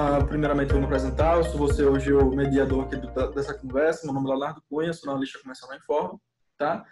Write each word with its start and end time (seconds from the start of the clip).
uh, 0.00 0.26
primeiramente 0.26 0.70
vou 0.70 0.80
me 0.80 0.86
apresentar. 0.86 1.36
Eu 1.36 1.44
sou 1.44 1.58
você 1.58 1.84
hoje 1.84 2.12
o 2.12 2.30
mediador 2.30 2.84
aqui 2.84 2.96
do, 2.96 3.30
dessa 3.32 3.54
conversa. 3.54 4.04
Meu 4.04 4.14
nome 4.14 4.26
é 4.26 4.30
Leonardo 4.30 4.62
Cunha, 4.68 4.92
sou 4.92 5.10
analista 5.10 5.38
comercial 5.40 5.70
na 5.70 5.76
Informa, 5.76 6.20
tá? 6.56 6.84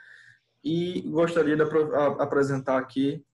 E 0.63 1.03
gostaria 1.03 1.57
de 1.57 1.63
ap 1.63 2.21
apresentar 2.21 2.79
aqui 2.79 3.25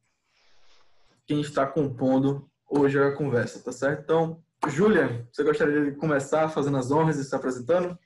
quem 1.27 1.41
está 1.41 1.67
compondo 1.67 2.49
hoje 2.68 3.00
a 3.00 3.13
conversa, 3.13 3.63
tá 3.63 3.73
certo? 3.73 4.03
Então, 4.03 4.43
Júlia, 4.68 5.27
você 5.32 5.43
gostaria 5.43 5.91
de 5.91 5.96
começar 5.96 6.49
fazendo 6.49 6.77
as 6.77 6.91
honras 6.91 7.17
e 7.17 7.25
se 7.25 7.35
apresentando? 7.35 7.99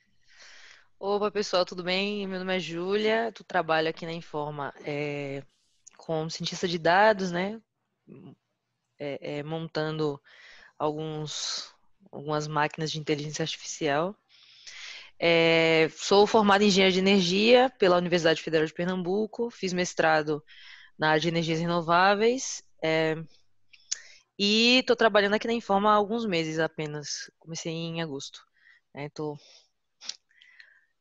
Opa, 0.98 1.30
pessoal, 1.30 1.64
tudo 1.64 1.82
bem? 1.82 2.26
Meu 2.26 2.38
nome 2.38 2.56
é 2.56 2.60
Júlia, 2.60 3.32
tu 3.32 3.44
trabalho 3.44 3.88
aqui 3.88 4.06
na 4.06 4.12
Informa 4.12 4.72
é, 4.84 5.42
como 5.96 6.30
cientista 6.30 6.66
de 6.66 6.78
dados, 6.78 7.30
né? 7.30 7.60
É, 8.98 9.38
é, 9.38 9.42
montando 9.42 10.20
alguns, 10.78 11.72
algumas 12.10 12.46
máquinas 12.46 12.90
de 12.90 12.98
inteligência 12.98 13.42
artificial. 13.42 14.14
É, 15.18 15.90
sou 15.96 16.26
formada 16.26 16.62
em 16.62 16.68
engenharia 16.68 16.92
de 16.92 17.00
energia 17.00 17.72
pela 17.78 17.96
Universidade 17.96 18.40
Federal 18.40 18.66
de 18.66 18.72
Pernambuco, 18.72 19.50
fiz 19.50 19.72
mestrado 19.72 20.42
na 20.96 21.10
área 21.10 21.20
de 21.20 21.28
energias 21.28 21.58
renováveis 21.58 22.62
é, 22.82 23.16
e 24.38 24.78
estou 24.78 24.94
trabalhando 24.94 25.34
aqui 25.34 25.48
na 25.48 25.52
Informa 25.52 25.90
há 25.90 25.94
alguns 25.94 26.24
meses 26.24 26.60
apenas. 26.60 27.30
Comecei 27.40 27.72
em 27.72 28.00
agosto. 28.00 28.40
Estou 28.94 29.36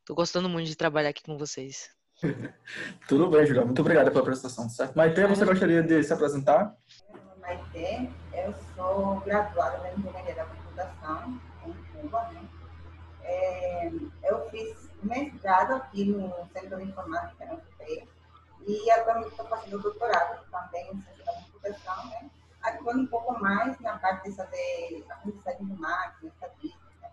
Tô 0.08 0.16
gostando 0.16 0.48
muito 0.48 0.68
de 0.68 0.76
trabalhar 0.76 1.10
aqui 1.10 1.22
com 1.22 1.38
vocês. 1.38 1.90
Tudo 3.08 3.30
bem, 3.30 3.46
Julia. 3.46 3.66
Muito 3.66 3.82
obrigada 3.82 4.10
pela 4.10 4.22
apresentação, 4.22 4.70
certo? 4.70 4.96
Maite, 4.96 5.22
você 5.26 5.44
gostaria 5.44 5.84
de 5.84 6.02
se 6.02 6.14
apresentar? 6.14 6.74
Maite, 7.48 8.14
eu 8.34 8.54
sou 8.76 9.22
graduada 9.22 9.78
na 9.78 9.94
Engenharia 9.94 10.36
da 10.36 10.46
Computação 10.48 11.40
em 11.66 11.74
Cuba, 11.94 12.22
né? 12.34 12.46
É, 13.24 13.90
eu 14.24 14.50
fiz 14.50 14.90
mestrado 15.02 15.76
aqui 15.76 16.04
no 16.04 16.30
Centro 16.52 16.76
de 16.76 16.84
Informática 16.84 17.46
na 17.46 17.54
UFP 17.54 18.06
e 18.68 18.92
atualmente 18.92 19.30
estou 19.30 19.48
fazendo 19.48 19.82
doutorado 19.82 20.46
também 20.52 20.92
em 20.92 21.02
Ciência 21.02 21.24
da 21.24 21.34
Computação, 21.36 22.06
né? 22.08 22.30
Atuando 22.64 23.04
um 23.04 23.08
pouco 23.08 23.40
mais 23.40 23.80
na 23.80 23.98
parte 23.98 24.30
de 24.30 24.36
fazer 24.36 25.06
aprendizagem 25.10 25.68
de 25.68 25.74
máquina, 25.80 26.30
estatística, 26.34 27.12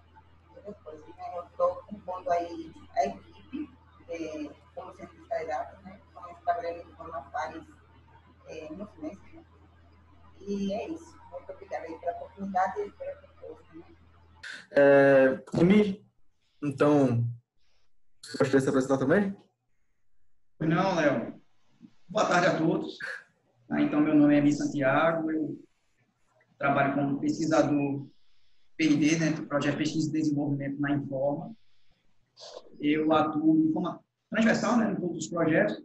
depois, 0.67 1.01
né? 1.17 1.33
Eu 1.37 1.45
estou 1.45 1.77
compondo 1.87 2.29
aí 2.33 2.75
a 2.97 3.07
equipe 3.07 3.71
de, 4.09 4.51
como 4.75 4.93
cientista 4.97 5.39
de 5.39 5.45
dados, 5.45 5.81
né? 5.85 6.01
Estamos 6.09 6.41
trabalhando 6.45 6.85
de 6.85 6.93
forma 6.97 7.23
faz 7.31 7.63
é, 8.49 8.69
uns 8.73 8.99
meses, 8.99 9.19
né? 9.23 9.24
E 10.47 10.73
é 10.73 10.91
isso. 10.91 11.17
Muito 11.31 11.53
obrigada 11.53 11.87
aí 11.87 11.99
pela 11.99 12.13
oportunidade 12.13 12.81
e 12.81 12.91
pela 12.91 13.13
proposta, 13.17 13.75
né? 13.75 13.85
É, 14.73 15.45
então, 16.63 17.25
você 18.23 18.39
gostaria 18.39 18.59
de 18.59 18.63
se 18.63 18.69
apresentar 18.69 18.99
também? 18.99 19.37
Não, 20.61 20.95
Léo. 20.95 21.41
Boa 22.09 22.27
tarde 22.27 22.47
a 22.47 22.59
todos. 22.59 22.97
Ah, 23.71 23.81
então, 23.81 24.01
meu 24.01 24.15
nome 24.15 24.35
é 24.35 24.39
Emi 24.39 24.53
Santiago, 24.53 25.31
eu 25.31 25.59
trabalho 26.59 26.95
como 26.95 27.21
pesquisador 27.21 28.07
P&D, 28.77 29.19
né, 29.19 29.31
do 29.33 29.47
Projeto 29.47 29.79
Pesquisa 29.79 30.09
e 30.09 30.13
Desenvolvimento 30.13 30.81
na 30.81 30.93
Informa. 30.93 31.55
Eu 32.81 33.13
atuo 33.13 33.67
de 33.67 33.73
forma 33.73 34.01
transversal 34.31 34.77
né, 34.77 34.93
em 34.93 34.97
todos 34.97 35.19
os 35.19 35.29
projetos, 35.29 35.83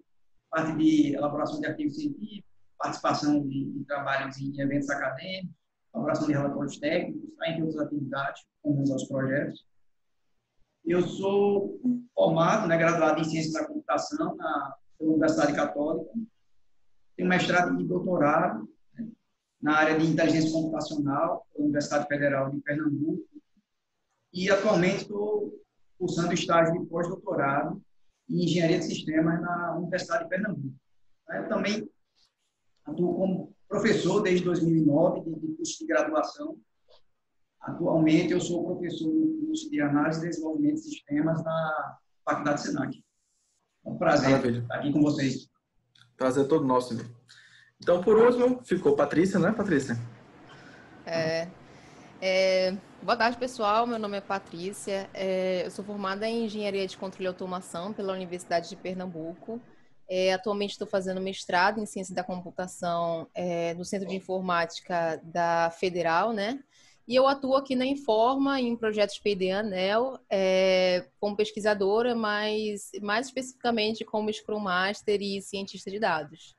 parte 0.49 0.75
de 0.77 1.15
elaboração 1.15 1.59
de 1.59 1.67
artigos 1.67 1.95
científicos, 1.95 2.48
participação 2.79 3.45
de, 3.47 3.65
de 3.65 3.83
trabalhos 3.83 4.39
em 4.39 4.59
eventos 4.59 4.89
acadêmicos, 4.89 5.53
elaboração 5.93 6.27
de 6.27 6.33
relatórios 6.33 6.79
técnicos, 6.79 7.35
tá, 7.37 7.49
entre 7.49 7.63
outras 7.63 7.85
atividades 7.85 8.45
comuns 8.61 8.89
aos 8.89 9.03
projetos. 9.03 9.65
Eu 10.85 11.01
sou 11.01 11.79
formado, 12.15 12.67
né, 12.67 12.77
graduado 12.77 13.19
em 13.19 13.25
Ciências 13.25 13.53
da 13.53 13.67
Computação 13.67 14.35
na 14.35 14.75
Universidade 14.99 15.53
Católica, 15.53 16.09
tenho 17.15 17.29
mestrado 17.29 17.79
e 17.79 17.85
doutorado 17.85 18.67
na 19.61 19.75
área 19.75 19.99
de 19.99 20.05
inteligência 20.05 20.51
computacional 20.51 21.45
pela 21.51 21.65
Universidade 21.65 22.07
Federal 22.07 22.49
de 22.49 22.61
Pernambuco 22.61 23.27
e 24.33 24.49
atualmente 24.49 25.01
estou 25.01 25.53
cursando 25.97 26.33
estágio 26.33 26.79
de 26.79 26.85
pós-doutorado 26.87 27.81
em 28.29 28.45
engenharia 28.45 28.79
de 28.79 28.85
sistemas 28.85 29.41
na 29.41 29.75
Universidade 29.75 30.23
de 30.23 30.29
Pernambuco. 30.29 30.75
Eu 31.29 31.49
também 31.49 31.89
atuo 32.89 33.15
como 33.15 33.55
professor 33.67 34.21
desde 34.21 34.45
2009 34.45 35.21
de, 35.21 35.39
de 35.39 35.55
curso 35.55 35.79
de 35.79 35.85
graduação. 35.85 36.57
Atualmente 37.61 38.33
eu 38.33 38.41
sou 38.41 38.65
professor 38.65 39.11
do 39.11 39.45
curso 39.45 39.69
de 39.69 39.81
análise 39.81 40.25
e 40.25 40.29
desenvolvimento 40.29 40.75
de 40.75 40.81
sistemas 40.81 41.43
na 41.43 41.97
Faculdade 42.25 42.61
Senac. 42.61 43.03
É 43.85 43.89
um 43.89 43.97
prazer 43.97 44.29
Maravilha. 44.29 44.59
estar 44.59 44.75
aqui 44.75 44.91
com 44.91 45.01
vocês. 45.01 45.49
Prazer 46.17 46.47
todo 46.47 46.65
nosso. 46.65 46.95
Meu. 46.95 47.05
Então, 47.81 48.03
por 48.03 48.17
último, 48.17 48.61
ficou 48.63 48.95
Patrícia, 48.95 49.39
né, 49.39 49.51
Patrícia? 49.51 49.97
É, 51.05 51.47
é, 52.21 52.77
boa 53.01 53.15
tarde, 53.15 53.37
pessoal. 53.37 53.87
Meu 53.87 53.97
nome 53.97 54.17
é 54.17 54.21
Patrícia. 54.21 55.09
É, 55.13 55.65
eu 55.65 55.71
sou 55.71 55.83
formada 55.85 56.27
em 56.27 56.45
Engenharia 56.45 56.85
de 56.85 56.97
Controle 56.97 57.25
e 57.25 57.27
Automação 57.27 57.93
pela 57.93 58.13
Universidade 58.13 58.69
de 58.69 58.75
Pernambuco. 58.75 59.61
É, 60.09 60.33
atualmente 60.33 60.71
estou 60.71 60.87
fazendo 60.87 61.21
mestrado 61.21 61.79
em 61.79 61.85
Ciência 61.85 62.15
da 62.15 62.23
Computação 62.23 63.27
é, 63.35 63.75
no 63.75 63.85
Centro 63.85 64.07
de 64.07 64.15
Informática 64.15 65.21
da 65.23 65.69
Federal, 65.69 66.33
né? 66.33 66.59
E 67.07 67.15
eu 67.15 67.27
atuo 67.27 67.55
aqui 67.55 67.75
na 67.75 67.85
Informa, 67.85 68.59
em 68.59 68.75
projetos 68.75 69.17
PD 69.19 69.51
ANEL, 69.51 70.19
é, 70.29 71.07
como 71.19 71.35
pesquisadora, 71.35 72.13
mas 72.13 72.91
mais 73.01 73.27
especificamente 73.27 74.05
como 74.05 74.31
Scrum 74.31 74.59
Master 74.59 75.19
e 75.21 75.41
cientista 75.41 75.89
de 75.89 75.99
dados. 75.99 76.55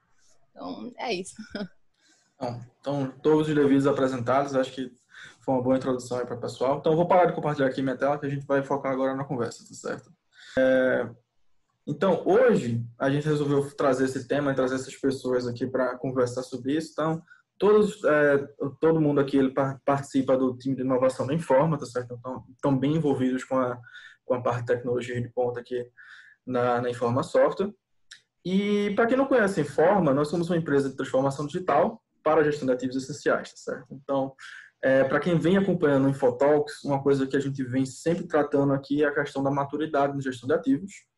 Então, 0.50 0.92
é 0.96 1.12
isso. 1.14 1.34
Bom, 2.40 2.60
então, 2.80 3.12
todos 3.22 3.48
os 3.48 3.54
devidos 3.54 3.86
apresentados, 3.86 4.56
acho 4.56 4.72
que 4.72 4.92
foi 5.40 5.54
uma 5.54 5.62
boa 5.62 5.76
introdução 5.76 6.18
aí 6.18 6.26
para 6.26 6.36
o 6.36 6.40
pessoal. 6.40 6.78
Então, 6.78 6.96
vou 6.96 7.06
parar 7.06 7.26
de 7.26 7.34
compartilhar 7.34 7.68
aqui 7.68 7.82
minha 7.82 7.96
tela, 7.96 8.18
que 8.18 8.26
a 8.26 8.30
gente 8.30 8.46
vai 8.46 8.62
focar 8.62 8.92
agora 8.92 9.14
na 9.14 9.24
conversa, 9.24 9.64
tá 9.68 9.74
certo? 9.74 10.12
É, 10.58 11.08
então, 11.90 12.22
hoje, 12.24 12.84
a 12.98 13.10
gente 13.10 13.26
resolveu 13.26 13.68
trazer 13.74 14.04
esse 14.04 14.26
tema 14.28 14.52
e 14.52 14.54
trazer 14.54 14.76
essas 14.76 14.96
pessoas 14.96 15.46
aqui 15.46 15.66
para 15.66 15.96
conversar 15.98 16.42
sobre 16.42 16.76
isso. 16.76 16.92
Então, 16.92 17.22
todos, 17.58 18.02
é, 18.04 18.38
todo 18.80 19.00
mundo 19.00 19.20
aqui 19.20 19.36
ele 19.36 19.52
participa 19.84 20.36
do 20.36 20.56
time 20.56 20.76
de 20.76 20.82
inovação 20.82 21.26
da 21.26 21.34
Informa, 21.34 21.78
tá 21.78 21.86
certo? 21.86 22.14
Então, 22.18 22.44
estão 22.54 22.78
bem 22.78 22.94
envolvidos 22.94 23.44
com 23.44 23.58
a, 23.58 23.78
com 24.24 24.34
a 24.34 24.40
parte 24.40 24.60
de 24.60 24.66
tecnologia 24.66 25.20
de 25.20 25.28
ponta 25.28 25.60
aqui 25.60 25.84
na, 26.46 26.80
na 26.80 26.90
Informa 26.90 27.22
Software. 27.22 27.72
E 28.44 28.92
para 28.94 29.06
quem 29.06 29.16
não 29.16 29.26
conhece 29.26 29.60
Informa, 29.60 30.14
nós 30.14 30.28
somos 30.28 30.48
uma 30.48 30.56
empresa 30.56 30.88
de 30.88 30.96
transformação 30.96 31.46
digital 31.46 32.02
para 32.22 32.40
a 32.40 32.44
gestão 32.44 32.66
de 32.66 32.72
ativos 32.72 32.96
essenciais, 32.96 33.50
tá 33.50 33.56
certo? 33.56 33.86
Então, 33.90 34.34
é, 34.82 35.04
para 35.04 35.20
quem 35.20 35.38
vem 35.38 35.58
acompanhando 35.58 36.06
o 36.06 36.10
Infotalks, 36.10 36.84
uma 36.84 37.02
coisa 37.02 37.26
que 37.26 37.36
a 37.36 37.40
gente 37.40 37.62
vem 37.62 37.84
sempre 37.84 38.26
tratando 38.26 38.72
aqui 38.72 39.02
é 39.02 39.06
a 39.06 39.14
questão 39.14 39.42
da 39.42 39.50
maturidade 39.50 40.14
na 40.14 40.22
gestão 40.22 40.46
de 40.46 40.54
ativos. 40.54 41.09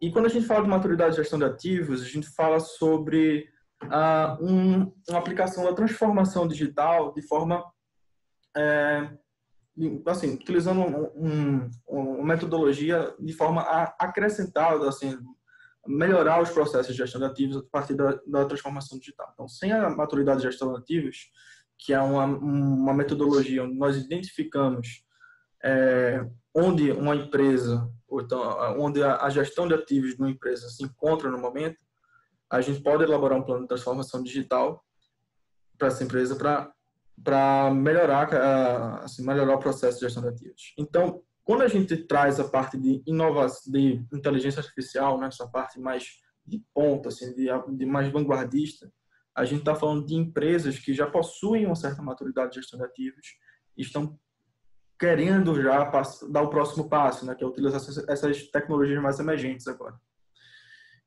E 0.00 0.10
quando 0.12 0.26
a 0.26 0.28
gente 0.28 0.46
fala 0.46 0.62
de 0.62 0.68
maturidade 0.68 1.12
de 1.12 1.16
gestão 1.16 1.38
de 1.38 1.44
ativos, 1.44 2.02
a 2.02 2.04
gente 2.04 2.28
fala 2.28 2.60
sobre 2.60 3.48
ah, 3.82 4.38
um, 4.40 4.92
uma 5.08 5.18
aplicação 5.18 5.64
da 5.64 5.72
transformação 5.72 6.46
digital 6.46 7.12
de 7.12 7.22
forma, 7.22 7.64
é, 8.56 9.10
assim, 10.06 10.34
utilizando 10.34 10.80
um, 10.80 11.10
um, 11.16 11.70
uma 11.88 12.24
metodologia 12.24 13.14
de 13.18 13.32
forma 13.32 13.62
a 13.62 13.94
acrescentar, 13.98 14.80
assim, 14.82 15.18
melhorar 15.86 16.42
os 16.42 16.50
processos 16.50 16.92
de 16.92 16.98
gestão 16.98 17.20
de 17.20 17.26
ativos 17.26 17.56
a 17.56 17.62
partir 17.70 17.94
da, 17.94 18.20
da 18.26 18.44
transformação 18.44 18.98
digital. 18.98 19.30
Então, 19.32 19.48
sem 19.48 19.72
a 19.72 19.88
maturidade 19.90 20.40
de 20.40 20.46
gestão 20.46 20.72
de 20.72 20.78
ativos, 20.78 21.30
que 21.78 21.92
é 21.92 22.00
uma, 22.00 22.24
uma 22.24 22.92
metodologia 22.92 23.64
onde 23.64 23.74
nós 23.74 23.96
identificamos 23.96 25.04
é, 25.62 26.24
onde 26.54 26.90
uma 26.92 27.14
empresa, 27.14 27.90
ou 28.06 28.20
então, 28.20 28.40
onde 28.78 29.02
a, 29.02 29.28
gestão 29.30 29.66
de 29.66 29.74
ativos 29.74 30.14
de 30.14 30.20
uma 30.20 30.30
empresa 30.30 30.68
se 30.68 30.82
encontra 30.82 31.30
no 31.30 31.38
momento, 31.38 31.78
a 32.50 32.60
gente 32.60 32.80
pode 32.80 33.02
elaborar 33.02 33.38
um 33.38 33.42
plano 33.42 33.62
de 33.62 33.68
transformação 33.68 34.22
digital 34.22 34.84
para 35.76 35.88
essa 35.88 36.02
empresa 36.02 36.36
para 37.22 37.70
melhorar, 37.70 39.02
assim, 39.02 39.24
melhorar 39.24 39.56
o 39.56 39.60
processo 39.60 39.98
de 39.98 40.06
gestão 40.06 40.22
de 40.22 40.30
ativos. 40.30 40.74
Então, 40.78 41.22
quando 41.44 41.62
a 41.62 41.68
gente 41.68 41.96
traz 41.96 42.40
a 42.40 42.44
parte 42.48 42.76
de 42.78 43.02
inovação, 43.06 43.72
de 43.72 44.04
inteligência 44.12 44.60
artificial, 44.60 45.18
né, 45.18 45.28
essa 45.28 45.46
parte 45.46 45.78
mais 45.78 46.20
de 46.44 46.62
ponta, 46.74 47.08
assim, 47.08 47.34
de, 47.34 47.48
de 47.76 47.86
mais 47.86 48.10
vanguardista, 48.10 48.90
a 49.34 49.44
gente 49.44 49.60
está 49.60 49.74
falando 49.74 50.04
de 50.04 50.14
empresas 50.14 50.78
que 50.78 50.92
já 50.92 51.06
possuem 51.06 51.66
uma 51.66 51.76
certa 51.76 52.02
maturidade 52.02 52.50
de 52.50 52.60
gestão 52.60 52.78
de 52.78 52.86
ativos 52.86 53.36
estão 53.76 54.18
querendo 54.98 55.60
já 55.62 55.90
dar 56.28 56.42
o 56.42 56.50
próximo 56.50 56.88
passo, 56.88 57.24
né, 57.24 57.34
que 57.34 57.44
é 57.44 57.46
utilizar 57.46 57.80
essas 58.08 58.48
tecnologias 58.50 59.00
mais 59.00 59.20
emergentes 59.20 59.68
agora. 59.68 59.94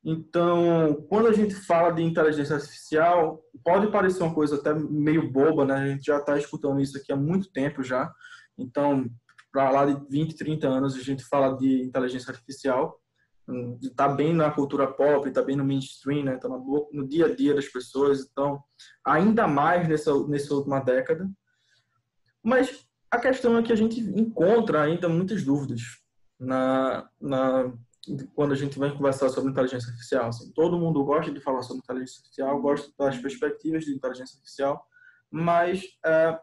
Então, 0.03 1.05
quando 1.09 1.27
a 1.27 1.33
gente 1.33 1.53
fala 1.53 1.91
de 1.91 2.01
inteligência 2.01 2.55
artificial, 2.55 3.39
pode 3.63 3.91
parecer 3.91 4.23
uma 4.23 4.33
coisa 4.33 4.55
até 4.55 4.73
meio 4.73 5.31
boba, 5.31 5.63
né? 5.63 5.75
A 5.75 5.87
gente 5.89 6.05
já 6.05 6.17
está 6.17 6.37
escutando 6.37 6.81
isso 6.81 6.97
aqui 6.97 7.11
há 7.11 7.15
muito 7.15 7.51
tempo 7.51 7.83
já. 7.83 8.11
Então, 8.57 9.07
para 9.51 9.69
lá 9.69 9.85
de 9.85 10.09
20, 10.09 10.35
30 10.35 10.67
anos, 10.67 10.95
a 10.95 11.01
gente 11.01 11.23
fala 11.25 11.55
de 11.55 11.83
inteligência 11.83 12.31
artificial. 12.31 12.99
Está 13.79 14.07
bem 14.07 14.33
na 14.33 14.49
cultura 14.49 14.87
pop, 14.87 15.27
está 15.27 15.43
bem 15.43 15.55
no 15.55 15.63
mainstream, 15.63 16.23
né? 16.23 16.35
Está 16.35 16.49
no, 16.49 16.89
no 16.91 17.07
dia 17.07 17.27
a 17.27 17.35
dia 17.35 17.53
das 17.53 17.67
pessoas. 17.67 18.27
Então, 18.31 18.59
ainda 19.05 19.47
mais 19.47 19.87
nessa, 19.87 20.11
nessa 20.27 20.51
última 20.55 20.79
década. 20.79 21.29
Mas 22.43 22.87
a 23.11 23.19
questão 23.19 23.57
é 23.57 23.61
que 23.61 23.73
a 23.73 23.75
gente 23.75 23.99
encontra 23.99 24.81
ainda 24.81 25.09
muitas 25.09 25.43
dúvidas 25.43 25.81
na, 26.39 27.09
na 27.19 27.73
quando 28.33 28.53
a 28.53 28.55
gente 28.55 28.79
vai 28.79 28.89
conversar 28.91 29.29
sobre 29.29 29.51
inteligência 29.51 29.89
artificial. 29.89 30.29
Assim, 30.29 30.51
todo 30.53 30.79
mundo 30.79 31.03
gosta 31.03 31.31
de 31.31 31.39
falar 31.39 31.61
sobre 31.61 31.83
inteligência 31.83 32.19
artificial, 32.19 32.61
gosta 32.61 32.91
das 32.97 33.17
perspectivas 33.17 33.83
de 33.83 33.93
inteligência 33.93 34.35
artificial, 34.37 34.87
mas 35.29 35.83
é, 36.05 36.39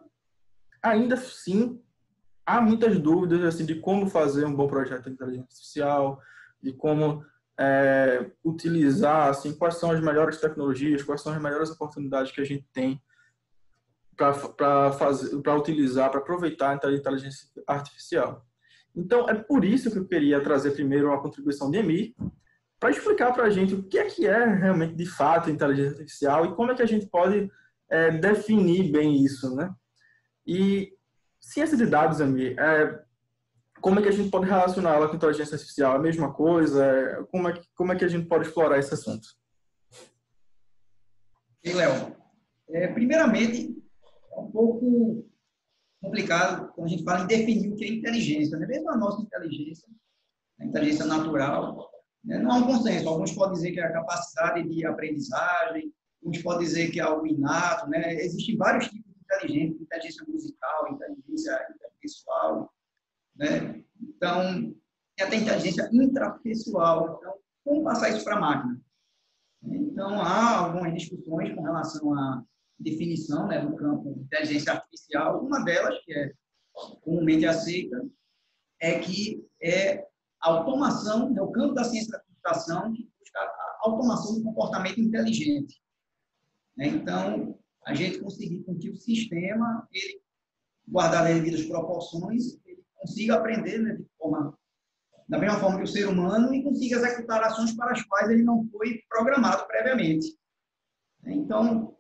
ainda 0.83 1.15
assim 1.15 1.83
há 2.47 2.61
muitas 2.61 2.99
dúvidas 2.99 3.43
assim 3.43 3.65
de 3.65 3.77
como 3.77 4.09
fazer 4.09 4.45
um 4.45 4.55
bom 4.55 4.69
projeto 4.69 5.05
de 5.05 5.13
inteligência 5.13 5.45
artificial, 5.45 6.21
de 6.63 6.73
como 6.73 7.25
é, 7.59 8.31
utilizar, 8.45 9.29
assim, 9.29 9.53
quais 9.53 9.77
são 9.77 9.91
as 9.91 10.01
melhores 10.01 10.41
tecnologias, 10.41 11.03
quais 11.03 11.23
são 11.23 11.33
as 11.33 11.43
melhores 11.43 11.71
oportunidades 11.71 12.31
que 12.31 12.41
a 12.41 12.45
gente 12.45 12.67
tem 12.73 13.03
para 14.19 15.57
utilizar, 15.57 16.11
para 16.11 16.21
aproveitar 16.21 16.79
a 16.85 16.93
inteligência 16.93 17.49
artificial. 17.67 18.45
Então, 18.95 19.29
é 19.29 19.35
por 19.35 19.65
isso 19.65 19.91
que 19.91 19.99
eu 19.99 20.07
queria 20.07 20.41
trazer 20.41 20.73
primeiro 20.73 21.09
uma 21.09 21.23
contribuição 21.23 21.71
de 21.71 21.79
Emir, 21.79 22.15
para 22.81 22.91
explicar 22.91 23.33
para 23.33 23.45
a 23.45 23.51
gente 23.51 23.75
o 23.75 23.83
que 23.83 23.99
é 23.99 24.05
que 24.05 24.27
é 24.27 24.45
realmente, 24.45 24.95
de 24.95 25.07
fato, 25.07 25.51
inteligência 25.51 25.99
artificial 25.99 26.45
e 26.45 26.55
como 26.55 26.73
é 26.73 26.75
que 26.75 26.83
a 26.83 26.87
gente 26.87 27.07
pode 27.07 27.51
é, 27.91 28.11
definir 28.11 28.91
bem 28.91 29.25
isso, 29.25 29.55
né? 29.55 29.73
E 30.47 30.93
ciência 31.41 31.77
de 31.77 31.87
dados, 31.87 32.21
Emir, 32.21 32.59
é, 32.59 33.03
como 33.81 33.99
é 33.99 34.03
que 34.03 34.09
a 34.09 34.13
gente 34.13 34.31
pode 34.31 34.47
relacionar 34.47 34.95
ela 34.95 35.09
com 35.09 35.17
inteligência 35.17 35.55
artificial? 35.55 35.95
É 35.95 35.97
a 35.97 36.01
mesma 36.01 36.33
coisa? 36.33 36.85
É, 36.85 37.23
como, 37.31 37.49
é 37.49 37.53
que, 37.53 37.67
como 37.75 37.93
é 37.93 37.97
que 37.97 38.05
a 38.05 38.09
gente 38.09 38.29
pode 38.29 38.47
explorar 38.47 38.79
esse 38.79 38.95
assunto? 38.95 39.27
E, 41.65 41.73
Léo, 41.73 42.17
é, 42.71 42.89
primeiramente, 42.89 43.78
é 44.39 44.43
um 44.43 44.51
pouco 44.51 45.29
complicado 46.01 46.73
quando 46.73 46.87
a 46.87 46.91
gente 46.91 47.05
fala 47.05 47.25
em 47.25 47.27
definir 47.27 47.73
o 47.73 47.77
que 47.77 47.85
é 47.85 47.89
inteligência. 47.89 48.59
Né? 48.59 48.67
Mesmo 48.67 48.91
a 48.91 48.97
nossa 48.97 49.21
inteligência, 49.23 49.89
a 50.61 50.65
inteligência 50.65 51.05
natural, 51.05 51.91
né? 52.25 52.39
não 52.39 52.53
há 52.53 52.57
um 52.57 52.67
consenso. 52.67 53.09
Alguns 53.09 53.33
podem 53.33 53.55
dizer 53.55 53.73
que 53.73 53.81
é 53.81 53.85
a 53.85 53.93
capacidade 53.93 54.69
de 54.69 54.87
aprendizagem, 54.87 55.93
uns 56.23 56.43
podem 56.43 56.67
dizer 56.67 56.91
que 56.91 57.01
é 57.01 57.03
algo 57.03 57.27
inato. 57.27 57.89
Né? 57.89 58.15
Existem 58.15 58.57
vários 58.57 58.89
tipos 58.89 59.13
de 59.13 59.21
inteligência, 59.21 59.83
inteligência 59.83 60.27
musical, 60.29 60.93
inteligência 60.93 61.67
interpessoal. 61.75 62.73
Né? 63.37 63.85
Então, 64.01 64.75
tem 65.17 65.27
até 65.27 65.37
inteligência 65.37 65.89
intrapessoal. 65.93 67.19
Então, 67.19 67.35
como 67.65 67.85
passar 67.85 68.11
isso 68.11 68.25
para 68.25 68.37
a 68.37 68.41
máquina? 68.41 68.81
Então, 69.63 70.21
há 70.21 70.59
algumas 70.59 70.95
discussões 70.95 71.53
com 71.55 71.63
relação 71.63 72.15
a 72.15 72.45
definição 72.79 73.47
né, 73.47 73.61
do 73.61 73.75
campo 73.77 74.15
de 74.15 74.21
inteligência 74.21 74.73
artificial. 74.73 75.45
Uma 75.45 75.65
delas, 75.65 75.99
que 76.05 76.13
é 76.13 76.33
comumente 77.03 77.45
aceita, 77.45 78.09
é 78.81 78.99
que 79.01 79.45
é 79.61 80.07
a 80.41 80.51
automação, 80.51 81.31
né, 81.31 81.43
o 81.43 81.51
campo 81.51 81.75
da 81.75 81.85
ciência 81.85 82.13
da 82.13 82.21
computação 82.21 82.93
que 82.93 83.11
busca 83.19 83.41
a 83.41 83.79
automação 83.83 84.37
do 84.37 84.45
comportamento 84.45 85.01
inteligente. 85.01 85.81
Né? 86.77 86.87
Então, 86.89 87.59
a 87.85 87.95
gente 87.95 88.21
conseguir 88.21 88.63
com 88.63 88.79
que 88.79 88.91
o 88.91 88.97
sistema, 88.97 89.89
ele, 89.93 90.23
guardar 90.87 91.27
as 91.27 91.35
devidas 91.35 91.67
proporções, 91.67 92.59
ele 92.65 92.85
consiga 92.95 93.35
aprender 93.35 93.79
né, 93.79 93.97
de 93.97 94.07
forma, 94.17 94.57
da 95.29 95.39
mesma 95.39 95.59
forma 95.59 95.79
que 95.79 95.85
o 95.85 95.89
ser 95.89 96.07
humano 96.07 96.55
e 96.55 96.63
consiga 96.63 96.97
executar 96.97 97.43
ações 97.43 97.75
para 97.75 97.93
as 97.93 98.03
quais 98.03 98.31
ele 98.31 98.45
não 98.45 98.69
foi 98.71 99.03
programado 99.09 99.67
previamente. 99.67 100.39
Então, 101.27 101.98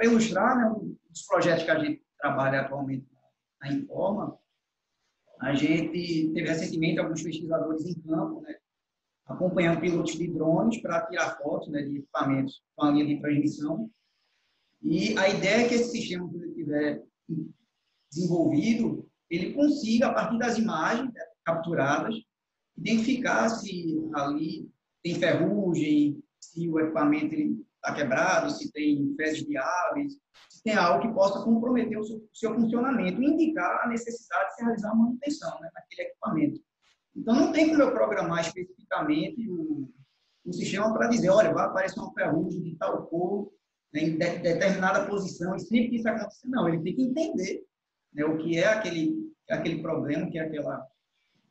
para 0.00 0.08
ilustrar 0.08 0.56
né, 0.56 0.70
um 0.70 0.96
dos 1.10 1.22
projetos 1.26 1.64
que 1.64 1.70
a 1.70 1.78
gente 1.78 2.02
trabalha 2.18 2.62
atualmente 2.62 3.06
na 3.60 3.70
Informa, 3.70 4.38
a 5.38 5.54
gente 5.54 6.32
teve 6.32 6.48
recentemente 6.48 6.98
alguns 6.98 7.22
pesquisadores 7.22 7.84
em 7.84 8.00
campo, 8.00 8.40
né, 8.40 8.56
acompanhando 9.26 9.80
pilotos 9.80 10.14
de 10.14 10.26
drones 10.26 10.80
para 10.80 11.06
tirar 11.06 11.36
fotos 11.36 11.68
né, 11.68 11.82
de 11.82 11.98
equipamentos 11.98 12.62
com 12.74 12.86
a 12.86 12.90
linha 12.90 13.06
de 13.06 13.20
transmissão. 13.20 13.90
E 14.82 15.16
a 15.18 15.28
ideia 15.28 15.66
é 15.66 15.68
que 15.68 15.74
esse 15.74 15.90
sistema, 15.90 16.26
quando 16.26 16.44
ele 16.44 16.52
estiver 16.52 17.02
desenvolvido, 18.10 19.06
ele 19.28 19.52
consiga, 19.52 20.06
a 20.06 20.14
partir 20.14 20.38
das 20.38 20.56
imagens 20.56 21.12
né, 21.12 21.20
capturadas, 21.44 22.14
identificar 22.78 23.50
se 23.50 24.02
ali 24.14 24.66
tem 25.02 25.14
ferrugem, 25.16 26.22
se 26.40 26.66
o 26.70 26.80
equipamento 26.80 27.34
ele 27.34 27.62
está 27.80 27.94
quebrado, 27.94 28.50
se 28.50 28.70
tem 28.70 29.14
fezes 29.16 29.44
de 29.44 29.56
aves, 29.56 30.14
se 30.48 30.62
tem 30.62 30.74
algo 30.74 31.00
que 31.00 31.14
possa 31.14 31.42
comprometer 31.42 31.98
o 31.98 32.04
seu, 32.04 32.18
o 32.18 32.28
seu 32.32 32.54
funcionamento, 32.54 33.22
indicar 33.22 33.82
a 33.82 33.88
necessidade 33.88 34.50
de 34.50 34.54
se 34.54 34.62
realizar 34.62 34.94
manutenção 34.94 35.60
né, 35.60 35.70
naquele 35.74 36.08
equipamento. 36.08 36.60
Então, 37.16 37.34
não 37.34 37.52
tem 37.52 37.70
como 37.70 37.82
eu 37.82 37.92
programar 37.92 38.40
especificamente 38.40 39.50
o, 39.50 39.90
o 40.44 40.52
sistema 40.52 40.92
para 40.92 41.08
dizer, 41.08 41.30
olha, 41.30 41.52
vai 41.52 41.64
aparecer 41.64 41.98
uma 41.98 42.12
ferrugem 42.12 42.62
de 42.62 42.76
tal 42.76 43.06
cor, 43.06 43.50
né, 43.92 44.02
em 44.02 44.12
de, 44.12 44.38
determinada 44.38 45.06
posição, 45.06 45.56
e 45.56 45.60
sempre 45.60 45.88
que 45.88 45.96
isso 45.96 46.08
acontecer, 46.08 46.48
não, 46.48 46.68
ele 46.68 46.82
tem 46.82 46.94
que 46.94 47.02
entender 47.02 47.64
né, 48.12 48.24
o 48.24 48.36
que 48.38 48.58
é 48.58 48.68
aquele, 48.68 49.32
aquele 49.48 49.80
problema, 49.80 50.30
que 50.30 50.38
é 50.38 50.42
aquela, 50.42 50.86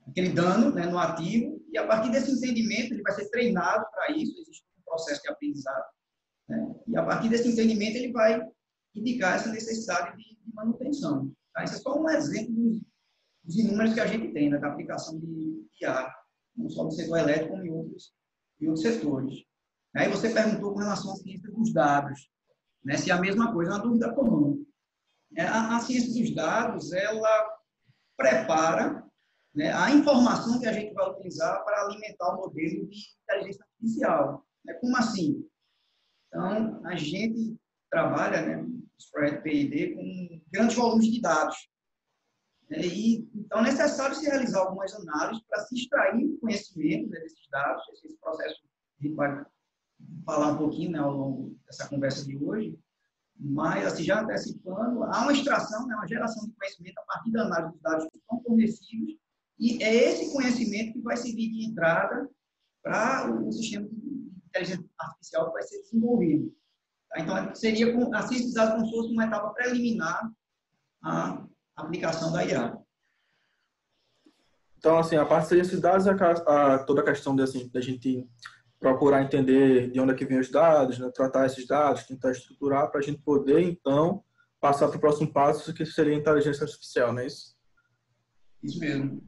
aquele 0.07 0.29
dano 0.29 0.71
né, 0.73 0.85
no 0.85 0.99
ativo, 0.99 1.59
e 1.71 1.77
a 1.77 1.85
partir 1.85 2.11
desse 2.11 2.31
entendimento, 2.31 2.93
ele 2.93 3.01
vai 3.01 3.13
ser 3.13 3.29
treinado 3.29 3.85
para 3.91 4.11
isso, 4.11 4.39
existe 4.39 4.63
um 4.79 4.83
processo 4.83 5.21
de 5.23 5.29
aprendizado? 5.29 5.85
E 6.89 6.97
a 6.97 7.03
partir 7.03 7.30
desse 7.30 7.47
entendimento, 7.47 7.97
ele 7.97 8.12
vai 8.12 8.41
indicar 8.95 9.36
essa 9.36 9.51
necessidade 9.51 10.18
de, 10.18 10.36
de 10.44 10.53
manutenção. 10.53 11.31
Tá? 11.53 11.63
Esse 11.63 11.75
é 11.75 11.77
só 11.77 12.00
um 12.00 12.09
exemplo 12.09 12.53
dos, 12.53 12.81
dos 13.44 13.56
inúmeros 13.57 13.94
que 13.94 14.00
a 14.00 14.07
gente 14.07 14.33
tem 14.33 14.50
né, 14.50 14.57
da 14.57 14.69
aplicação 14.69 15.19
de 15.19 15.68
IA, 15.81 16.12
não 16.56 16.69
só 16.69 16.83
no 16.83 16.91
setor 16.91 17.19
elétrico, 17.19 17.51
como 17.51 17.65
em 17.65 17.71
outros, 17.71 18.13
em 18.59 18.68
outros 18.68 18.83
setores. 18.83 19.44
Aí 19.95 20.09
você 20.09 20.31
perguntou 20.31 20.73
com 20.73 20.80
relação 20.80 21.13
à 21.13 21.16
ciência 21.16 21.52
dos 21.52 21.71
dados, 21.71 22.30
né, 22.83 22.97
se 22.97 23.11
é 23.11 23.13
a 23.13 23.21
mesma 23.21 23.54
coisa, 23.54 23.71
é 23.71 23.73
uma 23.75 23.83
dúvida 23.83 24.13
comum. 24.13 24.66
É, 25.35 25.44
a, 25.44 25.78
a 25.78 25.80
ciência 25.80 26.11
dos 26.19 26.33
dados, 26.33 26.92
ela 26.92 27.59
prepara 28.18 29.04
né, 29.54 29.71
a 29.73 29.92
informação 29.92 30.59
que 30.59 30.68
a 30.68 30.73
gente 30.73 30.94
vai 30.94 31.09
utilizar 31.11 31.63
para 31.63 31.85
alimentar 31.85 32.33
o 32.33 32.37
modelo 32.37 32.87
de 32.87 32.97
inteligência 33.23 33.63
artificial. 33.63 34.45
Né? 34.66 34.73
Como 34.75 34.97
assim? 34.97 35.48
Então, 36.30 36.81
a 36.86 36.95
gente 36.95 37.57
trabalha, 37.90 38.42
né, 38.42 38.64
nos 38.64 39.09
projetos 39.12 39.44
PID, 39.44 39.95
com 39.95 40.42
grandes 40.52 40.76
volumes 40.76 41.07
de 41.07 41.19
dados. 41.19 41.57
Né, 42.69 42.86
e, 42.86 43.30
então, 43.33 43.59
é 43.59 43.64
necessário 43.64 44.16
se 44.16 44.26
realizar 44.26 44.59
algumas 44.59 44.94
análises 44.94 45.44
para 45.48 45.59
se 45.66 45.76
extrair 45.76 46.38
conhecimento 46.40 47.09
né, 47.09 47.19
desses 47.19 47.48
dados. 47.50 47.83
Esse 48.06 48.16
processo 48.19 48.56
a 49.00 49.04
gente 49.04 49.16
vai 49.16 49.45
falar 50.26 50.54
um 50.54 50.57
pouquinho 50.57 50.92
né, 50.92 51.00
ao 51.00 51.12
longo 51.12 51.57
dessa 51.66 51.90
conversa 51.90 52.26
de 52.26 52.38
hoje. 52.38 52.80
Mas, 53.42 53.86
assim, 53.86 54.04
já 54.04 54.21
antecipando, 54.21 55.04
há 55.04 55.21
uma 55.21 55.33
extração, 55.33 55.88
né, 55.88 55.95
uma 55.95 56.07
geração 56.07 56.45
de 56.45 56.54
conhecimento 56.54 57.00
a 57.00 57.04
partir 57.04 57.31
da 57.31 57.44
análise 57.44 57.71
dos 57.71 57.81
dados 57.81 58.07
que 58.09 58.18
estão 58.18 58.44
fornecidos, 58.44 59.16
e 59.57 59.83
é 59.83 59.94
esse 59.94 60.31
conhecimento 60.31 60.94
que 60.94 61.02
vai 61.02 61.18
servir 61.18 61.50
de 61.50 61.66
entrada 61.66 62.30
para 62.81 63.30
o 63.31 63.52
sistema 63.52 63.88
de 63.88 64.31
inteligência 64.48 64.88
artificial 64.99 65.47
que 65.47 65.53
vai 65.53 65.63
ser 65.63 65.81
desenvolvido. 65.81 66.53
Tá? 67.09 67.19
Então, 67.21 67.56
seria 67.56 67.95
a 68.13 68.21
ciência 68.23 68.45
dos 68.45 68.53
dados 68.53 68.73
como 68.75 68.85
se 68.85 68.91
fosse 68.91 69.13
uma 69.13 69.25
etapa 69.25 69.49
preliminar 69.53 70.31
à 71.03 71.45
aplicação 71.75 72.31
da 72.31 72.44
IA. 72.45 72.77
Então, 74.77 74.97
assim, 74.97 75.18
a 75.18 75.25
parte 75.25 75.44
de 75.44 75.56
ciência 75.56 75.75
de 75.75 75.81
dados 75.81 76.07
é 76.07 76.11
a, 76.11 76.75
a, 76.75 76.79
toda 76.79 77.01
a 77.01 77.06
questão 77.06 77.35
de, 77.35 77.44
assim, 77.44 77.69
da 77.69 77.81
gente 77.81 78.27
procurar 78.79 79.21
entender 79.21 79.91
de 79.91 79.99
onde 79.99 80.13
é 80.13 80.15
que 80.15 80.25
vem 80.25 80.39
os 80.39 80.49
dados, 80.49 80.97
né, 80.99 81.11
tratar 81.13 81.45
esses 81.45 81.68
dados, 81.68 82.06
tentar 82.06 82.31
estruturar 82.31 82.89
para 82.89 83.01
a 83.01 83.03
gente 83.03 83.21
poder, 83.21 83.59
então, 83.59 84.23
passar 84.59 84.87
para 84.87 84.97
o 84.97 85.01
próximo 85.01 85.33
passo, 85.33 85.73
que 85.73 85.85
seria 85.85 86.13
a 86.13 86.18
inteligência 86.18 86.63
artificial, 86.63 87.11
não 87.11 87.19
é 87.19 87.27
isso? 87.27 87.57
Isso 88.63 88.79
mesmo. 88.79 89.21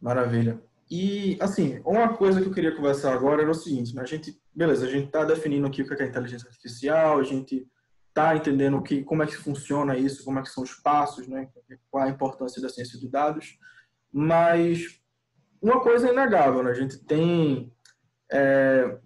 Maravilha. 0.00 0.62
E, 0.90 1.36
assim, 1.40 1.80
uma 1.84 2.14
coisa 2.16 2.40
que 2.40 2.48
eu 2.48 2.52
queria 2.52 2.74
conversar 2.74 3.12
agora 3.12 3.42
era 3.42 3.50
o 3.50 3.54
seguinte, 3.54 3.94
né? 3.94 4.02
a 4.02 4.06
gente, 4.06 4.40
beleza, 4.54 4.86
a 4.86 4.90
gente 4.90 5.06
está 5.06 5.24
definindo 5.24 5.66
aqui 5.66 5.82
o 5.82 5.86
que 5.86 6.02
é 6.02 6.06
inteligência 6.06 6.48
artificial, 6.48 7.18
a 7.18 7.24
gente 7.24 7.66
está 8.08 8.36
entendendo 8.36 8.80
que, 8.82 9.02
como 9.02 9.22
é 9.22 9.26
que 9.26 9.36
funciona 9.36 9.96
isso, 9.96 10.24
como 10.24 10.38
é 10.38 10.42
que 10.42 10.48
são 10.48 10.62
os 10.62 10.74
passos, 10.74 11.26
né? 11.26 11.48
qual 11.90 12.04
a 12.04 12.08
importância 12.08 12.62
da 12.62 12.68
ciência 12.68 12.98
de 12.98 13.08
dados, 13.08 13.58
mas 14.12 15.00
uma 15.60 15.80
coisa 15.80 16.08
é 16.08 16.12
inegável, 16.12 16.62
né? 16.62 16.70
a 16.70 16.74
gente 16.74 16.98
tem 16.98 17.72
é, 18.30 18.98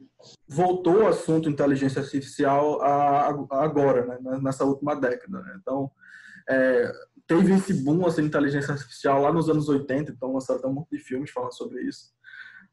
voltou 0.49 1.03
o 1.03 1.07
assunto 1.07 1.49
inteligência 1.49 2.01
artificial 2.03 2.81
a, 2.83 3.29
a 3.29 3.65
agora, 3.65 4.19
né, 4.21 4.39
nessa 4.43 4.65
última 4.65 4.95
década. 4.95 5.41
Né? 5.41 5.59
Então, 5.61 5.91
é, 6.49 6.93
teve 7.31 7.55
esse 7.55 7.73
boom 7.85 8.05
assim, 8.05 8.23
de 8.23 8.27
inteligência 8.27 8.73
artificial 8.73 9.23
lá 9.23 9.33
nos 9.33 9.49
anos 9.49 9.69
80, 9.69 10.11
então 10.11 10.33
lançaram 10.33 10.69
um 10.69 10.73
monte 10.73 10.97
de 10.97 10.99
filmes 10.99 11.31
falando 11.31 11.55
sobre 11.55 11.83
isso. 11.83 12.11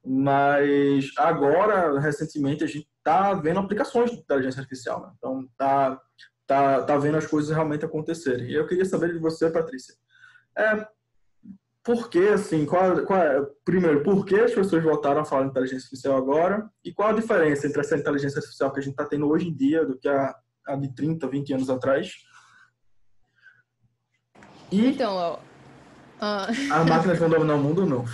Mas 0.04 1.12
agora, 1.16 2.00
recentemente, 2.00 2.64
a 2.64 2.68
gente 2.68 2.90
está 2.98 3.36
vendo 3.36 3.60
aplicações 3.60 4.10
de 4.10 4.18
inteligência 4.18 4.62
artificial. 4.62 5.02
Né? 5.02 5.14
Então, 5.16 5.48
tá, 5.56 6.02
tá, 6.48 6.82
tá 6.82 6.98
vendo 6.98 7.18
as 7.18 7.28
coisas 7.28 7.52
realmente 7.52 7.86
acontecerem. 7.86 8.48
E 8.48 8.56
eu 8.56 8.66
queria 8.66 8.86
saber 8.86 9.14
de 9.14 9.20
você, 9.20 9.48
Patrícia. 9.52 9.94
É, 10.58 10.88
por 11.84 12.10
que, 12.10 12.28
assim, 12.30 12.66
qual, 12.66 13.06
qual 13.06 13.22
é, 13.22 13.46
primeiro, 13.64 14.02
por 14.02 14.26
que 14.26 14.40
as 14.40 14.56
pessoas 14.56 14.84
voltaram 14.84 15.22
a 15.22 15.26
falar 15.26 15.44
de 15.44 15.50
inteligência 15.50 15.86
artificial 15.86 16.18
agora? 16.18 16.68
E 16.84 16.92
qual 16.92 17.10
a 17.10 17.14
diferença 17.14 17.68
entre 17.68 17.82
essa 17.82 17.96
inteligência 17.96 18.40
artificial 18.40 18.74
que 18.74 18.80
a 18.80 18.84
gente 18.84 18.94
está 18.94 19.06
tendo 19.06 19.30
hoje 19.30 19.50
em 19.50 19.56
dia 19.56 19.86
do 19.86 20.00
que 20.00 20.10
a, 20.10 20.36
a 20.66 20.76
de 20.76 20.96
30, 20.96 21.28
20 21.28 21.54
anos 21.54 21.70
atrás? 21.70 22.12
E 24.72 24.86
então, 24.86 25.40
uh... 26.22 26.74
as 26.74 26.86
máquinas 26.88 27.20
vão 27.20 27.30
dominar 27.30 27.56
o 27.56 27.60
mundo 27.60 27.82
ou 27.82 27.88
não? 27.88 28.06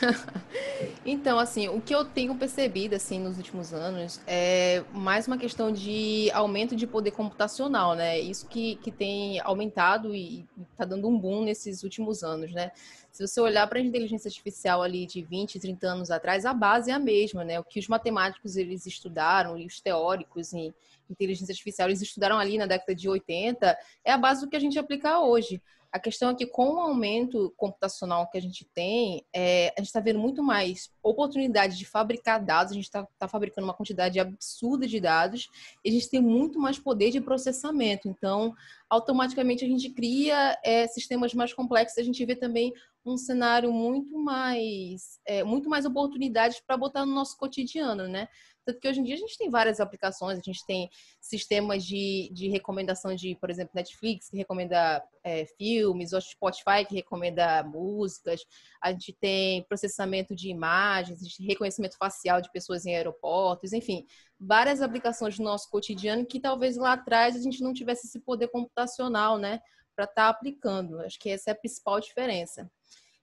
então, 1.04 1.38
assim, 1.38 1.68
o 1.68 1.80
que 1.80 1.94
eu 1.94 2.04
tenho 2.04 2.34
percebido 2.34 2.94
assim 2.94 3.18
nos 3.18 3.36
últimos 3.36 3.72
anos 3.72 4.20
é 4.26 4.82
mais 4.92 5.26
uma 5.26 5.38
questão 5.38 5.72
de 5.72 6.30
aumento 6.32 6.74
de 6.74 6.86
poder 6.86 7.12
computacional, 7.12 7.94
né? 7.94 8.18
Isso 8.18 8.46
que, 8.46 8.76
que 8.76 8.90
tem 8.90 9.40
aumentado 9.40 10.14
e 10.14 10.46
está 10.72 10.84
dando 10.84 11.08
um 11.08 11.18
boom 11.18 11.44
nesses 11.44 11.82
últimos 11.82 12.22
anos, 12.22 12.52
né? 12.52 12.70
Se 13.10 13.26
você 13.26 13.40
olhar 13.40 13.66
para 13.66 13.78
a 13.78 13.82
inteligência 13.82 14.28
artificial 14.28 14.82
ali 14.82 15.04
de 15.04 15.20
20, 15.20 15.60
30 15.60 15.86
anos 15.86 16.10
atrás, 16.10 16.46
a 16.46 16.54
base 16.54 16.90
é 16.90 16.94
a 16.94 16.98
mesma, 16.98 17.44
né? 17.44 17.60
O 17.60 17.64
que 17.64 17.78
os 17.78 17.86
matemáticos 17.86 18.56
eles 18.56 18.86
estudaram 18.86 19.58
e 19.58 19.66
os 19.66 19.80
teóricos 19.80 20.54
em 20.54 20.72
inteligência 21.10 21.52
artificial 21.52 21.88
eles 21.88 22.00
estudaram 22.00 22.38
ali 22.38 22.56
na 22.56 22.64
década 22.64 22.94
de 22.94 23.08
80 23.08 23.76
é 24.02 24.12
a 24.12 24.16
base 24.16 24.40
do 24.40 24.48
que 24.48 24.56
a 24.56 24.60
gente 24.60 24.78
aplica 24.78 25.20
hoje. 25.20 25.60
A 25.92 26.00
questão 26.00 26.30
é 26.30 26.34
que 26.34 26.46
com 26.46 26.74
o 26.74 26.78
aumento 26.78 27.52
computacional 27.54 28.28
que 28.30 28.38
a 28.38 28.40
gente 28.40 28.64
tem, 28.74 29.26
é, 29.30 29.74
a 29.76 29.80
gente 29.80 29.88
está 29.88 30.00
vendo 30.00 30.18
muito 30.18 30.42
mais 30.42 30.90
oportunidade 31.02 31.76
de 31.76 31.84
fabricar 31.84 32.42
dados, 32.42 32.72
a 32.72 32.74
gente 32.74 32.84
está 32.84 33.06
tá 33.18 33.28
fabricando 33.28 33.66
uma 33.66 33.74
quantidade 33.74 34.18
absurda 34.18 34.86
de 34.86 34.98
dados, 34.98 35.50
e 35.84 35.90
a 35.90 35.92
gente 35.92 36.08
tem 36.08 36.20
muito 36.20 36.58
mais 36.58 36.78
poder 36.78 37.10
de 37.10 37.20
processamento. 37.20 38.08
Então, 38.08 38.54
automaticamente 38.88 39.66
a 39.66 39.68
gente 39.68 39.90
cria 39.90 40.58
é, 40.64 40.86
sistemas 40.86 41.34
mais 41.34 41.52
complexos, 41.52 41.98
a 41.98 42.02
gente 42.02 42.24
vê 42.24 42.34
também 42.34 42.72
um 43.04 43.16
cenário 43.16 43.72
muito 43.72 44.16
mais, 44.16 45.20
é, 45.26 45.42
muito 45.42 45.68
mais 45.68 45.84
oportunidades 45.84 46.60
para 46.60 46.76
botar 46.76 47.04
no 47.04 47.12
nosso 47.12 47.36
cotidiano, 47.36 48.08
né? 48.08 48.28
Tanto 48.64 48.78
que 48.78 48.88
hoje 48.88 49.00
em 49.00 49.02
dia 49.02 49.14
a 49.14 49.18
gente 49.18 49.36
tem 49.36 49.50
várias 49.50 49.80
aplicações, 49.80 50.38
a 50.38 50.42
gente 50.42 50.64
tem 50.64 50.88
sistemas 51.20 51.84
de, 51.84 52.30
de 52.32 52.48
recomendação 52.48 53.14
de, 53.14 53.34
por 53.36 53.50
exemplo, 53.50 53.72
Netflix, 53.74 54.28
que 54.28 54.36
recomenda 54.36 55.02
é, 55.24 55.44
filmes, 55.46 56.12
ou 56.12 56.20
Spotify, 56.20 56.84
que 56.88 56.94
recomenda 56.94 57.62
músicas, 57.64 58.44
a 58.80 58.92
gente 58.92 59.12
tem 59.12 59.62
processamento 59.64 60.34
de 60.34 60.48
imagens, 60.48 61.20
reconhecimento 61.40 61.96
facial 61.96 62.40
de 62.40 62.50
pessoas 62.52 62.86
em 62.86 62.94
aeroportos, 62.94 63.72
enfim, 63.72 64.06
várias 64.38 64.80
aplicações 64.80 65.36
do 65.36 65.44
nosso 65.44 65.68
cotidiano 65.70 66.26
que 66.26 66.40
talvez 66.40 66.76
lá 66.76 66.92
atrás 66.92 67.36
a 67.36 67.40
gente 67.40 67.62
não 67.62 67.72
tivesse 67.72 68.06
esse 68.06 68.20
poder 68.20 68.48
computacional, 68.48 69.38
né, 69.38 69.60
para 69.94 70.04
estar 70.04 70.24
tá 70.24 70.28
aplicando. 70.28 71.00
Acho 71.00 71.18
que 71.18 71.30
essa 71.30 71.50
é 71.50 71.52
a 71.52 71.56
principal 71.56 72.00
diferença. 72.00 72.70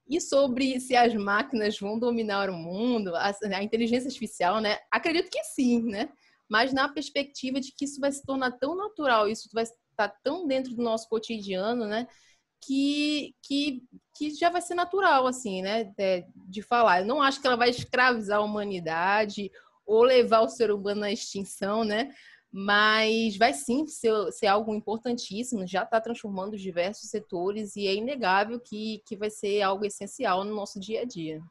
E 0.09 0.19
sobre 0.19 0.79
se 0.79 0.95
as 0.95 1.13
máquinas 1.13 1.77
vão 1.79 1.99
dominar 1.99 2.49
o 2.49 2.53
mundo, 2.53 3.15
a, 3.15 3.31
a, 3.53 3.63
inteligência 3.63 4.07
artificial, 4.07 4.59
né? 4.59 4.79
Acredito 4.91 5.29
que 5.29 5.43
sim, 5.43 5.83
né? 5.83 6.09
Mas 6.49 6.73
na 6.73 6.89
perspectiva 6.89 7.59
de 7.59 7.71
que 7.71 7.85
isso 7.85 8.01
vai 8.01 8.11
se 8.11 8.25
tornar 8.25 8.53
tão 8.53 8.75
natural, 8.75 9.29
isso 9.29 9.47
vai 9.53 9.63
estar 9.63 10.09
tão 10.23 10.47
dentro 10.47 10.75
do 10.75 10.81
nosso 10.81 11.07
cotidiano, 11.07 11.85
né? 11.85 12.07
Que, 12.65 13.35
que, 13.43 13.83
que 14.17 14.31
já 14.31 14.49
vai 14.49 14.61
ser 14.61 14.73
natural, 14.73 15.27
assim, 15.27 15.61
né? 15.61 15.83
De, 15.83 16.25
de 16.47 16.61
falar. 16.63 17.01
Eu 17.01 17.05
não 17.05 17.21
acho 17.21 17.39
que 17.39 17.45
ela 17.45 17.55
vai 17.55 17.69
escravizar 17.69 18.39
a 18.39 18.43
humanidade 18.43 19.51
ou 19.85 20.01
levar 20.01 20.41
o 20.41 20.49
ser 20.49 20.71
humano 20.71 21.03
à 21.03 21.11
extinção, 21.11 21.83
né? 21.83 22.09
Mas 22.51 23.37
vai 23.37 23.53
sim 23.53 23.85
ser, 23.87 24.31
ser 24.31 24.47
algo 24.47 24.73
importantíssimo, 24.73 25.67
já 25.67 25.83
está 25.83 26.01
transformando 26.01 26.57
diversos 26.57 27.09
setores 27.09 27.75
e 27.75 27.87
é 27.87 27.93
inegável 27.93 28.59
que, 28.59 29.01
que 29.05 29.15
vai 29.15 29.29
ser 29.29 29.61
algo 29.61 29.85
essencial 29.85 30.43
no 30.43 30.55
nosso 30.55 30.79
dia 30.79 31.01
a 31.01 31.05
dia. 31.05 31.41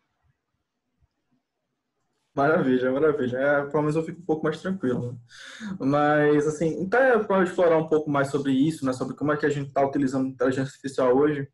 Maravilha, 2.35 2.93
maravilha. 2.93 3.37
É, 3.37 3.67
pelo 3.67 3.83
menos 3.83 3.97
eu 3.97 4.05
fico 4.05 4.21
um 4.21 4.25
pouco 4.25 4.45
mais 4.45 4.61
tranquilo. 4.61 5.13
Né? 5.13 5.19
Mas, 5.81 6.47
assim, 6.47 6.85
até 6.85 7.19
para 7.19 7.43
explorar 7.43 7.79
um 7.79 7.89
pouco 7.89 8.09
mais 8.09 8.29
sobre 8.29 8.53
isso, 8.53 8.87
né, 8.87 8.93
sobre 8.93 9.17
como 9.17 9.33
é 9.33 9.37
que 9.37 9.47
a 9.47 9.51
gente 9.51 9.69
está 9.69 9.85
utilizando 9.85 10.27
a 10.27 10.29
inteligência 10.29 10.71
artificial 10.71 11.17
hoje, 11.17 11.49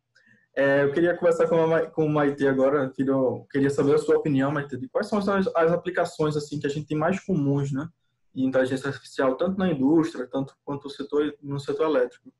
é, 0.55 0.83
eu 0.83 0.91
queria 0.91 1.17
conversar 1.17 1.47
com, 1.47 1.73
a, 1.73 1.89
com 1.89 2.05
o 2.05 2.09
Maite 2.09 2.47
agora. 2.47 2.89
Queria, 2.91 3.13
queria 3.51 3.69
saber 3.69 3.95
a 3.95 3.97
sua 3.97 4.17
opinião, 4.17 4.51
Maite, 4.51 4.77
de 4.77 4.87
quais 4.87 5.07
são 5.07 5.17
as, 5.17 5.27
as 5.27 5.71
aplicações 5.71 6.37
assim 6.37 6.59
que 6.59 6.67
a 6.67 6.69
gente 6.69 6.87
tem 6.87 6.97
mais 6.97 7.19
comuns, 7.19 7.71
né? 7.71 7.87
E 8.35 8.45
inteligência 8.45 8.89
artificial, 8.89 9.35
tanto 9.35 9.57
na 9.57 9.71
indústria, 9.71 10.27
tanto 10.27 10.55
quanto 10.65 10.89
setor, 10.89 11.33
no 11.41 11.59
setor 11.59 11.85
elétrico? 11.85 12.31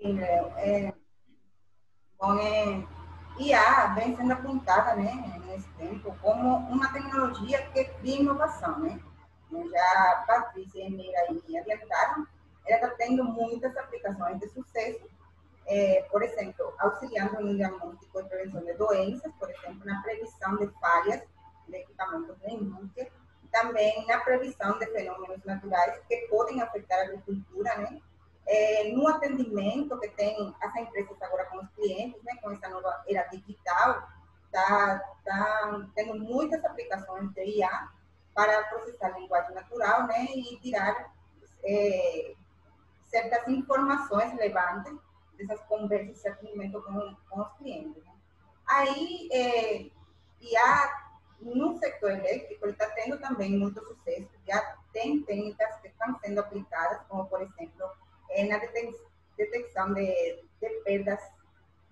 Sim, 0.00 0.18
é, 0.20 0.94
bom, 2.18 2.34
é, 2.38 2.86
IA 3.38 3.94
vem 3.94 4.16
sendo 4.16 4.32
apontada 4.32 4.96
né, 4.96 5.40
nesse 5.46 5.68
tempo 5.72 6.16
como 6.20 6.56
uma 6.70 6.92
tecnologia 6.92 7.62
que 7.68 7.84
cria 7.84 8.20
inovação. 8.20 8.78
Né? 8.80 9.00
Já 9.50 10.24
Patrícia 10.26 10.78
e 10.78 10.82
a 10.82 10.86
Emira 10.86 11.18
aí 11.28 11.58
adiantaram, 11.58 12.26
ela 12.66 12.86
está 12.86 12.90
tendo 12.96 13.24
muitas 13.24 13.76
aplicações 13.76 14.38
de 14.40 14.48
sucesso, 14.48 15.08
é, 15.66 16.06
por 16.10 16.22
exemplo, 16.22 16.72
auxiliando 16.78 17.40
no 17.40 17.54
diagnóstico 17.54 18.20
e 18.20 18.24
prevenção 18.24 18.64
de 18.64 18.74
doenças, 18.74 19.32
por 19.38 19.50
exemplo, 19.50 19.84
na 19.84 20.02
previsão 20.02 20.56
de 20.56 20.66
falhas 20.80 21.22
de 21.68 21.76
equipamentos 21.76 22.38
da 22.38 22.50
indústria, 22.50 23.10
também 23.50 24.06
na 24.06 24.18
previsão 24.20 24.78
de 24.78 24.86
fenômenos 24.86 25.44
naturais 25.44 26.00
que 26.08 26.16
podem 26.28 26.60
afetar 26.60 26.98
a 26.98 27.02
agricultura, 27.02 27.76
né? 27.76 28.00
É, 28.46 28.90
no 28.92 29.06
atendimento 29.06 29.98
que 30.00 30.08
tem 30.08 30.54
as 30.62 30.74
empresas 30.76 31.20
agora 31.20 31.44
com 31.46 31.58
os 31.58 31.68
clientes, 31.72 32.22
né, 32.24 32.34
com 32.40 32.50
essa 32.50 32.66
nova 32.70 33.04
era 33.06 33.24
digital, 33.24 34.08
está 34.46 34.98
tá 35.22 35.86
tendo 35.94 36.18
muitas 36.18 36.64
aplicações 36.64 37.30
de 37.32 37.44
IA 37.44 37.90
para 38.34 38.62
processar 38.68 39.08
a 39.08 39.18
linguagem 39.18 39.54
natural 39.54 40.06
né, 40.06 40.28
e 40.34 40.58
tirar 40.60 41.12
é, 41.62 42.34
certas 43.08 43.46
informações 43.48 44.32
relevantes 44.32 44.94
dessas 45.36 45.60
conversas 45.66 46.22
de 46.22 46.28
atendimento 46.28 46.80
com, 46.82 47.16
com 47.28 47.40
os 47.42 47.52
clientes. 47.58 48.02
Né. 48.02 48.12
Aí, 48.66 49.28
é, 49.30 49.90
IA 50.40 51.07
no 51.40 51.78
sector 51.78 52.10
elétrico, 52.10 52.64
ele 52.64 52.72
está 52.72 52.88
tendo 52.90 53.18
também 53.18 53.58
muito 53.58 53.80
sucesso. 53.80 54.28
Já 54.46 54.76
tem 54.92 55.22
técnicas 55.22 55.76
que 55.80 55.88
estão 55.88 56.18
sendo 56.20 56.40
aplicadas, 56.40 57.00
como, 57.08 57.26
por 57.26 57.40
exemplo, 57.40 57.90
na 58.48 58.58
detecção 59.36 59.94
de, 59.94 60.44
de 60.60 60.68
perdas 60.84 61.20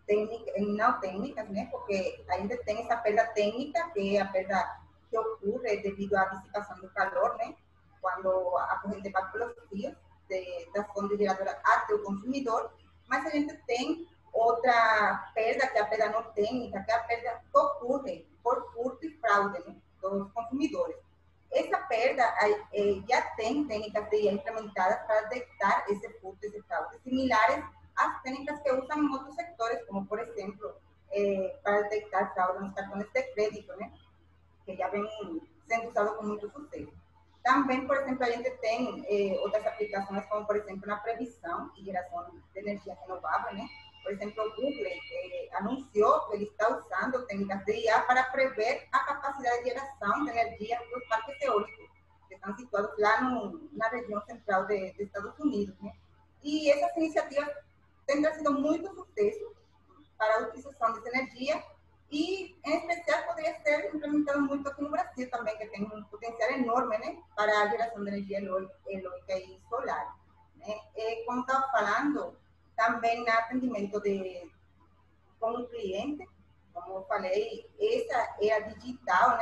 técnicas, 0.06 0.54
não 0.58 1.00
técnicas, 1.00 1.46
porque 1.70 2.24
ainda 2.28 2.56
tem 2.58 2.84
essa 2.84 2.96
perda 2.96 3.26
técnica, 3.28 3.90
que 3.90 4.16
é 4.16 4.20
a 4.20 4.26
perda 4.26 4.80
que 5.10 5.18
ocorre 5.18 5.76
devido 5.78 6.14
à 6.16 6.24
dissipação 6.26 6.76
do 6.78 6.88
calor, 6.90 7.36
né? 7.36 7.54
quando 8.00 8.56
a 8.58 8.78
corrente 8.78 9.10
vai 9.10 9.30
pelos 9.32 9.52
fios 9.68 9.94
de, 10.28 10.70
da 10.72 10.84
fonte 10.84 11.16
geradora 11.16 11.60
até 11.64 11.94
o 11.94 12.02
consumidor, 12.04 12.72
mas 13.08 13.26
a 13.26 13.30
gente 13.30 13.56
tem 13.66 14.06
outra 14.32 15.32
perda, 15.34 15.66
que 15.66 15.78
é 15.78 15.80
a 15.80 15.86
perda 15.86 16.10
não 16.10 16.22
técnica, 16.32 16.82
que 16.82 16.90
é 16.92 16.94
a 16.94 17.02
perda 17.02 17.42
que 17.50 17.58
ocorre 17.58 18.26
por 18.46 18.72
furto 18.72 19.04
e 19.04 19.10
fraude 19.18 19.58
né, 19.66 19.74
dos 20.00 20.30
consumidores. 20.32 20.96
Essa 21.50 21.78
perda 21.78 22.22
é, 22.72 23.00
já 23.08 23.22
tem 23.34 23.66
técnicas 23.66 24.08
de 24.08 24.28
implementadas 24.28 25.04
para 25.04 25.22
detectar 25.22 25.84
esse 25.88 26.08
furto 26.20 26.38
e 26.44 26.46
esse 26.46 26.62
fraude, 26.62 26.96
similares 27.02 27.64
às 27.96 28.22
técnicas 28.22 28.60
que 28.60 28.70
usam 28.70 29.02
em 29.02 29.12
outros 29.12 29.34
setores, 29.34 29.84
como, 29.86 30.06
por 30.06 30.20
exemplo, 30.20 30.76
é, 31.10 31.58
para 31.60 31.82
detectar 31.82 32.32
fraude 32.34 32.62
nos 32.62 32.72
cartões 32.72 33.04
de 33.12 33.22
crédito, 33.34 33.76
né, 33.78 33.92
que 34.64 34.76
já 34.76 34.88
vem 34.90 35.08
sendo 35.66 35.88
usado 35.88 36.16
com 36.16 36.24
muito 36.24 36.48
sucesso. 36.48 36.92
Também, 37.42 37.84
por 37.84 37.96
exemplo, 37.96 38.24
a 38.24 38.30
gente 38.30 38.50
tem 38.58 39.04
eh, 39.08 39.38
outras 39.38 39.64
aplicações, 39.64 40.26
como, 40.26 40.44
por 40.46 40.56
exemplo, 40.56 40.84
na 40.84 40.96
previsão 40.96 41.70
e 41.76 41.84
geração 41.84 42.26
de 42.52 42.58
energia 42.58 42.96
renovável, 43.00 43.54
né? 43.54 43.68
Por 44.06 44.12
exemplo, 44.12 44.44
o 44.44 44.50
Google 44.50 44.86
eh, 44.86 45.48
anunciou 45.56 46.20
que 46.28 46.36
ele 46.36 46.44
está 46.44 46.68
usando 46.68 47.26
técnicas 47.26 47.64
de 47.64 47.72
IA 47.72 48.02
para 48.02 48.22
prever 48.30 48.86
a 48.92 49.00
capacidade 49.00 49.64
de 49.64 49.70
geração 49.70 50.24
de 50.24 50.30
energia 50.30 50.78
dos 50.94 51.04
parques 51.08 51.34
eólicos, 51.42 51.90
que 52.28 52.36
estão 52.36 52.56
situados 52.56 52.96
lá 53.00 53.20
no, 53.22 53.68
na 53.72 53.88
região 53.88 54.24
central 54.26 54.64
de, 54.66 54.92
de 54.92 55.02
Estados 55.02 55.36
Unidos. 55.40 55.76
Né? 55.80 55.92
E 56.44 56.70
essas 56.70 56.96
iniciativas 56.96 57.52
têm 58.06 58.22
trazido 58.22 58.52
muito 58.52 58.94
sucesso 58.94 59.56
para 60.16 60.36
a 60.36 60.42
utilização 60.42 60.92
dessa 60.92 61.08
energia 61.08 61.64
e, 62.12 62.56
em 62.64 62.76
especial, 62.76 63.24
poderia 63.24 63.60
ser 63.62 63.92
implementado 63.92 64.40
muito 64.42 64.68
aqui 64.68 64.82
no 64.82 64.90
Brasil 64.90 65.28
também, 65.30 65.58
que 65.58 65.66
tem 65.66 65.82
um 65.82 66.04
potencial 66.04 66.48
para 67.34 67.60
a 67.60 67.68
geração 67.70 68.04
de 68.04 68.08
energia 68.08 68.40
eólica 68.40 69.36
e 69.36 69.60
solar. 69.68 70.16
Né? 70.58 70.78
E, 70.94 71.24
como 71.24 71.40
estava 71.40 71.66
falando, 71.72 72.36
também 72.76 73.24
no 73.24 73.30
atendimento 73.30 74.00
de, 74.00 74.50
com 75.40 75.50
o 75.50 75.68
cliente, 75.68 76.28
como 76.72 77.04
falei, 77.06 77.68
essa 77.80 78.36
é 78.40 78.52
a 78.52 78.60
digital, 78.60 79.38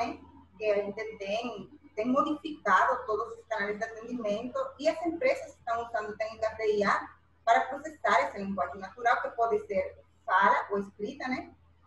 que 0.57 0.71
a 0.71 0.77
gente 0.77 1.19
tem, 1.19 2.07
modificado 2.07 3.05
todos 3.07 3.39
os 3.39 3.47
canais 3.47 3.79
de 3.79 3.85
atendimento 3.85 4.59
e 4.79 4.89
as 4.89 5.05
empresas 5.05 5.55
estão 5.55 5.85
usando 5.87 6.17
técnicas 6.17 6.57
de 6.57 6.79
IA 6.79 7.09
para 7.45 7.61
processar 7.63 8.21
essa 8.21 8.39
linguagem 8.39 8.81
natural, 8.81 9.21
que 9.23 9.29
pode 9.31 9.65
ser 9.67 9.97
fala 10.25 10.67
ou 10.71 10.79
escrita, 10.79 11.25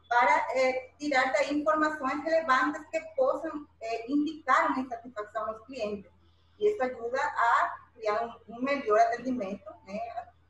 para 0.08 0.48
eh, 0.56 0.92
tirar 0.98 1.32
daí 1.34 1.60
informações 1.60 2.24
relevantes 2.24 2.82
que 2.90 3.00
possam 3.16 3.68
eh, 3.82 4.10
indicar 4.10 4.72
uma 4.72 4.80
insatisfação 4.80 5.50
aos 5.50 5.66
clientes. 5.66 6.10
E 6.60 6.70
isso 6.70 6.82
ajuda 6.82 7.20
a 7.22 7.78
criar 7.94 8.24
um, 8.24 8.56
um 8.56 8.62
melhor 8.62 9.00
atendimento, 9.00 9.64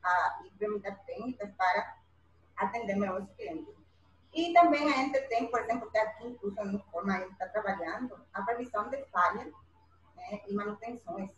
a, 0.02 0.40
implementar 0.44 0.98
técnicas 1.04 1.50
para 1.56 1.96
atender 2.56 2.96
melhor 2.96 3.22
os 3.22 3.30
clientes. 3.36 3.74
E 4.34 4.52
também 4.52 4.92
a 4.92 4.96
gente 4.96 5.20
tem, 5.28 5.46
por 5.50 5.60
exemplo, 5.60 5.90
que 5.90 5.98
aqui, 5.98 6.26
incluso 6.26 6.62
no 6.64 6.78
forma 6.90 7.14
a 7.14 7.20
gente 7.20 7.32
está 7.32 7.48
trabalhando, 7.48 8.18
a 8.32 8.42
previsão 8.42 8.88
de 8.90 9.02
falhas 9.06 9.52
né, 10.16 10.40
e 10.46 10.54
manutenções. 10.54 11.30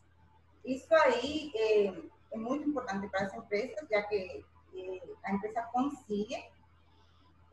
Isso 0.64 0.92
aí 0.94 1.52
é, 1.54 1.86
é, 2.32 2.36
muito 2.36 2.68
importante 2.68 3.08
para 3.08 3.26
as 3.26 3.34
empresas, 3.34 3.88
já 3.88 4.02
que 4.02 4.44
é, 4.74 5.02
a 5.24 5.32
empresa 5.32 5.62
consiga 5.72 6.36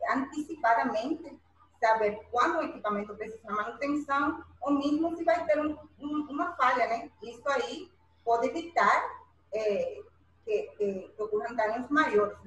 antecipadamente 0.09 1.39
saber 1.79 2.27
quando 2.31 2.57
o 2.57 2.63
equipamento 2.63 3.15
precisa 3.15 3.47
de 3.47 3.53
manutenção, 3.53 4.43
ou 4.61 4.71
mesmo 4.71 5.15
se 5.15 5.23
vai 5.23 5.45
ter 5.45 5.59
um, 5.59 5.77
um, 5.99 6.27
uma 6.29 6.53
falha, 6.55 6.87
né? 6.87 7.11
Isso 7.21 7.47
aí 7.49 7.91
pode 8.25 8.47
evitar 8.47 9.25
é, 9.53 10.01
que, 10.47 10.63
que, 10.77 11.13
que 11.15 11.21
ocorram 11.21 11.55
danos 11.55 11.89
maiores? 11.89 12.37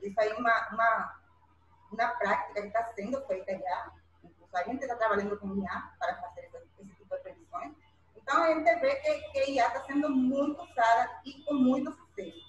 Isso 0.00 0.18
aí 0.18 0.30
é 0.30 0.34
uma, 0.34 0.68
uma, 0.70 1.20
uma 1.92 2.08
prática 2.08 2.62
que 2.62 2.66
está 2.66 2.92
sendo 2.94 3.20
feita 3.26 3.52
já. 3.58 3.92
A 4.54 4.64
gente 4.64 4.82
está 4.82 4.96
trabalhando 4.96 5.38
com 5.38 5.56
IA 5.56 5.92
para 5.98 6.20
fazer 6.20 6.40
esse, 6.42 6.66
tipo 6.76 7.16
de 7.16 7.22
previsões. 7.22 7.72
Então, 8.16 8.42
a 8.42 8.54
gente 8.54 8.74
vê 8.80 8.96
que, 8.96 9.20
que 9.30 9.52
IA 9.52 9.66
está 9.68 9.84
sendo 9.84 10.10
muito 10.10 10.60
usada 10.62 11.20
e 11.24 11.42
com 11.44 11.54
muito 11.54 11.90
sucesso. 11.92 12.42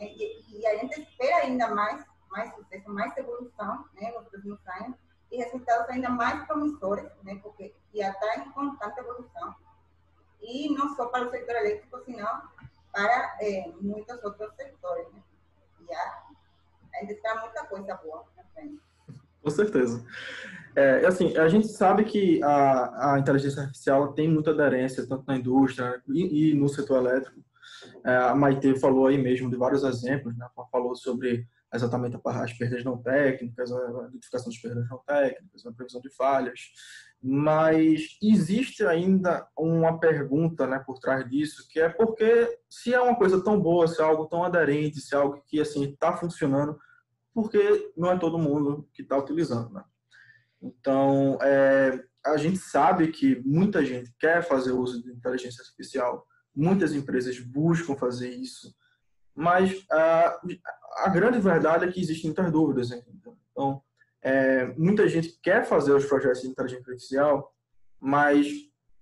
E, 0.00 0.58
e 0.58 0.66
a 0.66 0.76
gente 0.76 1.00
espera 1.00 1.44
ainda 1.44 1.68
mais 1.68 2.04
mais 2.28 2.54
sucesso, 2.54 2.90
mais 2.90 3.16
evolução 3.16 3.88
nos 3.94 4.28
próximos 4.28 4.58
anos 4.82 4.96
e 5.30 5.36
resultados 5.38 5.88
ainda 5.88 6.10
mais 6.10 6.44
promissores, 6.46 7.08
né, 7.22 7.38
porque 7.42 7.74
já 7.94 8.10
está 8.10 8.36
em 8.36 8.50
constante 8.50 8.98
evolução. 8.98 9.54
E 10.42 10.68
não 10.74 10.94
só 10.94 11.06
para 11.06 11.26
o 11.26 11.30
setor 11.30 11.56
elétrico, 11.56 11.98
senão 12.04 12.42
para 12.96 13.36
eh, 13.42 13.70
muitos 13.78 14.24
outros 14.24 14.54
setores. 14.56 15.06
Né? 15.12 15.22
Já 15.86 16.24
ainda 16.94 17.12
está 17.12 17.42
muita 17.42 17.66
coisa 17.66 17.94
boa. 17.96 18.24
Com 19.42 19.50
certeza. 19.50 20.04
É, 20.74 21.06
assim, 21.06 21.36
a 21.36 21.46
gente 21.46 21.68
sabe 21.68 22.04
que 22.04 22.42
a, 22.42 23.14
a 23.14 23.18
inteligência 23.18 23.62
artificial 23.62 24.14
tem 24.14 24.28
muita 24.28 24.50
aderência, 24.50 25.06
tanto 25.06 25.24
na 25.26 25.36
indústria 25.36 26.02
e, 26.08 26.50
e 26.50 26.54
no 26.54 26.68
setor 26.68 26.98
elétrico. 26.98 27.38
É, 28.04 28.16
a 28.16 28.34
Maite 28.34 28.78
falou 28.80 29.06
aí 29.06 29.18
mesmo 29.18 29.50
de 29.50 29.56
vários 29.56 29.84
exemplos, 29.84 30.36
né? 30.36 30.48
falou 30.72 30.96
sobre 30.96 31.46
exatamente 31.72 32.18
as 32.24 32.52
perdas 32.54 32.82
não 32.82 32.96
técnicas, 32.96 33.70
a 33.70 34.08
identificação 34.08 34.50
das 34.50 34.58
perdas 34.58 34.88
não 34.88 34.98
técnicas, 35.06 35.66
a 35.66 35.72
previsão 35.72 36.00
de 36.00 36.10
falhas, 36.10 36.60
mas 37.28 38.16
existe 38.22 38.86
ainda 38.86 39.48
uma 39.58 39.98
pergunta 39.98 40.64
né, 40.64 40.78
por 40.78 41.00
trás 41.00 41.28
disso, 41.28 41.66
que 41.68 41.80
é 41.80 41.88
porque 41.88 42.56
se 42.70 42.94
é 42.94 43.00
uma 43.00 43.16
coisa 43.16 43.42
tão 43.42 43.60
boa, 43.60 43.88
se 43.88 44.00
é 44.00 44.04
algo 44.04 44.26
tão 44.26 44.44
aderente, 44.44 45.00
se 45.00 45.12
é 45.12 45.18
algo 45.18 45.42
que 45.44 45.60
assim 45.60 45.90
está 45.90 46.16
funcionando, 46.16 46.78
porque 47.34 47.92
não 47.96 48.12
é 48.12 48.16
todo 48.16 48.38
mundo 48.38 48.88
que 48.94 49.02
está 49.02 49.18
utilizando. 49.18 49.74
Né? 49.74 49.82
Então, 50.62 51.36
é, 51.42 52.00
a 52.24 52.36
gente 52.36 52.58
sabe 52.58 53.08
que 53.08 53.42
muita 53.44 53.84
gente 53.84 54.14
quer 54.20 54.44
fazer 54.44 54.70
uso 54.70 55.02
de 55.02 55.10
inteligência 55.10 55.62
artificial, 55.62 56.24
muitas 56.54 56.94
empresas 56.94 57.40
buscam 57.40 57.96
fazer 57.96 58.30
isso, 58.30 58.72
mas 59.34 59.84
a, 59.90 60.40
a 60.98 61.08
grande 61.08 61.40
verdade 61.40 61.86
é 61.86 61.90
que 61.90 62.00
existem 62.00 62.30
muitas 62.30 62.52
dúvidas. 62.52 62.92
Então, 63.50 63.82
é, 64.26 64.74
muita 64.76 65.08
gente 65.08 65.38
quer 65.40 65.64
fazer 65.64 65.92
os 65.92 66.04
projetos 66.04 66.40
de 66.40 66.48
inteligência 66.48 66.90
artificial, 66.90 67.54
mas 68.00 68.48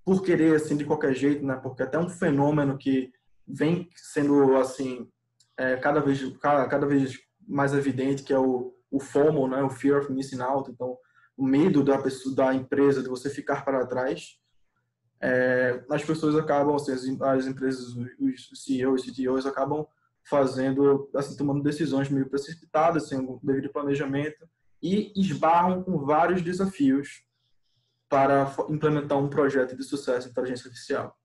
por 0.05 0.23
querer 0.23 0.55
assim 0.55 0.77
de 0.77 0.85
qualquer 0.85 1.15
jeito, 1.15 1.43
né? 1.47 1.57
Porque 1.57 1.83
é 1.83 1.87
até 1.87 1.99
um 1.99 2.11
fenômeno 2.11 2.77
que 2.77 3.11
vem 3.49 3.89
sendo 3.97 4.55
assim 4.59 5.11
é, 5.57 5.77
cada 5.77 5.99
vez 6.01 6.21
cada, 6.43 6.69
cada 6.69 6.87
vez 6.87 7.19
mais 7.49 7.73
evidente 7.73 8.23
que 8.23 8.35
é 8.35 8.39
o, 8.39 8.75
o 8.91 9.01
FOMO, 9.01 9.49
né? 9.49 9.63
O 9.63 9.71
fear 9.71 9.99
of 9.99 10.13
missing 10.13 10.43
out. 10.43 10.71
Então, 10.71 10.95
o 11.35 11.47
medo 11.47 11.83
da 11.83 11.97
pessoa, 11.97 12.35
da 12.35 12.55
empresa 12.55 13.03
de 13.03 13.09
você 13.09 13.31
ficar 13.31 13.65
para 13.65 13.87
trás. 13.87 14.39
É, 15.23 15.83
as 15.91 16.05
pessoas 16.05 16.37
acabam, 16.37 16.75
assim, 16.75 16.93
as, 16.93 17.23
as 17.23 17.47
empresas, 17.47 17.97
os 18.21 18.63
CEOs, 18.63 19.07
CTOs 19.07 19.47
acabam 19.47 19.87
fazendo, 20.23 21.09
assim, 21.15 21.35
tomando 21.35 21.63
decisões 21.63 22.11
meio 22.11 22.29
precipitadas, 22.29 23.09
sem 23.09 23.19
um 23.19 23.41
devido 23.43 23.73
planejamento, 23.73 24.47
e 24.85 25.11
esbarram 25.17 25.83
com 25.83 26.05
vários 26.05 26.43
desafios 26.43 27.25
para 28.07 28.55
implementar 28.69 29.17
um 29.17 29.31
projeto 29.31 29.75
de 29.75 29.83
sucesso 29.83 30.29
em 30.29 30.31
inteligência 30.31 30.69
artificial. 30.69 31.17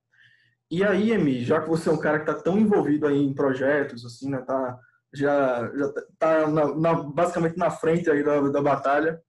E 0.70 0.82
aí, 0.82 1.12
Emi, 1.12 1.44
já 1.44 1.60
que 1.60 1.68
você 1.68 1.90
é 1.90 1.92
um 1.92 2.00
cara 2.00 2.20
que 2.20 2.30
está 2.30 2.42
tão 2.42 2.58
envolvido 2.58 3.06
aí 3.06 3.18
em 3.18 3.34
projetos, 3.34 4.06
assim, 4.06 4.30
né, 4.30 4.40
tá, 4.40 4.78
já 5.12 5.70
já 5.76 5.92
tá 6.18 6.46
na, 6.48 6.74
na, 6.74 6.94
basicamente 7.02 7.58
na 7.58 7.70
frente 7.70 8.10
aí 8.10 8.24
da, 8.24 8.40
da 8.48 8.62
batalha, 8.62 9.20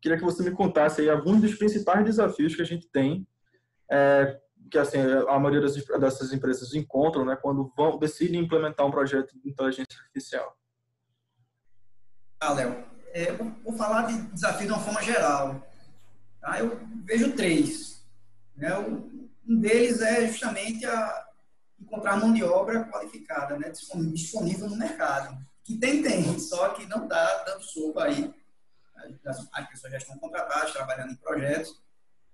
queria 0.00 0.16
que 0.16 0.24
você 0.24 0.44
me 0.44 0.52
contasse 0.52 1.00
aí 1.00 1.10
alguns 1.10 1.40
dos 1.40 1.56
principais 1.56 2.04
desafios 2.04 2.54
que 2.54 2.62
a 2.62 2.66
gente 2.66 2.88
tem 2.92 3.26
é, 3.90 4.38
que 4.70 4.78
assim 4.78 4.98
a 5.00 5.38
maioria 5.40 5.62
das, 5.62 5.74
dessas 5.74 6.32
empresas 6.32 6.74
encontram, 6.74 7.24
né, 7.24 7.36
quando 7.42 7.72
vão 7.76 7.98
decidem 7.98 8.40
implementar 8.40 8.86
um 8.86 8.90
projeto 8.92 9.36
de 9.42 9.50
inteligência 9.50 9.98
artificial. 9.98 10.56
Ah, 12.38 12.52
Léo, 12.52 12.84
é, 13.12 13.32
vou 13.32 13.76
falar 13.76 14.02
de 14.06 14.20
desafio 14.32 14.66
de 14.66 14.72
uma 14.72 14.82
forma 14.82 15.02
geral. 15.02 15.66
Tá? 16.40 16.58
Eu 16.58 16.80
vejo 17.04 17.32
três. 17.32 18.04
Né? 18.56 18.76
Um 18.78 19.60
deles 19.60 20.00
é 20.00 20.26
justamente 20.26 20.86
a 20.86 21.26
encontrar 21.80 22.16
mão 22.16 22.32
de 22.32 22.44
obra 22.44 22.84
qualificada, 22.84 23.58
né? 23.58 23.72
disponível 24.12 24.68
no 24.68 24.76
mercado. 24.76 25.36
Que 25.64 25.76
tem, 25.76 26.02
tem, 26.02 26.38
só 26.38 26.70
que 26.70 26.86
não 26.86 27.04
está 27.04 27.44
dando 27.44 27.62
sopa 27.62 28.04
aí. 28.04 28.34
As, 29.24 29.48
as 29.52 29.68
pessoas 29.68 29.92
já 29.92 29.98
estão 29.98 30.18
contratadas, 30.18 30.72
trabalhando 30.72 31.12
em 31.12 31.16
projetos. 31.16 31.80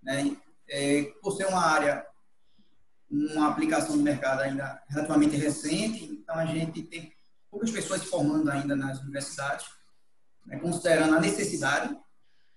Né? 0.02 0.36
É, 0.68 1.02
por 1.22 1.32
ser 1.32 1.46
uma 1.46 1.64
área 1.64 2.06
uma 3.10 3.48
aplicação 3.48 3.96
no 3.96 4.02
mercado 4.02 4.40
ainda 4.40 4.82
relativamente 4.88 5.36
recente, 5.36 6.04
então 6.04 6.34
a 6.34 6.46
gente 6.46 6.82
tem 6.82 7.12
poucas 7.50 7.70
pessoas 7.70 8.00
se 8.00 8.08
formando 8.08 8.50
ainda 8.50 8.74
nas 8.74 9.00
universidades, 9.00 9.66
né, 10.46 10.58
considerando 10.58 11.16
a 11.16 11.20
necessidade. 11.20 11.96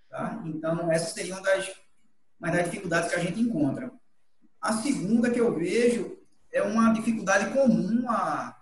Tá? 0.10 0.42
Então, 0.46 0.92
essa 0.92 1.14
seria 1.14 1.36
uma 1.36 1.44
das, 1.44 1.72
uma 2.40 2.52
das 2.52 2.66
dificuldades 2.66 3.10
que 3.10 3.16
a 3.16 3.24
gente 3.24 3.40
encontra. 3.42 3.92
A 4.62 4.74
segunda 4.74 5.30
que 5.30 5.40
eu 5.40 5.56
vejo 5.56 6.18
é 6.52 6.62
uma 6.62 6.94
dificuldade 6.94 7.54
comum 7.54 8.10
a 8.10 8.56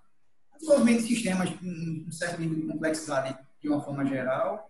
desenvolvimento 0.57 1.01
de 1.01 1.07
sistemas 1.07 1.49
com 1.51 1.65
um 1.65 2.11
certo 2.11 2.41
nível 2.41 2.55
de 2.55 2.67
complexidade 2.67 3.37
de 3.61 3.69
uma 3.69 3.81
forma 3.81 4.05
geral, 4.05 4.69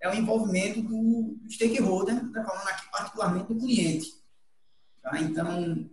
é 0.00 0.08
o 0.08 0.14
envolvimento 0.14 0.82
do, 0.82 1.36
stakeholder, 1.48 2.14
tá 2.32 2.44
falando 2.44 2.68
aqui 2.68 2.90
particularmente 2.90 3.52
do 3.52 3.58
cliente. 3.58 4.14
Tá? 5.02 5.20
Então, 5.20 5.88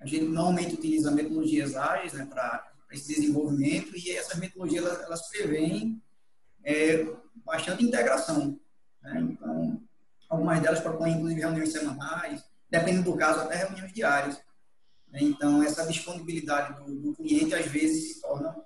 a 0.00 0.06
gente 0.06 0.24
normalmente 0.24 0.74
utiliza 0.74 1.10
metodologias 1.10 1.76
ágeis 1.76 2.14
né, 2.14 2.26
para 2.26 2.72
esse 2.90 3.14
desenvolvimento 3.14 3.96
e 3.96 4.10
essas 4.10 4.38
metodologias 4.38 4.84
elas, 4.84 5.02
elas 5.02 5.28
é, 6.64 7.06
bastante 7.44 7.84
integração. 7.84 8.58
Né? 9.02 9.20
Então, 9.20 9.82
algumas 10.28 10.60
delas 10.60 10.80
propõem 10.80 11.14
inclusive 11.14 11.40
reuniões 11.40 11.72
semanais, 11.72 12.44
dependendo 12.70 13.10
do 13.10 13.16
caso, 13.16 13.40
até 13.40 13.56
reuniões 13.56 13.92
diárias. 13.92 14.36
Né? 15.08 15.20
Então, 15.22 15.62
essa 15.62 15.86
disponibilidade 15.86 16.82
do, 16.82 16.94
do, 17.00 17.14
cliente 17.14 17.54
às 17.54 17.66
vezes 17.66 18.14
se 18.14 18.20
torna 18.20 18.56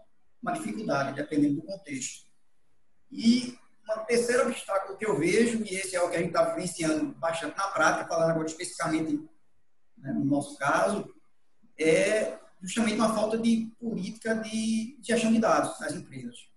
uma 0.41 0.53
dificuldade, 0.53 1.17
dependendo 1.17 1.57
do 1.57 1.63
contexto. 1.63 2.27
E 3.11 3.59
um 3.89 4.05
terceiro 4.05 4.49
obstáculo 4.49 4.99
que 4.99 5.07
eu 5.07 5.19
vejo, 5.19 5.63
e 5.65 5.75
esse 5.75 5.95
é 5.97 6.03
o 6.03 6.11
que 6.11 6.17
a 6.17 6.19
gente 6.19 6.29
está 6.29 6.45
vivenciando 6.45 7.15
bastante 7.15 7.57
na 7.57 7.69
prática, 7.69 8.09
falando 8.09 8.31
agora 8.31 8.47
especificamente 8.47 9.29
né, 9.99 10.13
no 10.13 10.25
nosso 10.25 10.57
caso, 10.57 11.13
é 11.79 12.39
justamente 12.63 12.97
uma 12.97 13.15
falta 13.15 13.39
de 13.39 13.73
política 13.79 14.35
de 14.35 14.99
gestão 15.03 15.33
de 15.33 15.39
dados 15.39 15.79
nas 15.81 15.95
empresas. 15.95 16.49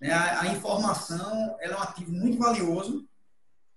Né? 0.00 0.10
A, 0.12 0.42
a, 0.42 0.46
informação 0.48 1.56
é 1.60 1.70
um 1.70 1.80
ativo 1.80 2.12
muito 2.12 2.38
valioso, 2.38 3.08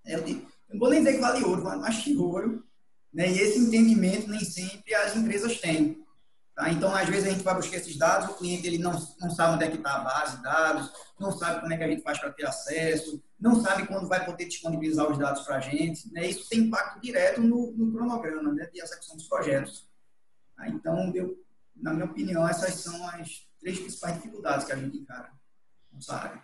é, 0.04 0.16
não 0.16 0.78
vou 0.78 0.90
nem 0.90 1.00
dizer 1.00 1.14
que 1.14 1.20
valioso, 1.20 1.62
mas 1.62 1.80
mais 1.80 2.04
tesouro, 2.04 2.64
né? 3.12 3.30
e 3.30 3.38
esse 3.38 3.58
entendimento 3.58 4.28
nem 4.28 4.44
sempre 4.44 4.94
as 4.94 5.16
empresas 5.16 5.60
têm. 5.60 6.04
Tá? 6.54 6.70
Então, 6.70 6.94
às 6.94 7.08
vezes, 7.08 7.28
a 7.28 7.30
gente 7.30 7.44
vai 7.44 7.54
buscar 7.54 7.76
esses 7.76 7.96
dados, 7.96 8.28
o 8.28 8.34
cliente 8.34 8.66
ele 8.66 8.78
não, 8.78 8.92
não 9.20 9.30
sabe 9.30 9.54
onde 9.54 9.64
é 9.64 9.70
que 9.70 9.76
está 9.76 9.94
a 9.94 10.00
base 10.00 10.36
de 10.36 10.42
dados, 10.42 10.92
não 11.18 11.30
sabe 11.30 11.60
como 11.60 11.72
é 11.72 11.76
que 11.76 11.84
a 11.84 11.88
gente 11.88 12.02
faz 12.02 12.18
para 12.18 12.32
ter 12.32 12.46
acesso, 12.46 13.22
não 13.38 13.62
sabe 13.62 13.86
quando 13.86 14.08
vai 14.08 14.24
poder 14.24 14.46
disponibilizar 14.46 15.10
os 15.10 15.16
dados 15.16 15.42
para 15.42 15.56
a 15.56 15.60
gente. 15.60 16.12
Né? 16.12 16.26
Isso 16.26 16.48
tem 16.48 16.60
impacto 16.60 17.00
direto 17.00 17.40
no, 17.40 17.72
no 17.72 17.92
cronograma 17.92 18.52
né? 18.52 18.68
de 18.72 18.80
execução 18.80 19.16
dos 19.16 19.28
projetos. 19.28 19.88
Tá? 20.56 20.68
Então, 20.68 21.12
eu, 21.14 21.40
na 21.76 21.92
minha 21.92 22.06
opinião, 22.06 22.46
essas 22.46 22.74
são 22.74 23.08
as 23.08 23.46
três 23.60 23.78
principais 23.78 24.16
dificuldades 24.16 24.66
que 24.66 24.72
a 24.72 24.76
gente 24.76 24.96
encara 24.98 25.37
área. 26.08 26.42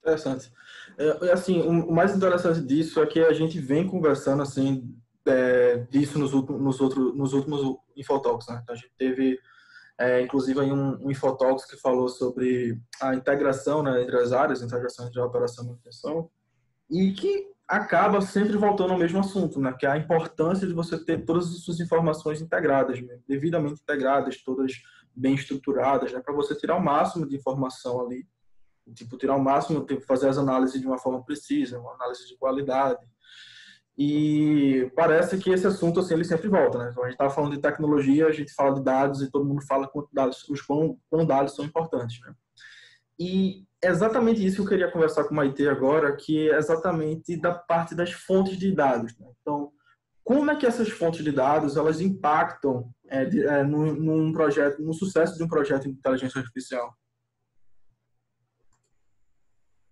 Interessante. 0.00 0.52
É, 0.96 1.32
assim, 1.32 1.62
o 1.62 1.92
mais 1.92 2.14
interessante 2.14 2.60
disso 2.60 3.02
é 3.02 3.06
que 3.06 3.20
a 3.20 3.32
gente 3.32 3.58
vem 3.58 3.86
conversando 3.86 4.42
assim 4.42 4.96
é, 5.26 5.78
disso 5.90 6.18
nos, 6.18 6.32
nos, 6.32 6.80
outros, 6.80 7.14
nos 7.16 7.32
últimos 7.32 7.78
Infotalks. 7.96 8.46
Né? 8.48 8.60
Então, 8.62 8.74
a 8.74 8.78
gente 8.78 8.92
teve, 8.96 9.38
é, 9.98 10.22
inclusive, 10.22 10.60
um, 10.60 11.04
um 11.04 11.10
Infotalks 11.10 11.64
que 11.64 11.76
falou 11.76 12.08
sobre 12.08 12.80
a 13.00 13.14
integração 13.14 13.82
né, 13.82 14.02
entre 14.02 14.16
as 14.16 14.32
áreas, 14.32 14.62
integração 14.62 15.06
entre 15.06 15.20
a 15.20 15.24
operação 15.24 15.64
e 15.64 15.68
manutenção, 15.68 16.30
e 16.88 17.12
que 17.12 17.56
acaba 17.66 18.20
sempre 18.20 18.56
voltando 18.56 18.92
ao 18.92 18.98
mesmo 18.98 19.18
assunto, 19.18 19.60
né? 19.60 19.74
que 19.76 19.84
é 19.84 19.90
a 19.90 19.96
importância 19.96 20.66
de 20.66 20.72
você 20.72 20.96
ter 21.02 21.24
todas 21.24 21.46
as 21.46 21.64
suas 21.64 21.80
informações 21.80 22.40
integradas, 22.40 23.00
né? 23.02 23.18
devidamente 23.28 23.82
integradas, 23.82 24.42
todas 24.42 24.72
bem 25.14 25.34
estruturadas, 25.34 26.12
né? 26.12 26.20
para 26.20 26.32
você 26.32 26.54
tirar 26.54 26.76
o 26.76 26.84
máximo 26.84 27.26
de 27.26 27.34
informação 27.34 28.06
ali, 28.06 28.24
tipo, 28.94 29.16
tirar 29.16 29.36
o 29.36 29.42
máximo, 29.42 29.86
fazer 30.06 30.28
as 30.28 30.38
análises 30.38 30.80
de 30.80 30.86
uma 30.86 30.98
forma 30.98 31.24
precisa, 31.24 31.78
uma 31.78 31.94
análise 31.94 32.26
de 32.26 32.36
qualidade, 32.36 33.00
e 33.98 34.90
parece 34.94 35.38
que 35.38 35.50
esse 35.50 35.66
assunto 35.66 36.00
assim 36.00 36.14
ele 36.14 36.24
sempre 36.24 36.48
volta, 36.48 36.76
né? 36.78 36.90
Então, 36.90 37.02
a 37.02 37.06
gente 37.06 37.14
estava 37.14 37.30
falando 37.30 37.54
de 37.54 37.62
tecnologia, 37.62 38.26
a 38.26 38.32
gente 38.32 38.52
fala 38.52 38.74
de 38.74 38.82
dados 38.82 39.22
e 39.22 39.30
todo 39.30 39.46
mundo 39.46 39.62
fala 39.66 39.88
quanto 39.88 40.08
dados, 40.12 40.46
os 40.50 40.60
quão, 40.60 40.98
quão 41.08 41.24
dados 41.24 41.54
são 41.54 41.64
importantes, 41.64 42.20
né? 42.20 42.34
E 43.18 43.64
é 43.82 43.88
exatamente 43.88 44.44
isso 44.44 44.56
que 44.56 44.62
eu 44.62 44.68
queria 44.68 44.90
conversar 44.90 45.24
com 45.24 45.32
o 45.32 45.36
Maite 45.36 45.66
agora, 45.66 46.14
que 46.14 46.50
é 46.50 46.58
exatamente 46.58 47.36
da 47.40 47.54
parte 47.54 47.94
das 47.94 48.12
fontes 48.12 48.58
de 48.58 48.74
dados. 48.74 49.16
Né? 49.18 49.26
Então, 49.40 49.72
como 50.22 50.50
é 50.50 50.56
que 50.56 50.66
essas 50.66 50.90
fontes 50.90 51.24
de 51.24 51.32
dados 51.32 51.76
elas 51.76 52.00
impactam 52.00 52.90
é, 53.08 53.24
de, 53.24 53.46
é, 53.46 53.62
num, 53.62 53.94
num, 53.94 54.32
projeto, 54.32 54.82
no 54.82 54.92
sucesso 54.92 55.36
de 55.36 55.42
um 55.42 55.48
projeto 55.48 55.84
de 55.84 55.90
inteligência 55.90 56.38
artificial? 56.38 56.94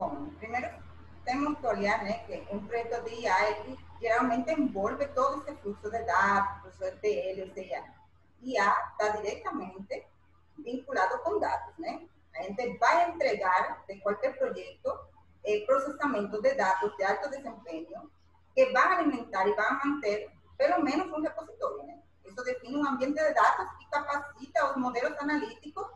Bom, 0.05 0.29
primeiro 0.38 0.69
temos 1.25 1.59
que 1.59 1.67
olhar, 1.67 2.05
né, 2.05 2.19
que 2.27 2.47
um 2.55 2.67
projeto 2.67 3.03
de 3.05 3.23
IA 3.23 3.51
ele 3.53 3.79
geralmente 3.99 4.53
envolve 4.53 5.07
todo 5.09 5.40
esse 5.40 5.57
fluxo 5.62 5.90
de 5.90 6.03
dados, 6.03 6.61
fluxo 6.61 6.85
de 6.85 7.01
TL, 7.01 7.40
ou 7.40 8.47
IA 8.47 8.90
está 8.90 9.09
diretamente 9.17 10.07
vinculado 10.59 11.19
com 11.21 11.40
dados, 11.40 11.73
né? 11.79 12.07
A 12.37 12.43
gente 12.43 12.77
vai 12.77 13.09
entregar 13.09 13.83
de 13.88 13.99
qualquer 14.01 14.37
projeto 14.37 15.09
eh, 15.43 15.64
processamento 15.64 16.43
de 16.43 16.55
dados 16.55 16.95
de 16.99 17.05
alto 17.05 17.31
desempenho 17.31 18.11
que 18.55 18.73
vão 18.73 18.83
alimentar 18.83 19.49
e 19.49 19.55
vão 19.55 19.79
manter 19.87 20.31
pelo 20.59 20.85
menos 20.85 21.11
um 21.11 21.23
repositório, 21.23 21.83
né? 21.85 21.99
Isso 22.27 22.45
define 22.45 22.77
um 22.77 22.87
ambiente 22.87 23.14
de 23.14 23.33
dados 23.33 23.75
que 23.79 23.88
capacita 23.88 24.71
os 24.71 24.77
modelos 24.77 25.19
analíticos 25.19 25.87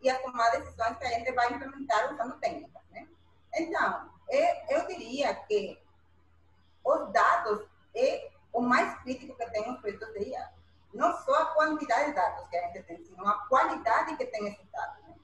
e 0.00 0.08
a 0.08 0.18
tomar 0.22 0.52
decisões 0.52 0.96
que 0.96 1.04
a 1.04 1.10
gente 1.10 1.32
vai 1.32 1.52
implementar 1.52 2.14
usando 2.14 2.40
técnicas, 2.40 2.82
né? 2.92 3.06
Então, 3.54 4.10
eu 4.68 4.86
diria 4.86 5.34
que 5.34 5.80
os 6.84 7.12
dados 7.12 7.66
é 7.94 8.30
o 8.52 8.60
mais 8.60 8.98
crítico 9.02 9.36
que 9.36 9.50
tem 9.50 9.70
os 9.70 9.80
projetos 9.80 10.12
de 10.14 10.30
IA. 10.30 10.52
Não 10.94 11.12
só 11.24 11.34
a 11.34 11.46
quantidade 11.46 12.06
de 12.06 12.12
dados 12.14 12.48
que 12.48 12.56
a 12.56 12.66
gente 12.68 12.82
tem, 12.84 13.04
sino 13.04 13.26
a 13.26 13.46
qualidade 13.46 14.16
que 14.16 14.26
tem 14.26 14.48
esses 14.48 14.70
dados. 14.70 15.04
Né? 15.04 15.14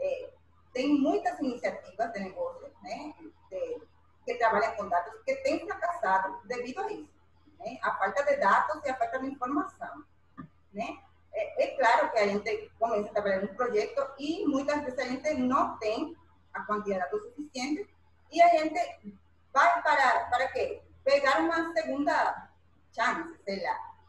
É, 0.00 0.30
tem 0.72 1.00
muitas 1.00 1.38
iniciativas 1.38 2.12
de 2.12 2.20
negócio 2.20 2.70
né, 2.82 3.14
de, 3.50 3.82
que 4.24 4.34
trabalham 4.34 4.74
com 4.76 4.88
dados 4.88 5.14
que 5.24 5.34
têm 5.36 5.66
fracassado 5.66 6.40
devido 6.44 6.80
a 6.80 6.92
isso. 6.92 7.14
Né? 7.58 7.78
A 7.82 7.96
falta 7.96 8.22
de 8.24 8.36
dados 8.36 8.84
e 8.84 8.88
a 8.90 8.96
falta 8.96 9.18
de 9.18 9.28
informação. 9.28 10.04
Né? 10.72 10.98
É, 11.32 11.64
é, 11.64 11.76
claro 11.76 12.10
que 12.12 12.18
a 12.18 12.26
gente 12.28 12.70
começa 12.78 13.08
a 13.08 13.12
trabalhar 13.12 13.44
um 13.44 13.54
projeto 13.54 14.14
e 14.18 14.46
muitas 14.46 14.82
vezes 14.82 14.98
a 14.98 15.04
gente 15.04 15.34
não 15.34 15.78
tem 15.78 16.16
a 16.54 16.62
quantidade 16.62 17.10
suficiente 17.10 17.88
e 18.32 18.42
a 18.42 18.48
gente 18.48 19.18
vai 19.52 19.82
para, 19.82 20.24
para 20.26 20.48
quê? 20.48 20.82
Pegar 21.04 21.40
uma 21.40 21.72
segunda 21.72 22.48
chance, 22.94 23.38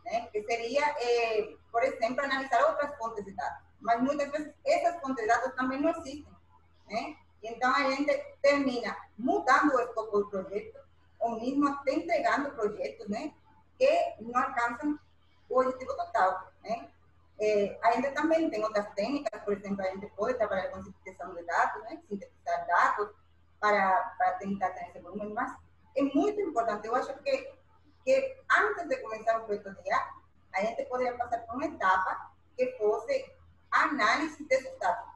né? 0.05 0.27
que 0.31 0.43
seria, 0.43 0.95
eh, 0.99 1.55
por 1.71 1.83
exemplo, 1.83 2.23
analisar 2.23 2.63
outras 2.69 2.95
fontes 2.97 3.25
de 3.25 3.31
dados. 3.31 3.59
Mas 3.81 4.01
muitas 4.01 4.31
vezes 4.31 4.53
essas 4.65 4.99
fontes 5.01 5.23
de 5.23 5.27
dados 5.27 5.55
também 5.55 5.81
não 5.81 5.91
existem. 5.91 6.33
Né? 6.87 7.17
Então 7.43 7.75
a 7.75 7.91
gente 7.91 8.13
termina 8.41 8.95
mudando 9.17 9.75
o 9.75 9.81
escopo 9.81 10.19
do 10.19 10.29
projeto, 10.29 10.79
ou 11.19 11.39
mesmo 11.39 11.77
entregando 11.87 12.51
projetos 12.51 13.07
né? 13.07 13.33
que 13.77 14.15
não 14.21 14.39
alcançam 14.39 14.99
o 15.49 15.59
objetivo 15.59 15.95
total. 15.95 16.51
Eh, 17.39 17.77
a 17.83 17.91
gente 17.91 18.11
também 18.11 18.49
tem 18.49 18.63
outras 18.63 18.87
técnicas, 18.93 19.41
por 19.43 19.53
exemplo, 19.53 19.81
a 19.81 19.89
gente 19.89 20.07
pode 20.15 20.35
trabalhar 20.35 20.69
com 20.69 20.83
sintetização 20.83 21.35
de 21.35 21.43
dados, 21.43 21.83
né? 21.83 22.01
sintetizar 22.07 22.65
dados, 22.67 23.09
para, 23.59 24.15
para 24.17 24.33
tentar 24.33 24.69
ter 24.71 24.89
esse 24.89 24.99
volume, 24.99 25.33
mas 25.33 25.55
é 25.95 26.03
muito 26.03 26.39
importante. 26.39 26.87
Eu 26.87 26.95
acho 26.95 27.13
que, 27.23 27.53
que 28.03 28.37
antes 28.51 28.87
de 28.87 28.97
começar 28.97 29.39
o 29.39 29.45
projeto 29.45 29.73
de 29.81 29.89
IA, 29.89 30.09
a 30.53 30.61
gente 30.61 30.85
poderia 30.85 31.17
passar 31.17 31.39
por 31.39 31.55
uma 31.55 31.65
etapa 31.65 32.31
que 32.55 32.71
fosse 32.77 33.33
análise 33.71 34.43
desses 34.47 34.77
dados. 34.79 35.09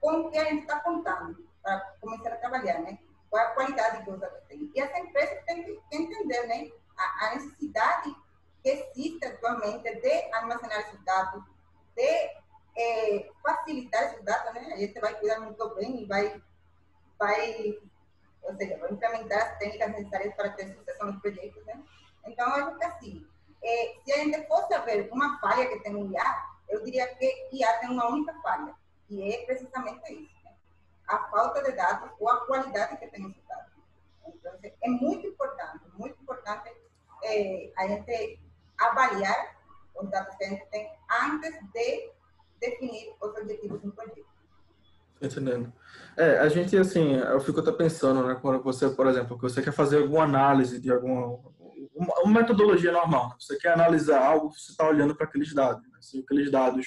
Com 0.00 0.20
o 0.20 0.30
que 0.30 0.38
a 0.38 0.44
gente 0.44 0.62
está 0.62 0.80
contando 0.80 1.48
para 1.62 1.80
começar 2.00 2.34
a 2.34 2.36
trabalhar, 2.36 2.80
né? 2.80 2.98
Qual 3.30 3.42
a 3.42 3.50
qualidade 3.50 4.04
que 4.04 4.10
os 4.10 4.20
dados 4.20 4.42
têm. 4.46 4.70
E 4.74 4.80
as 4.80 4.94
empresas 4.96 5.42
que 5.44 5.80
entender, 5.90 6.46
né? 6.46 6.70
A, 6.96 7.26
a 7.26 7.34
necessidade 7.34 8.14
que 8.62 8.68
existe 8.68 9.24
atualmente 9.24 9.82
de 9.82 10.34
armazenar 10.34 10.80
esses 10.80 11.02
dados, 11.04 11.42
de 11.96 12.30
eh, 12.76 13.30
facilitar 13.42 14.04
esses 14.04 14.22
dados, 14.24 14.54
né? 14.54 14.72
A 14.72 14.76
gente 14.76 15.00
vai 15.00 15.14
cuidar 15.14 15.40
muito 15.40 15.74
bem 15.74 16.02
e 16.02 16.06
vai 16.06 16.42
vai, 17.18 17.78
ou 18.42 18.54
seja, 18.56 18.78
vai 18.78 18.92
implementar 18.92 19.38
as 19.38 19.58
técnicas 19.58 19.90
necessárias 19.92 20.34
para 20.34 20.50
ter 20.50 20.74
sucesso 20.74 21.06
nos 21.06 21.20
projetos, 21.20 21.64
né? 21.64 21.82
Então, 22.26 22.46
acho 22.48 22.78
que 22.78 22.84
assim, 22.84 23.26
é, 23.62 23.94
se 24.04 24.12
a 24.12 24.16
gente 24.18 24.46
fosse 24.46 24.78
ver 24.80 25.08
uma 25.10 25.40
falha 25.40 25.66
que 25.66 25.80
tem 25.80 25.92
no 25.92 26.12
IA, 26.12 26.46
eu 26.68 26.84
diria 26.84 27.06
que 27.14 27.48
IA 27.52 27.78
tem 27.78 27.90
uma 27.90 28.08
única 28.08 28.34
falha, 28.42 28.74
e 29.08 29.32
é 29.32 29.46
precisamente 29.46 30.12
isso, 30.12 30.44
né? 30.44 30.52
a 31.08 31.18
falta 31.30 31.62
de 31.62 31.72
dados 31.72 32.10
ou 32.18 32.28
a 32.28 32.44
qualidade 32.46 32.96
que 32.98 33.06
tem 33.06 33.24
esses 33.30 33.42
dados. 33.48 33.72
Então, 34.26 34.52
é 34.62 34.88
muito 34.88 35.26
importante, 35.26 35.84
muito 35.96 36.20
importante 36.20 36.70
é, 37.22 37.72
a 37.76 37.86
gente 37.86 38.40
avaliar 38.78 39.55
os 40.00 40.10
dados 40.10 40.34
que 40.36 40.44
a 40.44 40.48
gente 40.48 40.66
tem 40.70 40.88
antes 41.22 41.52
de 41.72 42.10
definir 42.60 43.14
os 43.20 43.36
objetivos 43.36 43.80
do 43.80 43.92
projeto. 43.92 44.26
Entendendo. 45.20 45.72
É, 46.16 46.38
a 46.38 46.48
gente, 46.48 46.76
assim, 46.76 47.14
eu 47.14 47.40
fico 47.40 47.60
até 47.60 47.72
pensando, 47.72 48.26
né, 48.26 48.38
quando 48.40 48.62
você, 48.62 48.88
por 48.90 49.06
exemplo, 49.06 49.36
que 49.36 49.42
você 49.42 49.62
quer 49.62 49.72
fazer 49.72 49.98
alguma 49.98 50.24
análise 50.24 50.80
de 50.80 50.90
alguma 50.92 51.38
uma, 51.96 52.40
metodologia 52.40 52.92
normal, 52.92 53.30
né? 53.30 53.34
você 53.38 53.56
quer 53.58 53.72
analisar 53.72 54.22
algo, 54.22 54.52
você 54.52 54.70
está 54.70 54.86
olhando 54.86 55.14
para 55.14 55.26
aqueles 55.26 55.54
dados. 55.54 55.82
Né? 55.84 55.98
Se 56.00 56.20
aqueles 56.20 56.50
dados 56.50 56.86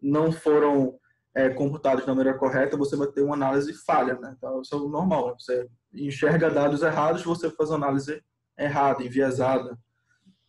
não 0.00 0.32
foram 0.32 0.98
é, 1.34 1.50
computados 1.50 2.06
da 2.06 2.14
maneira 2.14 2.38
correta, 2.38 2.76
você 2.76 2.96
vai 2.96 3.08
ter 3.08 3.22
uma 3.22 3.34
análise 3.34 3.72
falha, 3.74 4.14
né? 4.14 4.34
Então, 4.36 4.62
isso 4.62 4.74
é 4.74 4.78
o 4.78 4.88
normal. 4.88 5.28
Né? 5.28 5.34
Você 5.38 5.68
enxerga 5.92 6.50
dados 6.50 6.82
errados, 6.82 7.22
você 7.22 7.50
faz 7.50 7.70
uma 7.70 7.76
análise 7.76 8.22
errada, 8.58 9.02
enviesada. 9.02 9.78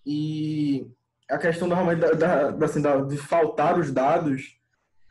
E 0.06 0.90
a 1.30 1.38
questão 1.38 1.68
da, 1.68 1.94
da, 1.94 2.52
da, 2.52 2.66
assim, 2.66 2.82
da, 2.82 2.98
de 3.02 3.18
faltar 3.18 3.78
os 3.78 3.92
dados 3.92 4.58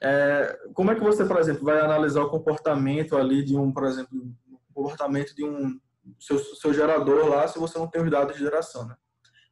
é, 0.03 0.59
como 0.75 0.91
é 0.91 0.95
que 0.95 1.01
você, 1.01 1.25
por 1.25 1.39
exemplo, 1.39 1.65
vai 1.65 1.81
analisar 1.81 2.23
o 2.23 2.31
comportamento 2.31 3.17
ali 3.17 3.45
de 3.45 3.57
um, 3.57 3.73
por 3.73 3.85
exemplo, 3.85 4.11
o 4.51 4.75
comportamento 4.75 5.35
de 5.35 5.45
um 5.45 5.79
seu, 6.21 6.39
seu 6.39 6.73
gerador 6.73 7.29
lá 7.29 7.49
se 7.49 7.59
você 7.59 7.79
não 7.79 7.89
tem 7.89 8.03
os 8.03 8.11
dados 8.11 8.37
de 8.37 8.43
geração, 8.43 8.87
né? 8.87 8.95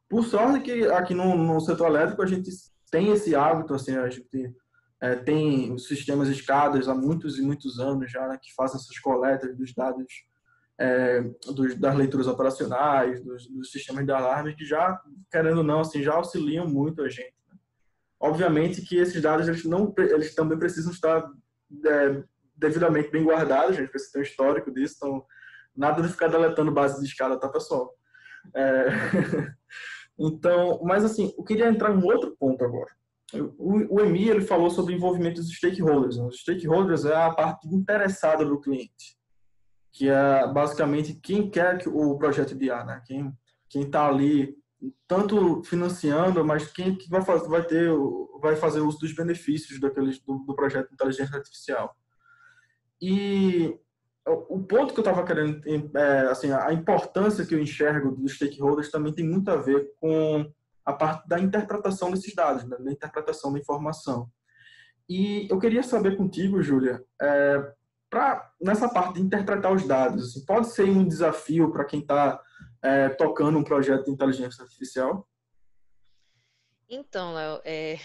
Por 0.09 0.25
sorte 0.25 0.61
que 0.61 0.87
aqui 0.89 1.15
no, 1.15 1.37
no 1.37 1.61
setor 1.61 1.89
elétrico 1.89 2.23
a 2.23 2.27
gente 2.27 2.51
tem 2.91 3.11
esse 3.11 3.35
hábito, 3.35 3.75
assim, 3.75 3.97
a 3.97 4.09
gente 4.09 4.55
é, 5.01 5.17
tem 5.17 5.77
sistemas 5.79 6.29
escadas 6.29 6.89
há 6.89 6.95
muitos 6.95 7.39
e 7.39 7.43
muitos 7.43 7.81
anos 7.81 8.13
já, 8.13 8.29
né, 8.29 8.39
que 8.41 8.55
fazem 8.55 8.77
essas 8.77 8.99
coletas 8.99 9.57
dos 9.57 9.75
dados 9.75 10.07
é, 10.79 11.21
dos, 11.47 11.77
das 11.77 11.97
leituras 11.97 12.27
operacionais, 12.27 13.23
dos, 13.23 13.47
dos, 13.49 13.71
sistemas 13.71 14.05
de 14.05 14.13
alarme, 14.13 14.55
que 14.55 14.65
já, 14.65 15.01
querendo 15.31 15.59
ou 15.59 15.65
não, 15.65 15.81
assim, 15.81 16.03
já 16.03 16.15
auxiliam 16.15 16.67
muito 16.67 17.03
a 17.03 17.09
gente. 17.09 17.35
Obviamente 18.21 18.83
que 18.83 18.97
esses 18.97 19.21
dados 19.21 19.47
eles 19.47 19.65
não 19.65 19.93
eles 19.99 20.35
também 20.35 20.59
precisam 20.59 20.93
estar 20.93 21.29
é, 21.87 22.23
devidamente 22.57 23.11
bem 23.11 23.25
guardados, 23.25 23.77
a 23.77 23.81
gente 23.81 23.91
precisa 23.91 24.13
ter 24.13 24.19
um 24.21 24.23
histórico 24.23 24.73
disso, 24.73 24.95
então 24.97 25.25
nada 25.77 26.03
de 26.03 26.09
ficar 26.09 26.29
deletando 26.29 26.73
base 26.73 27.01
de 27.01 27.07
escada, 27.07 27.39
tá 27.39 27.49
pessoal? 27.49 27.93
É... 28.55 28.87
então, 30.19 30.81
mas 30.85 31.05
assim, 31.05 31.35
eu 31.37 31.45
queria 31.45 31.69
entrar 31.69 31.93
em 31.93 31.99
um 31.99 32.05
outro 32.05 32.37
ponto 32.39 32.65
agora. 32.65 32.91
o, 33.59 33.97
o 33.97 34.01
EMI 34.01 34.29
ele 34.29 34.43
falou 34.43 34.71
sobre 34.71 34.95
envolvimento 34.95 35.41
dos 35.41 35.55
stakeholders. 35.55 36.17
Né? 36.17 36.25
Os 36.25 36.41
stakeholders 36.41 37.05
é 37.05 37.15
a 37.15 37.33
parte 37.33 37.67
interessada 37.69 38.45
do 38.45 38.61
cliente, 38.61 39.17
que 39.95 40.11
é 40.11 40.47
basicamente 40.53 41.15
quem 41.15 41.49
quer 41.49 41.79
que 41.79 41.89
o 41.89 42.19
projeto 42.19 42.55
de 42.55 42.67
IA, 42.67 42.85
né? 42.85 43.03
Quem 43.07 43.33
quem 43.69 43.83
está 43.83 44.07
ali 44.07 44.55
tanto 45.09 45.63
financiando, 45.65 46.45
mas 46.45 46.71
quem 46.71 46.95
que 46.95 47.09
vai 47.09 47.23
fazer, 47.23 47.49
vai 47.49 47.63
ter, 47.65 47.91
vai 48.41 48.55
fazer 48.57 48.81
uso 48.81 48.99
dos 48.99 49.13
benefícios 49.13 49.81
daqueles 49.81 50.21
do, 50.21 50.39
do 50.39 50.55
projeto 50.55 50.89
de 50.89 50.95
inteligência 50.95 51.37
artificial. 51.37 51.97
E 53.01 53.77
o 54.27 54.63
ponto 54.63 54.95
que 54.95 55.01
eu 55.01 55.05
estava 55.05 55.25
querendo, 55.25 55.61
é, 55.97 56.21
assim, 56.29 56.51
a 56.53 56.73
importância 56.73 57.45
que 57.45 57.55
eu 57.55 57.59
enxergo 57.59 58.13
dos 58.13 58.35
stakeholders 58.35 58.91
também 58.91 59.13
tem 59.13 59.27
muito 59.27 59.51
a 59.51 59.57
ver 59.57 59.91
com 60.01 60.51
a 60.85 60.93
parte 60.93 61.27
da 61.29 61.39
interpretação 61.39 62.11
desses 62.11 62.35
dados, 62.35 62.65
né, 62.65 62.77
da 62.79 62.93
interpretação 62.93 63.53
da 63.53 63.59
informação. 63.59 64.31
E 65.09 65.47
eu 65.51 65.59
queria 65.59 65.83
saber 65.83 66.17
contigo, 66.17 66.63
Júlia, 66.63 67.03
é, 67.21 67.73
para 68.15 68.49
nessa 68.61 68.89
parte 68.89 69.15
de 69.15 69.23
interpretar 69.23 69.73
os 69.73 69.85
dados, 69.89 70.31
assim, 70.31 70.47
pode 70.47 70.73
ser 70.73 70.85
um 70.85 71.05
desafio 71.05 71.73
para 71.73 71.85
quem 71.85 71.99
está 71.99 72.41
é, 72.81 73.09
tocando 73.09 73.59
um 73.59 73.65
projeto 73.65 74.05
de 74.05 74.13
inteligência 74.13 74.63
artificial? 74.63 75.29
Então, 76.89 77.35
Léo, 77.35 77.61
é, 77.65 77.99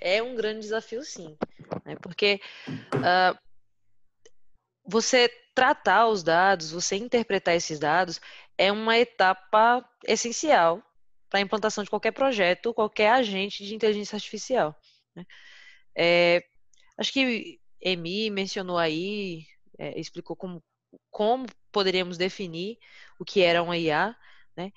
é 0.00 0.22
um 0.22 0.34
grande 0.34 0.60
desafio, 0.60 1.04
sim, 1.04 1.36
né, 1.84 1.94
porque 2.00 2.40
uh, 2.94 3.38
você 4.82 5.30
tratar 5.54 6.06
os 6.08 6.22
dados, 6.22 6.70
você 6.70 6.96
interpretar 6.96 7.54
esses 7.54 7.78
dados, 7.78 8.18
é 8.56 8.72
uma 8.72 8.96
etapa 8.96 9.86
essencial 10.06 10.82
para 11.28 11.38
a 11.38 11.42
implantação 11.42 11.84
de 11.84 11.90
qualquer 11.90 12.12
projeto, 12.12 12.72
qualquer 12.72 13.10
agente 13.10 13.62
de 13.62 13.74
inteligência 13.74 14.16
artificial. 14.16 14.74
Né? 15.14 15.26
É, 15.94 16.44
acho 16.96 17.12
que 17.12 17.59
Emi 17.80 18.30
mencionou 18.30 18.78
aí, 18.78 19.46
é, 19.78 19.98
explicou 19.98 20.36
como, 20.36 20.62
como 21.10 21.46
poderíamos 21.72 22.18
definir 22.18 22.78
o 23.18 23.24
que 23.24 23.42
era 23.42 23.62
uma 23.62 23.76
IA, 23.78 24.16
né? 24.56 24.72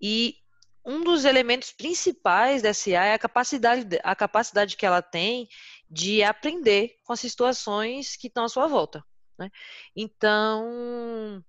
E 0.00 0.36
um 0.84 1.02
dos 1.02 1.24
elementos 1.24 1.72
principais 1.72 2.62
dessa 2.62 2.90
IA 2.90 3.04
é 3.06 3.14
a 3.14 3.18
capacidade, 3.18 3.86
a 4.02 4.14
capacidade 4.14 4.76
que 4.76 4.84
ela 4.84 5.00
tem 5.00 5.48
de 5.90 6.22
aprender 6.22 6.96
com 7.04 7.12
as 7.12 7.20
situações 7.20 8.16
que 8.16 8.26
estão 8.26 8.44
à 8.44 8.48
sua 8.48 8.66
volta. 8.66 9.04
Né? 9.38 9.50
Então, 9.96 11.42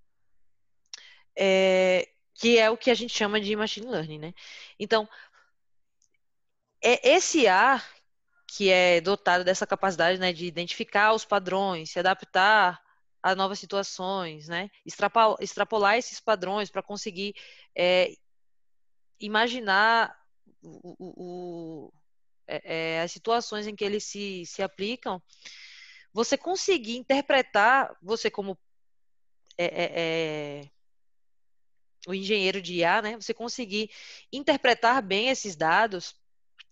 é, 1.37 2.07
que 2.33 2.57
é 2.57 2.69
o 2.69 2.77
que 2.77 2.89
a 2.89 2.93
gente 2.93 3.13
chama 3.13 3.39
de 3.39 3.55
machine 3.55 3.87
learning, 3.87 4.19
né? 4.19 4.33
Então, 4.79 5.07
é 6.81 7.15
esse 7.15 7.47
A 7.47 7.81
que 8.55 8.69
é 8.69 9.01
dotado 9.01 9.43
dessa 9.43 9.67
capacidade 9.67 10.17
né, 10.17 10.31
de 10.31 10.45
identificar 10.45 11.13
os 11.13 11.25
padrões, 11.25 11.91
se 11.91 11.99
adaptar 11.99 12.81
a 13.21 13.35
novas 13.35 13.59
situações, 13.59 14.47
né? 14.47 14.69
Extrapolar, 14.85 15.97
esses 15.97 16.21
padrões 16.21 16.69
para 16.69 16.81
conseguir 16.81 17.35
é, 17.75 18.13
imaginar 19.19 20.15
o, 20.61 20.95
o, 20.97 21.13
o, 21.17 21.93
é, 22.47 22.61
é, 22.95 23.01
as 23.01 23.11
situações 23.11 23.67
em 23.67 23.75
que 23.75 23.83
eles 23.83 24.05
se, 24.05 24.45
se 24.45 24.61
aplicam, 24.61 25.21
você 26.13 26.37
conseguir 26.37 26.95
interpretar, 26.95 27.93
você 28.01 28.31
como 28.31 28.57
é, 29.57 29.65
é, 29.65 29.91
é 29.95 30.71
o 32.07 32.13
engenheiro 32.13 32.61
de 32.61 32.75
IA, 32.75 33.01
né? 33.01 33.15
Você 33.17 33.33
conseguir 33.33 33.91
interpretar 34.31 35.01
bem 35.01 35.27
esses 35.27 35.57
dados 35.57 36.15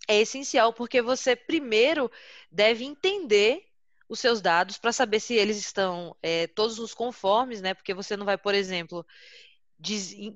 é 0.08 0.22
essencial, 0.22 0.74
porque 0.74 1.02
você 1.02 1.36
primeiro 1.36 2.12
deve 2.52 2.84
entender 2.84 3.66
os 4.08 4.20
seus 4.20 4.42
dados 4.42 4.78
para 4.78 4.92
saber 4.92 5.20
se 5.20 5.34
eles 5.34 5.58
estão 5.58 6.16
é, 6.22 6.48
todos 6.48 6.80
os 6.80 6.94
conformes, 6.94 7.62
né? 7.62 7.74
Porque 7.74 7.94
você 7.94 8.16
não 8.18 8.26
vai, 8.26 8.38
por 8.38 8.54
exemplo, 8.54 9.06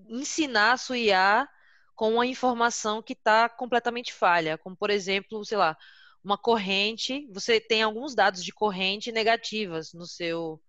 ensinar 0.09 0.73
a 0.73 0.77
sua 0.77 0.97
IA 0.97 1.47
com 1.95 2.13
uma 2.13 2.25
informação 2.25 3.01
que 3.01 3.13
está 3.13 3.49
completamente 3.49 4.13
falha, 4.13 4.57
como 4.57 4.75
por 4.75 4.89
exemplo, 4.89 5.43
sei 5.45 5.57
lá, 5.57 5.77
uma 6.23 6.37
corrente, 6.37 7.27
você 7.31 7.59
tem 7.59 7.81
alguns 7.81 8.13
dados 8.15 8.43
de 8.43 8.51
corrente 8.53 9.11
negativas 9.11 9.93
no 9.93 10.05
seu 10.05 10.61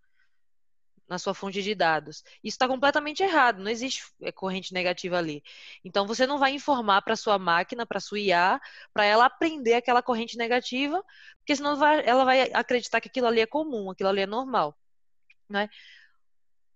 na 1.09 1.19
sua 1.19 1.35
fonte 1.35 1.63
de 1.63 1.75
dados. 1.75 2.23
Isso 2.45 2.55
está 2.55 2.69
completamente 2.69 3.23
errado, 3.23 3.63
não 3.63 3.71
existe 3.71 4.05
é, 4.23 4.31
corrente 4.33 4.73
negativa 4.75 5.19
ali. 5.19 5.43
Então 5.85 6.07
você 6.07 6.27
não 6.27 6.39
vai 6.39 6.53
informar 6.53 7.03
para 7.03 7.17
sua 7.17 7.39
máquina, 7.39 7.87
para 7.87 8.01
sua 8.01 8.21
IA, 8.21 8.61
para 8.93 9.05
ela 9.05 9.27
aprender 9.27 9.75
aquela 9.75 10.03
corrente 10.03 10.37
negativa, 10.37 11.03
porque 11.39 11.57
senão 11.57 11.77
vai, 11.77 12.07
ela 12.07 12.25
vai 12.25 12.51
acreditar 12.53 13.01
que 13.01 13.09
aquilo 13.09 13.27
ali 13.27 13.41
é 13.41 13.47
comum, 13.47 13.91
aquilo 13.91 14.09
ali 14.11 14.23
é 14.23 14.27
normal, 14.27 14.79
né? 15.49 15.69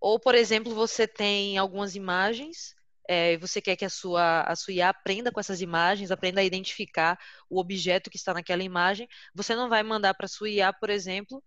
Ou 0.01 0.19
por 0.19 0.35
exemplo, 0.35 0.75
você 0.75 1.07
tem 1.07 1.57
algumas 1.59 1.95
imagens 1.95 2.75
é, 3.09 3.37
você 3.39 3.61
quer 3.61 3.77
que 3.77 3.85
a 3.85 3.91
sua, 3.91 4.43
a 4.43 4.55
sua 4.57 4.75
IA 4.75 4.89
aprenda 4.91 5.33
com 5.33 5.41
essas 5.41 5.61
imagens, 5.61 6.11
aprenda 6.11 6.41
a 6.41 6.45
identificar 6.45 7.19
o 7.49 7.59
objeto 7.61 8.11
que 8.11 8.17
está 8.17 8.33
naquela 8.33 8.63
imagem, 8.63 9.09
você 9.35 9.55
não 9.55 9.69
vai 9.69 9.83
mandar 9.83 10.15
para 10.15 10.27
a 10.27 10.29
sua 10.29 10.49
IA, 10.49 10.73
por 10.73 10.91
exemplo, 10.91 11.43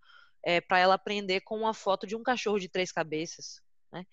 é, 0.46 0.60
para 0.60 0.78
ela 0.78 0.94
aprender 0.94 1.40
com 1.40 1.58
uma 1.58 1.74
foto 1.74 2.06
de 2.06 2.14
um 2.14 2.22
cachorro 2.22 2.60
de 2.60 2.68
três 2.68 2.92
cabeças, 2.92 3.60
né? 3.90 4.06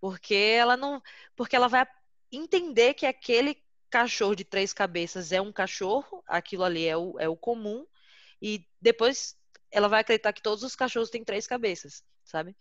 Porque 0.00 0.32
ela 0.32 0.76
não, 0.76 1.02
porque 1.34 1.56
ela 1.56 1.66
vai 1.66 1.84
entender 2.30 2.94
que 2.94 3.04
aquele 3.04 3.60
cachorro 3.90 4.36
de 4.36 4.44
três 4.44 4.72
cabeças 4.72 5.32
é 5.32 5.40
um 5.40 5.52
cachorro, 5.52 6.22
aquilo 6.24 6.62
ali 6.62 6.86
é 6.86 6.96
o, 6.96 7.18
é 7.18 7.28
o 7.28 7.36
comum, 7.36 7.84
e 8.40 8.64
depois 8.80 9.36
ela 9.68 9.88
vai 9.88 10.02
acreditar 10.02 10.32
que 10.32 10.40
todos 10.40 10.62
os 10.62 10.76
cachorros 10.76 11.10
têm 11.10 11.24
três 11.24 11.48
cabeças, 11.48 12.04
sabe? 12.24 12.56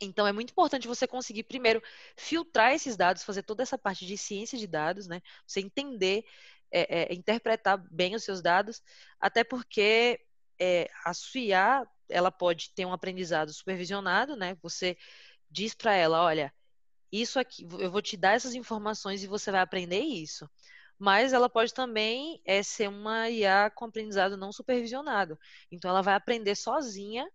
Então, 0.00 0.28
é 0.28 0.32
muito 0.32 0.52
importante 0.52 0.86
você 0.86 1.08
conseguir, 1.08 1.42
primeiro, 1.42 1.82
filtrar 2.16 2.72
esses 2.72 2.96
dados, 2.96 3.24
fazer 3.24 3.42
toda 3.42 3.64
essa 3.64 3.76
parte 3.76 4.06
de 4.06 4.16
ciência 4.16 4.56
de 4.56 4.68
dados, 4.68 5.08
né? 5.08 5.20
Você 5.44 5.58
entender, 5.58 6.24
é, 6.70 7.12
é, 7.12 7.14
interpretar 7.14 7.78
bem 7.90 8.14
os 8.14 8.22
seus 8.22 8.40
dados, 8.40 8.80
até 9.18 9.42
porque 9.42 10.20
é, 10.60 10.88
a 11.04 11.12
sua 11.12 11.88
ela 12.08 12.30
pode 12.30 12.72
ter 12.74 12.86
um 12.86 12.92
aprendizado 12.92 13.52
supervisionado, 13.52 14.36
né? 14.36 14.56
Você 14.62 14.96
diz 15.50 15.74
para 15.74 15.94
ela, 15.94 16.22
olha, 16.22 16.52
isso 17.10 17.38
aqui, 17.38 17.66
eu 17.78 17.90
vou 17.90 18.02
te 18.02 18.16
dar 18.16 18.34
essas 18.34 18.54
informações 18.54 19.22
e 19.22 19.26
você 19.26 19.50
vai 19.50 19.60
aprender 19.60 20.00
isso. 20.00 20.48
Mas 20.98 21.32
ela 21.32 21.48
pode 21.48 21.74
também 21.74 22.40
é, 22.44 22.62
ser 22.62 22.88
uma 22.88 23.28
IA 23.28 23.70
com 23.70 23.84
aprendizado 23.84 24.36
não 24.36 24.52
supervisionado. 24.52 25.38
Então, 25.70 25.90
ela 25.90 26.02
vai 26.02 26.14
aprender 26.14 26.54
sozinha 26.54 27.26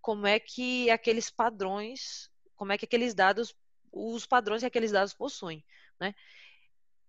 como 0.00 0.26
é 0.26 0.40
que 0.40 0.90
aqueles 0.90 1.30
padrões, 1.30 2.30
como 2.56 2.72
é 2.72 2.78
que 2.78 2.86
aqueles 2.86 3.14
dados, 3.14 3.54
os 3.92 4.26
padrões 4.26 4.62
que 4.62 4.66
aqueles 4.66 4.92
dados 4.92 5.12
possuem, 5.14 5.64
né? 6.00 6.14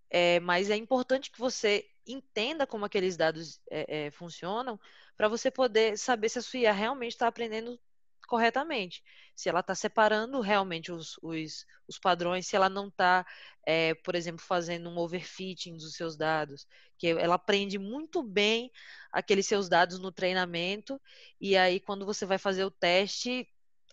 É, 0.10 0.42
mas 0.42 0.70
é 0.70 0.76
importante 0.76 1.32
que 1.32 1.40
você 1.40 1.86
entenda 2.06 2.66
como 2.66 2.86
aqueles 2.86 3.16
dados 3.16 3.60
é, 3.70 4.06
é, 4.08 4.12
funcionam 4.12 4.80
para 5.16 5.28
você 5.28 5.52
poder 5.52 5.98
saber 5.98 6.30
se 6.30 6.40
a 6.40 6.42
sua 6.42 6.60
IA 6.60 6.72
realmente 6.72 7.12
está 7.12 7.28
aprendendo 7.28 7.80
corretamente. 8.28 9.04
Se 9.36 9.50
ela 9.50 9.60
está 9.60 9.76
separando 9.76 10.40
realmente 10.40 10.92
os, 10.92 11.18
os, 11.22 11.66
os, 11.88 12.00
padrões, 12.00 12.48
se 12.48 12.56
ela 12.56 12.70
não 12.70 12.88
está, 12.88 13.26
é, 13.66 13.94
por 13.94 14.16
exemplo, 14.16 14.42
fazendo 14.42 14.90
um 14.90 14.98
overfitting 14.98 15.76
dos 15.76 15.96
seus 15.96 16.16
dados, 16.16 16.66
que 16.98 17.08
ela 17.08 17.36
aprende 17.36 17.78
muito 17.78 18.24
bem 18.24 18.72
aqueles 19.12 19.48
seus 19.48 19.68
dados 19.68 20.00
no 20.00 20.12
treinamento, 20.12 21.00
e 21.42 21.58
aí 21.58 21.80
quando 21.80 22.06
você 22.06 22.26
vai 22.26 22.38
fazer 22.38 22.64
o 22.64 22.72
teste, 22.72 23.48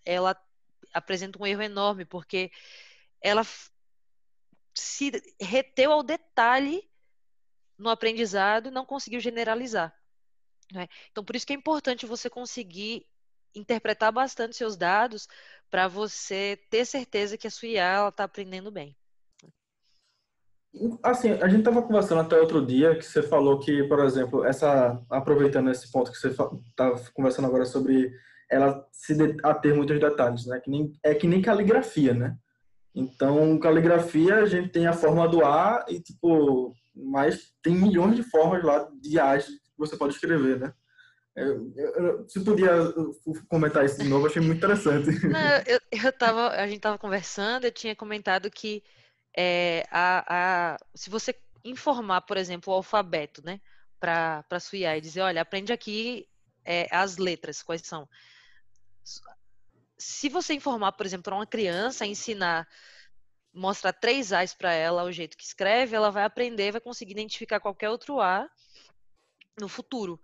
ela 0.04 0.40
apresenta 0.94 1.42
um 1.42 1.46
erro 1.46 1.62
enorme, 1.62 2.04
porque 2.04 2.50
ela 3.20 3.44
se 4.72 5.10
reteu 5.40 5.90
ao 5.90 6.04
detalhe 6.04 6.87
no 7.78 7.88
aprendizado 7.88 8.70
não 8.70 8.84
conseguiu 8.84 9.20
generalizar. 9.20 9.94
Né? 10.72 10.88
Então, 11.10 11.24
por 11.24 11.36
isso 11.36 11.46
que 11.46 11.52
é 11.52 11.56
importante 11.56 12.06
você 12.06 12.28
conseguir 12.28 13.06
interpretar 13.54 14.12
bastante 14.12 14.56
seus 14.56 14.76
dados 14.76 15.28
para 15.70 15.88
você 15.88 16.58
ter 16.70 16.84
certeza 16.84 17.38
que 17.38 17.46
a 17.46 17.50
sua 17.50 17.68
IA 17.68 18.08
está 18.08 18.24
aprendendo 18.24 18.70
bem. 18.70 18.96
Assim, 21.02 21.32
a 21.32 21.48
gente 21.48 21.60
estava 21.60 21.82
conversando 21.82 22.20
até 22.20 22.38
outro 22.38 22.64
dia 22.64 22.94
que 22.94 23.02
você 23.02 23.22
falou 23.22 23.58
que, 23.58 23.82
por 23.84 24.00
exemplo, 24.00 24.44
essa 24.44 25.02
aproveitando 25.08 25.70
esse 25.70 25.90
ponto 25.90 26.12
que 26.12 26.18
você 26.18 26.28
está 26.28 26.94
conversando 27.14 27.46
agora 27.46 27.64
sobre 27.64 28.12
ela 28.50 28.86
se 28.92 29.14
ater 29.42 29.74
muitos 29.74 29.98
detalhes, 29.98 30.46
né? 30.46 30.60
Que 30.60 30.70
nem, 30.70 30.92
é 31.02 31.14
que 31.14 31.26
nem 31.26 31.40
caligrafia, 31.40 32.12
né? 32.12 32.36
Então, 32.94 33.58
caligrafia 33.58 34.36
a 34.36 34.46
gente 34.46 34.70
tem 34.70 34.86
a 34.86 34.92
forma 34.92 35.26
do 35.26 35.44
A 35.44 35.84
e 35.88 36.00
tipo, 36.00 36.74
mas 36.98 37.52
tem 37.62 37.74
milhões 37.74 38.16
de 38.16 38.22
formas 38.22 38.62
lá 38.64 38.88
de 39.00 39.18
A's 39.18 39.46
que 39.46 39.78
você 39.78 39.96
pode 39.96 40.14
escrever, 40.14 40.58
né? 40.58 40.72
Eu, 41.36 42.28
se 42.28 42.40
podia 42.40 42.72
comentar 43.48 43.84
isso 43.84 43.98
de 43.98 44.08
novo, 44.08 44.26
achei 44.26 44.42
muito 44.42 44.58
interessante. 44.58 45.08
Não, 45.28 45.62
eu, 45.66 45.78
eu 45.92 46.12
tava, 46.12 46.48
a 46.48 46.66
gente 46.66 46.78
estava 46.78 46.98
conversando, 46.98 47.64
eu 47.64 47.70
tinha 47.70 47.94
comentado 47.94 48.50
que 48.50 48.82
é, 49.36 49.86
a, 49.90 50.24
a, 50.74 50.76
se 50.96 51.08
você 51.08 51.32
informar, 51.64 52.22
por 52.22 52.36
exemplo, 52.36 52.72
o 52.72 52.76
alfabeto, 52.76 53.40
né? 53.44 53.60
para 53.98 54.60
sua 54.60 54.78
IA 54.78 54.96
e 54.96 55.00
dizer, 55.00 55.20
olha, 55.20 55.42
aprende 55.42 55.72
aqui 55.72 56.28
é, 56.64 56.86
as 56.90 57.16
letras, 57.16 57.62
quais 57.62 57.82
são. 57.82 58.08
Se 59.96 60.28
você 60.28 60.54
informar, 60.54 60.92
por 60.92 61.04
exemplo, 61.04 61.24
para 61.24 61.34
uma 61.34 61.46
criança, 61.46 62.06
ensinar, 62.06 62.68
mostrar 63.58 63.92
três 63.92 64.32
A's 64.32 64.54
para 64.54 64.72
ela, 64.72 65.04
o 65.04 65.12
jeito 65.12 65.36
que 65.36 65.44
escreve, 65.44 65.96
ela 65.96 66.10
vai 66.10 66.24
aprender, 66.24 66.72
vai 66.72 66.80
conseguir 66.80 67.12
identificar 67.12 67.60
qualquer 67.60 67.90
outro 67.90 68.20
A 68.20 68.48
no 69.60 69.68
futuro. 69.68 70.20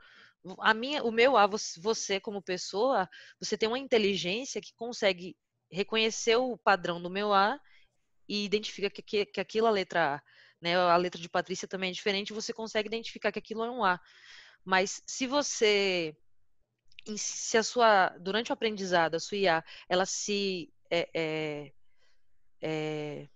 A 0.61 0.73
minha, 0.73 1.03
o 1.03 1.11
meu 1.11 1.37
A, 1.37 1.47
você 1.47 2.21
como 2.21 2.43
pessoa, 2.43 3.09
você 3.41 3.59
tem 3.59 3.69
uma 3.69 3.79
inteligência 3.79 4.61
que 4.61 4.75
consegue 4.75 5.37
reconhecer 5.71 6.37
o 6.37 6.57
padrão 6.59 7.03
do 7.03 7.11
meu 7.11 7.33
A 7.33 7.59
e 8.29 8.45
identifica 8.45 8.89
que, 8.89 9.03
que, 9.03 9.27
que 9.27 9.41
aquilo 9.41 9.67
é 9.67 9.71
a 9.71 9.73
letra 9.73 10.15
A. 10.17 10.23
Né? 10.61 10.77
A 10.77 10.97
letra 10.97 11.21
de 11.21 11.29
Patrícia 11.29 11.67
também 11.67 11.91
é 11.91 11.93
diferente, 11.93 12.33
você 12.33 12.53
consegue 12.53 12.89
identificar 12.89 13.33
que 13.33 13.39
aquilo 13.39 13.65
é 13.65 13.71
um 13.71 13.85
A. 13.85 14.01
Mas 14.65 15.03
se 15.07 15.27
você 15.27 16.17
se 17.17 17.59
a 17.59 17.63
sua 17.63 18.09
durante 18.19 18.51
o 18.51 18.55
aprendizado 18.55 19.17
a 19.17 19.21
sua 19.21 19.37
IA 19.37 19.65
ela 19.91 20.07
se 20.07 20.73
é, 20.91 21.11
é, 21.15 21.73
é, 22.67 23.29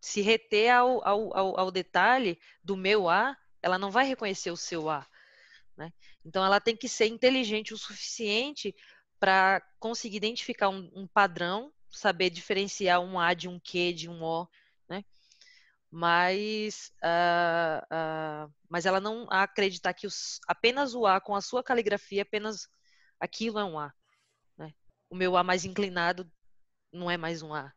se 0.00 0.20
reter 0.20 0.74
ao, 0.74 1.06
ao, 1.06 1.60
ao, 1.60 1.70
detalhe 1.70 2.36
do 2.64 2.76
meu 2.76 3.08
A, 3.08 3.36
ela 3.62 3.78
não 3.78 3.92
vai 3.92 4.04
reconhecer 4.04 4.50
o 4.50 4.56
seu 4.56 4.90
A. 4.90 5.06
Né? 5.76 5.92
Então 6.24 6.44
ela 6.44 6.60
tem 6.60 6.76
que 6.76 6.88
ser 6.88 7.06
inteligente 7.06 7.72
o 7.72 7.78
suficiente 7.78 8.74
para 9.20 9.62
conseguir 9.78 10.16
identificar 10.16 10.68
um, 10.68 10.90
um, 10.94 11.06
padrão, 11.06 11.72
saber 11.88 12.28
diferenciar 12.28 13.00
um 13.00 13.20
A 13.20 13.34
de 13.34 13.48
um 13.48 13.60
Q, 13.60 13.92
de 13.92 14.10
um 14.10 14.20
O, 14.20 14.48
né? 14.88 15.04
Mas, 15.88 16.92
uh, 17.04 18.48
uh, 18.48 18.52
mas 18.68 18.84
ela 18.84 18.98
não 18.98 19.28
acreditar 19.30 19.94
que 19.94 20.08
os, 20.08 20.40
apenas 20.48 20.92
o 20.92 21.06
A 21.06 21.20
com 21.20 21.36
a 21.36 21.40
sua 21.40 21.62
caligrafia, 21.62 22.22
apenas 22.22 22.68
aquilo 23.20 23.60
é 23.60 23.64
um 23.64 23.78
A. 23.78 23.94
Né? 24.58 24.74
O 25.08 25.14
meu 25.14 25.36
A 25.36 25.44
mais 25.44 25.64
inclinado 25.64 26.28
não 26.92 27.08
é 27.08 27.16
mais 27.16 27.42
um 27.42 27.54
A, 27.54 27.72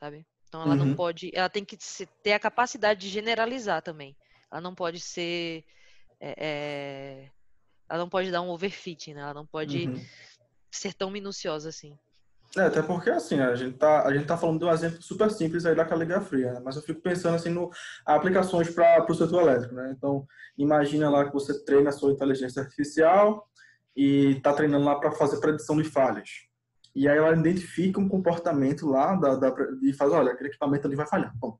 sabe? 0.00 0.26
Então 0.48 0.62
ela 0.62 0.74
uhum. 0.74 0.86
não 0.86 0.94
pode, 0.96 1.30
ela 1.32 1.48
tem 1.48 1.64
que 1.64 1.78
ter 2.24 2.32
a 2.32 2.40
capacidade 2.40 3.00
de 3.00 3.08
generalizar 3.08 3.82
também. 3.82 4.16
Ela 4.50 4.60
não 4.60 4.74
pode 4.74 4.98
ser, 4.98 5.64
é, 6.18 6.34
é, 6.36 7.30
ela 7.88 8.00
não 8.00 8.08
pode 8.08 8.32
dar 8.32 8.40
um 8.40 8.50
overfit, 8.50 9.14
né? 9.14 9.20
Ela 9.20 9.34
não 9.34 9.46
pode 9.46 9.86
uhum 9.86 10.04
ser 10.70 10.94
tão 10.94 11.10
minuciosa 11.10 11.68
assim. 11.68 11.98
É, 12.56 12.62
até 12.62 12.82
porque 12.82 13.10
assim, 13.10 13.38
a 13.38 13.54
gente 13.54 13.78
tá, 13.78 14.04
a 14.04 14.12
gente 14.12 14.26
tá 14.26 14.36
falando 14.36 14.58
de 14.58 14.64
um 14.64 14.72
exemplo 14.72 15.00
super 15.00 15.30
simples 15.30 15.64
aí 15.64 15.74
da 15.74 15.84
caligrafia, 15.84 16.52
né? 16.54 16.60
mas 16.64 16.74
eu 16.74 16.82
fico 16.82 17.00
pensando 17.00 17.36
assim 17.36 17.50
no 17.50 17.70
aplicações 18.04 18.68
para 18.70 19.06
o 19.08 19.14
setor 19.14 19.42
elétrico, 19.42 19.74
né? 19.74 19.94
Então, 19.96 20.26
imagina 20.58 21.08
lá 21.08 21.24
que 21.24 21.32
você 21.32 21.64
treina 21.64 21.90
a 21.90 21.92
sua 21.92 22.10
inteligência 22.10 22.62
artificial 22.62 23.48
e 23.96 24.36
está 24.36 24.52
treinando 24.52 24.84
lá 24.84 24.98
para 24.98 25.12
fazer 25.12 25.38
predição 25.38 25.80
de 25.80 25.84
falhas. 25.84 26.28
E 26.94 27.08
aí 27.08 27.16
ela 27.18 27.36
identifica 27.36 28.00
um 28.00 28.08
comportamento 28.08 28.86
lá 28.86 29.14
da, 29.14 29.36
da, 29.36 29.54
e 29.82 29.92
faz, 29.92 30.12
olha, 30.12 30.32
aquele 30.32 30.50
equipamento 30.50 30.86
ali 30.86 30.96
vai 30.96 31.06
falhar. 31.06 31.32
Bom, 31.36 31.58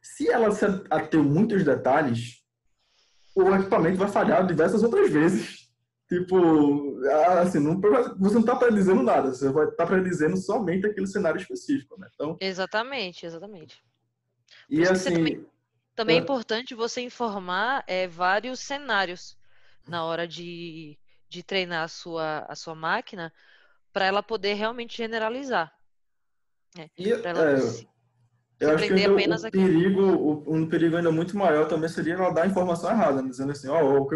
se 0.00 0.28
ela 0.28 0.50
se 0.52 0.64
ater 0.90 1.22
muitos 1.22 1.64
detalhes, 1.64 2.42
o 3.34 3.54
equipamento 3.54 3.98
vai 3.98 4.08
falhar 4.08 4.46
diversas 4.46 4.82
outras 4.82 5.10
vezes 5.10 5.66
Tipo, 6.08 7.00
assim, 7.40 7.58
não, 7.58 7.80
você 7.80 8.34
não 8.34 8.40
está 8.40 8.54
predizendo 8.54 9.02
nada, 9.02 9.34
você 9.34 9.50
vai 9.50 9.64
estar 9.64 9.84
tá 9.84 9.86
predizendo 9.86 10.36
somente 10.36 10.86
aquele 10.86 11.06
cenário 11.06 11.40
específico, 11.40 11.98
né? 11.98 12.08
Então, 12.14 12.36
exatamente, 12.40 13.26
exatamente. 13.26 13.82
E 14.70 14.82
assim. 14.84 15.14
Também, 15.14 15.46
também 15.96 16.16
é... 16.16 16.20
é 16.20 16.22
importante 16.22 16.76
você 16.76 17.00
informar 17.00 17.82
é, 17.88 18.06
vários 18.06 18.60
cenários 18.60 19.36
na 19.88 20.04
hora 20.04 20.28
de, 20.28 20.96
de 21.28 21.42
treinar 21.42 21.82
a 21.82 21.88
sua, 21.88 22.46
a 22.48 22.54
sua 22.54 22.76
máquina 22.76 23.32
para 23.96 24.04
ela 24.04 24.22
poder 24.22 24.52
realmente 24.52 24.94
generalizar. 24.94 25.72
Né? 26.76 26.90
E, 26.98 27.10
ela, 27.10 27.52
é, 27.52 27.58
eu 28.60 28.74
acho 28.74 28.88
que 28.88 29.04
apenas 29.06 29.42
o, 29.42 29.50
perigo, 29.50 30.02
o, 30.02 30.54
um 30.54 30.68
perigo 30.68 30.98
ainda 30.98 31.10
muito 31.10 31.34
maior 31.34 31.66
também 31.66 31.88
seria 31.88 32.12
ela 32.12 32.28
dar 32.28 32.42
a 32.42 32.46
informação 32.46 32.90
errada, 32.90 33.22
né? 33.22 33.30
dizendo 33.30 33.52
assim, 33.52 33.68
ó, 33.68 33.82
oh, 33.82 34.06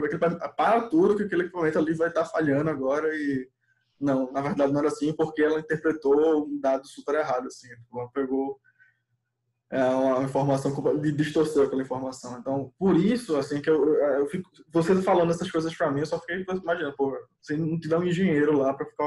para 0.55 0.83
tudo 0.83 1.17
que 1.17 1.23
aquele 1.23 1.45
equipamento 1.45 1.79
ali 1.79 1.95
vai 1.95 2.09
estar 2.09 2.25
tá 2.25 2.29
falhando 2.29 2.69
agora 2.69 3.09
e 3.17 3.49
não, 3.99 4.31
na 4.31 4.43
verdade 4.43 4.71
não 4.71 4.81
era 4.81 4.89
assim 4.89 5.15
porque 5.15 5.41
ela 5.43 5.61
interpretou 5.61 6.45
um 6.47 6.61
dado 6.61 6.87
super 6.87 7.15
errado, 7.15 7.47
assim, 7.47 7.69
ela 7.91 8.07
pegou 8.11 8.61
é, 9.71 9.83
uma 9.83 10.25
informação 10.25 10.75
de 11.01 11.11
distorceu 11.11 11.63
aquela 11.63 11.81
informação. 11.81 12.39
Então, 12.39 12.71
por 12.79 12.97
isso, 12.97 13.35
assim, 13.35 13.63
que 13.63 13.71
eu, 13.71 13.95
eu 13.95 14.27
fico, 14.27 14.51
você 14.71 15.01
falando 15.01 15.31
essas 15.31 15.51
coisas 15.51 15.75
para 15.75 15.91
mim, 15.91 16.01
eu 16.01 16.07
só 16.07 16.19
fiquei 16.21 16.45
imaginando, 16.45 16.97
pô, 16.99 17.17
se 17.41 17.57
não 17.57 17.81
tiver 17.81 17.97
um 17.97 18.05
engenheiro 18.05 18.59
lá 18.59 18.75
para 18.75 18.85
ficar 18.85 19.07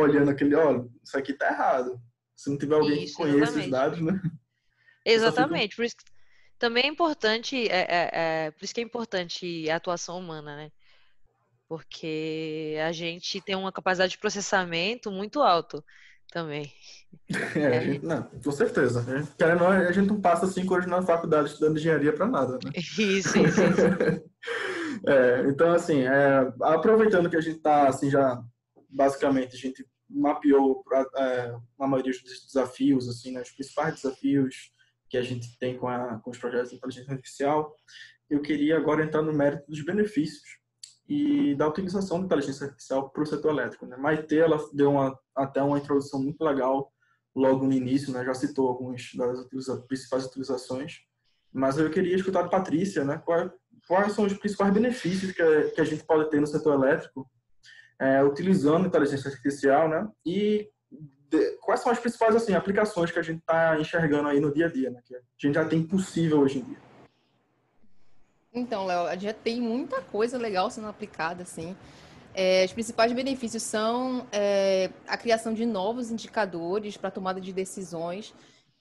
olhando 0.00 0.30
aquele, 0.30 0.54
olha, 0.54 0.84
isso 1.02 1.16
aqui 1.16 1.32
tá 1.32 1.48
errado. 1.48 2.00
Se 2.34 2.50
não 2.50 2.58
tiver 2.58 2.74
alguém 2.74 3.04
isso, 3.04 3.16
que 3.16 3.22
conheça 3.22 3.58
exatamente. 3.58 3.64
os 3.64 3.70
dados, 3.70 4.00
né? 4.00 4.20
Exatamente. 5.06 5.76
Por 5.76 5.84
isso 5.84 5.96
que 5.96 6.04
também 6.58 6.84
é 6.84 6.88
importante, 6.88 7.68
é, 7.68 7.86
é, 7.88 8.10
é, 8.12 8.50
por 8.50 8.64
isso 8.64 8.74
que 8.74 8.80
é 8.80 8.84
importante 8.84 9.70
a 9.70 9.76
atuação 9.76 10.18
humana, 10.18 10.56
né? 10.56 10.72
Porque 11.68 12.76
a 12.84 12.90
gente 12.90 13.40
tem 13.40 13.54
uma 13.54 13.72
capacidade 13.72 14.12
de 14.12 14.18
processamento 14.18 15.10
muito 15.10 15.42
alto 15.42 15.84
também. 16.32 16.72
É, 17.54 17.80
gente, 17.80 18.04
não, 18.04 18.24
com 18.24 18.50
certeza. 18.50 19.00
A 19.00 19.18
gente, 19.18 19.30
querendo, 19.38 19.64
a 19.64 19.92
gente 19.92 20.08
não 20.08 20.20
passa 20.20 20.48
cinco 20.48 20.74
horas 20.74 20.86
na 20.86 21.00
faculdade 21.00 21.48
estudando 21.48 21.78
engenharia 21.78 22.12
para 22.12 22.26
nada, 22.26 22.54
né? 22.54 22.72
Isso, 22.76 23.38
isso, 23.38 23.38
isso. 23.38 23.60
é, 25.06 25.44
então, 25.48 25.72
assim, 25.72 26.02
é, 26.02 26.52
aproveitando 26.60 27.30
que 27.30 27.36
a 27.36 27.40
gente 27.40 27.58
está, 27.58 27.86
assim, 27.86 28.10
já 28.10 28.42
basicamente 28.94 29.56
a 29.56 29.58
gente 29.58 29.84
mapeou 30.08 30.84
é, 31.16 31.54
a 31.80 31.86
maioria 31.86 32.12
dos 32.12 32.46
desafios, 32.46 33.08
assim, 33.08 33.32
né, 33.32 33.42
os 33.42 33.50
principais 33.50 33.96
desafios 33.96 34.72
que 35.10 35.18
a 35.18 35.22
gente 35.22 35.58
tem 35.58 35.76
com, 35.76 35.88
a, 35.88 36.18
com 36.20 36.30
os 36.30 36.38
projetos 36.38 36.70
de 36.70 36.76
inteligência 36.76 37.12
artificial, 37.12 37.74
eu 38.30 38.40
queria 38.40 38.76
agora 38.76 39.04
entrar 39.04 39.22
no 39.22 39.32
mérito 39.32 39.68
dos 39.68 39.84
benefícios 39.84 40.58
e 41.08 41.54
da 41.56 41.68
utilização 41.68 42.20
da 42.20 42.26
inteligência 42.26 42.66
artificial 42.66 43.10
para 43.10 43.22
o 43.22 43.26
setor 43.26 43.50
elétrico. 43.50 43.84
Né? 43.86 43.96
Maite, 43.96 44.38
ela 44.38 44.58
deu 44.72 44.92
uma, 44.92 45.18
até 45.34 45.62
uma 45.62 45.78
introdução 45.78 46.22
muito 46.22 46.42
legal 46.42 46.90
logo 47.34 47.66
no 47.66 47.72
início, 47.72 48.12
né? 48.12 48.24
já 48.24 48.34
citou 48.34 48.68
algumas 48.68 49.02
das 49.14 49.40
utiliza 49.40 49.76
principais 49.82 50.24
utilizações, 50.24 51.00
mas 51.52 51.78
eu 51.78 51.90
queria 51.90 52.14
escutar 52.14 52.42
de 52.42 52.50
Patrícia, 52.50 53.04
né? 53.04 53.18
quais, 53.18 53.50
quais 53.86 54.12
são 54.12 54.24
os 54.24 54.32
principais 54.34 54.72
benefícios 54.72 55.32
que 55.32 55.42
a, 55.42 55.70
que 55.70 55.80
a 55.80 55.84
gente 55.84 56.04
pode 56.04 56.30
ter 56.30 56.40
no 56.40 56.46
setor 56.46 56.74
elétrico 56.74 57.28
é, 58.04 58.22
utilizando 58.22 58.86
inteligência 58.86 59.30
artificial, 59.30 59.88
né? 59.88 60.06
E 60.26 60.68
quais 61.60 61.80
são 61.80 61.90
as 61.90 61.98
principais 61.98 62.36
assim, 62.36 62.54
aplicações 62.54 63.10
que 63.10 63.18
a 63.18 63.22
gente 63.22 63.40
está 63.40 63.80
enxergando 63.80 64.28
aí 64.28 64.40
no 64.40 64.52
dia 64.52 64.66
a 64.66 64.70
dia, 64.70 64.90
né? 64.90 65.00
que 65.04 65.16
a 65.16 65.20
gente 65.38 65.54
já 65.54 65.64
tem 65.64 65.82
possível 65.82 66.40
hoje 66.40 66.58
em 66.58 66.62
dia? 66.62 66.78
Então, 68.52 68.86
Léo, 68.86 69.06
a 69.06 69.14
gente 69.14 69.24
já 69.24 69.32
tem 69.32 69.60
muita 69.60 70.00
coisa 70.00 70.38
legal 70.38 70.70
sendo 70.70 70.86
aplicada, 70.86 71.42
assim. 71.42 71.76
É, 72.32 72.64
os 72.64 72.72
principais 72.72 73.12
benefícios 73.12 73.62
são 73.62 74.26
é, 74.30 74.90
a 75.08 75.16
criação 75.16 75.52
de 75.52 75.66
novos 75.66 76.10
indicadores 76.10 76.96
para 76.96 77.10
tomada 77.10 77.40
de 77.40 77.52
decisões. 77.52 78.32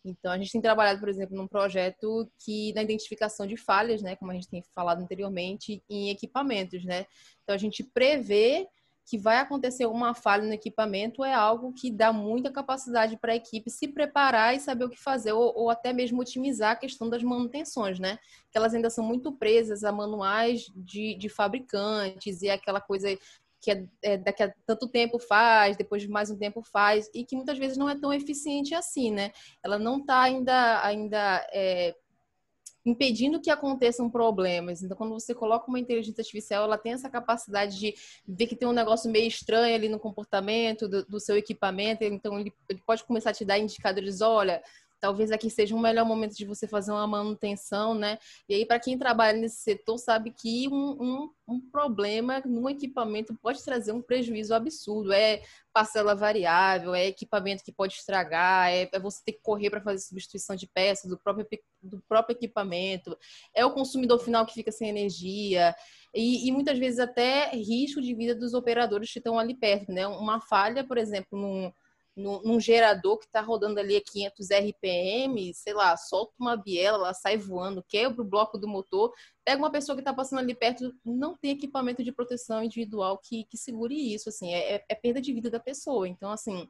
Então, 0.06 0.32
a 0.32 0.38
gente 0.38 0.52
tem 0.52 0.62
trabalhado, 0.62 1.00
por 1.00 1.10
exemplo, 1.10 1.36
num 1.36 1.48
projeto 1.48 2.30
que 2.44 2.74
na 2.74 2.84
identificação 2.84 3.48
de 3.48 3.58
falhas, 3.58 4.02
né, 4.02 4.16
como 4.16 4.32
a 4.32 4.34
gente 4.36 4.50
tem 4.50 4.62
falado 4.76 5.02
anteriormente, 5.02 5.82
em 5.90 6.12
equipamentos, 6.12 6.84
né. 6.84 7.06
Então, 7.42 7.56
a 7.56 7.58
gente 7.58 7.84
prevê 7.84 8.68
que 9.06 9.18
vai 9.18 9.38
acontecer 9.38 9.86
uma 9.86 10.14
falha 10.14 10.44
no 10.44 10.54
equipamento 10.54 11.24
é 11.24 11.34
algo 11.34 11.74
que 11.74 11.92
dá 11.92 12.14
muita 12.14 12.52
capacidade 12.52 13.18
para 13.18 13.34
a 13.34 13.36
equipe 13.36 13.70
se 13.70 13.88
preparar 13.88 14.56
e 14.56 14.60
saber 14.60 14.86
o 14.86 14.90
que 14.90 15.00
fazer, 15.00 15.34
ou, 15.34 15.54
ou, 15.56 15.70
até 15.70 15.92
mesmo 15.92 16.22
otimizar 16.22 16.72
a 16.72 16.76
questão 16.76 17.10
das 17.10 17.22
manutenções, 17.22 18.00
né? 18.00 18.18
Que 18.50 18.58
elas 18.58 18.74
ainda 18.74 18.90
são 18.90 19.04
muito 19.04 19.32
presas 19.34 19.84
a 19.84 19.92
manuais 19.92 20.72
de, 20.76 21.16
de 21.16 21.28
fabricantes 21.28 22.42
e 22.42 22.50
aquela 22.50 22.80
coisa 22.80 23.18
que 23.64 23.72
é, 23.72 23.86
é, 24.02 24.18
daqui 24.18 24.44
a 24.44 24.54
tanto 24.66 24.90
tempo 24.90 25.18
faz, 25.18 25.78
depois 25.78 26.02
de 26.02 26.10
mais 26.10 26.30
um 26.30 26.38
tempo 26.38 26.62
faz, 26.62 27.10
e 27.14 27.26
que 27.26 27.36
muitas 27.36 27.58
vezes 27.58 27.78
não 27.78 27.90
é 27.90 27.96
tão 27.96 28.12
eficiente 28.12 28.76
assim, 28.76 29.10
né? 29.10 29.32
Ela 29.64 29.80
não 29.80 30.00
está 30.00 30.22
ainda, 30.22 30.86
ainda 30.86 31.48
é, 31.54 31.96
impedindo 32.86 33.40
que 33.40 33.50
aconteçam 33.50 34.10
problemas. 34.10 34.82
Então, 34.82 34.98
quando 34.98 35.14
você 35.14 35.34
coloca 35.34 35.68
uma 35.68 35.80
inteligência 35.80 36.22
artificial, 36.22 36.66
ela 36.66 36.78
tem 36.78 36.94
essa 36.94 37.10
capacidade 37.10 37.80
de 37.80 37.96
ver 38.28 38.48
que 38.48 38.56
tem 38.56 38.68
um 38.68 38.74
negócio 38.74 39.10
meio 39.10 39.28
estranho 39.28 39.76
ali 39.76 39.88
no 39.88 40.00
comportamento 40.00 40.88
do, 40.88 41.06
do 41.06 41.20
seu 41.20 41.38
equipamento. 41.38 42.04
Então, 42.04 42.40
ele, 42.40 42.54
ele, 42.70 42.82
pode 42.86 43.04
começar 43.04 43.30
a 43.30 43.34
te 43.34 43.46
dar 43.46 43.58
indicadores: 43.58 44.22
olha, 44.22 44.62
talvez 45.04 45.34
aqui 45.34 45.50
seja 45.50 45.76
um 45.76 45.82
melhor 45.82 46.06
momento 46.06 46.34
de 46.34 46.46
você 46.46 46.66
fazer 46.66 46.90
uma 46.90 47.06
manutenção, 47.06 47.94
né? 47.94 48.18
E 48.48 48.56
aí, 48.56 48.66
para 48.66 48.80
quem 48.80 48.98
trabalha 48.98 49.38
nesse 49.38 49.58
setor, 49.58 49.98
sabe 49.98 50.32
que 50.32 50.70
um, 50.70 50.92
um, 50.98 51.30
um, 51.46 51.60
problema 51.60 52.42
no 52.46 52.70
equipamento 52.70 53.38
pode 53.42 53.62
trazer 53.66 53.92
um 53.92 54.02
prejuízo 54.02 54.56
absurdo. 54.56 55.12
É 55.12 55.42
parcela 55.74 56.16
variável, 56.16 56.96
é 56.96 57.08
equipamento 57.08 57.66
que 57.66 57.72
pode 57.74 57.96
estragar, 57.96 58.70
é, 58.70 58.88
é 58.94 58.98
você 58.98 59.22
ter 59.26 59.34
que 59.34 59.42
correr 59.42 59.70
para 59.70 59.82
fazer 59.82 60.00
substituição 60.00 60.56
de 60.56 60.68
peças 60.68 61.10
do 61.10 61.20
próprio, 61.20 61.46
do 61.82 62.02
próprio 62.08 62.36
equipamento, 62.36 63.18
é 63.54 63.66
o 63.66 63.74
consumidor 63.74 64.20
final 64.20 64.46
que 64.46 64.54
fica 64.54 64.72
sem 64.72 64.88
energia. 64.88 65.76
E, 66.16 66.48
e, 66.48 66.52
muitas 66.54 66.80
vezes 66.80 67.00
até 67.00 67.50
risco 67.50 68.02
de 68.02 68.16
vida 68.16 68.34
dos 68.34 68.54
operadores 68.54 69.12
que 69.12 69.20
estão 69.20 69.38
ali 69.38 69.54
perto, 69.54 69.92
né? 69.92 70.08
Uma 70.08 70.40
falha, 70.40 70.82
por 70.86 70.98
exemplo, 70.98 71.38
num, 71.38 71.74
num, 72.16 72.60
gerador 72.60 73.18
que 73.18 73.26
está 73.26 73.42
rodando 73.42 73.80
ali 73.80 73.96
a 73.96 74.02
500 74.02 74.50
RPM, 74.52 75.54
sei 75.54 75.74
lá, 75.74 75.98
solta 75.98 76.34
uma 76.40 76.56
biela, 76.56 76.98
ela 76.98 77.14
sai 77.14 77.38
voando, 77.38 77.84
quebra 77.88 78.22
o 78.22 78.26
bloco 78.26 78.58
do 78.58 78.68
motor, 78.68 79.12
pega 79.44 79.62
uma 79.62 79.72
pessoa 79.72 79.96
que 79.96 80.02
está 80.02 80.14
passando 80.14 80.40
ali 80.40 80.54
perto, 80.54 80.94
não 81.04 81.36
tem 81.36 81.52
equipamento 81.52 82.04
de 82.04 82.12
proteção 82.12 82.64
individual 82.64 83.18
que, 83.18 83.46
que 83.46 83.58
segure 83.58 83.96
isso, 83.96 84.30
assim, 84.30 84.54
é, 84.54 84.76
é, 84.76 84.86
é 84.90 84.96
perda 84.96 85.20
de 85.20 85.34
vida 85.34 85.50
da 85.50 85.60
pessoa. 85.60 86.08
Então, 86.08 86.32
assim, 86.32 86.70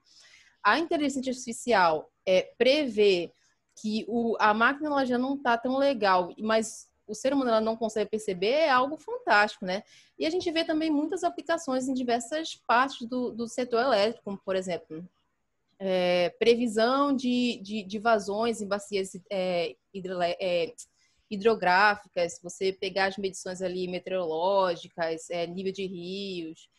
a 0.63 0.79
inteligência 0.79 1.19
artificial 1.31 2.09
é 2.25 2.53
prever 2.57 3.33
que 3.75 4.05
o, 4.07 4.37
a 4.39 4.53
máquina 4.53 4.89
ela 4.89 5.05
já 5.05 5.17
não 5.17 5.35
está 5.35 5.57
tão 5.57 5.77
legal, 5.77 6.33
mas 6.39 6.87
o 7.05 7.13
ser 7.13 7.33
humano 7.33 7.49
ela 7.49 7.61
não 7.61 7.75
consegue 7.75 8.09
perceber 8.09 8.47
é 8.47 8.69
algo 8.69 8.95
fantástico, 8.95 9.65
né? 9.65 9.83
E 10.17 10.25
a 10.25 10.29
gente 10.29 10.49
vê 10.51 10.63
também 10.63 10.89
muitas 10.89 11.23
aplicações 11.23 11.87
em 11.87 11.93
diversas 11.93 12.55
partes 12.55 13.05
do, 13.07 13.31
do 13.31 13.47
setor 13.47 13.81
elétrico, 13.81 14.23
como, 14.23 14.37
por 14.37 14.55
exemplo, 14.55 15.05
é, 15.85 16.29
previsão 16.39 17.13
de, 17.13 17.59
de, 17.61 17.83
de, 17.83 17.99
vazões 17.99 18.61
em 18.61 18.67
bacias 18.67 19.11
é, 19.29 19.75
é, 20.39 20.73
hidrográficas, 21.29 22.39
você 22.41 22.71
pegar 22.71 23.07
as 23.07 23.17
medições 23.17 23.61
ali 23.61 23.89
meteorológicas, 23.89 25.27
nível 25.49 25.73
de 25.73 25.85
rios, 25.85 26.69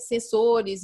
sensores 0.00 0.82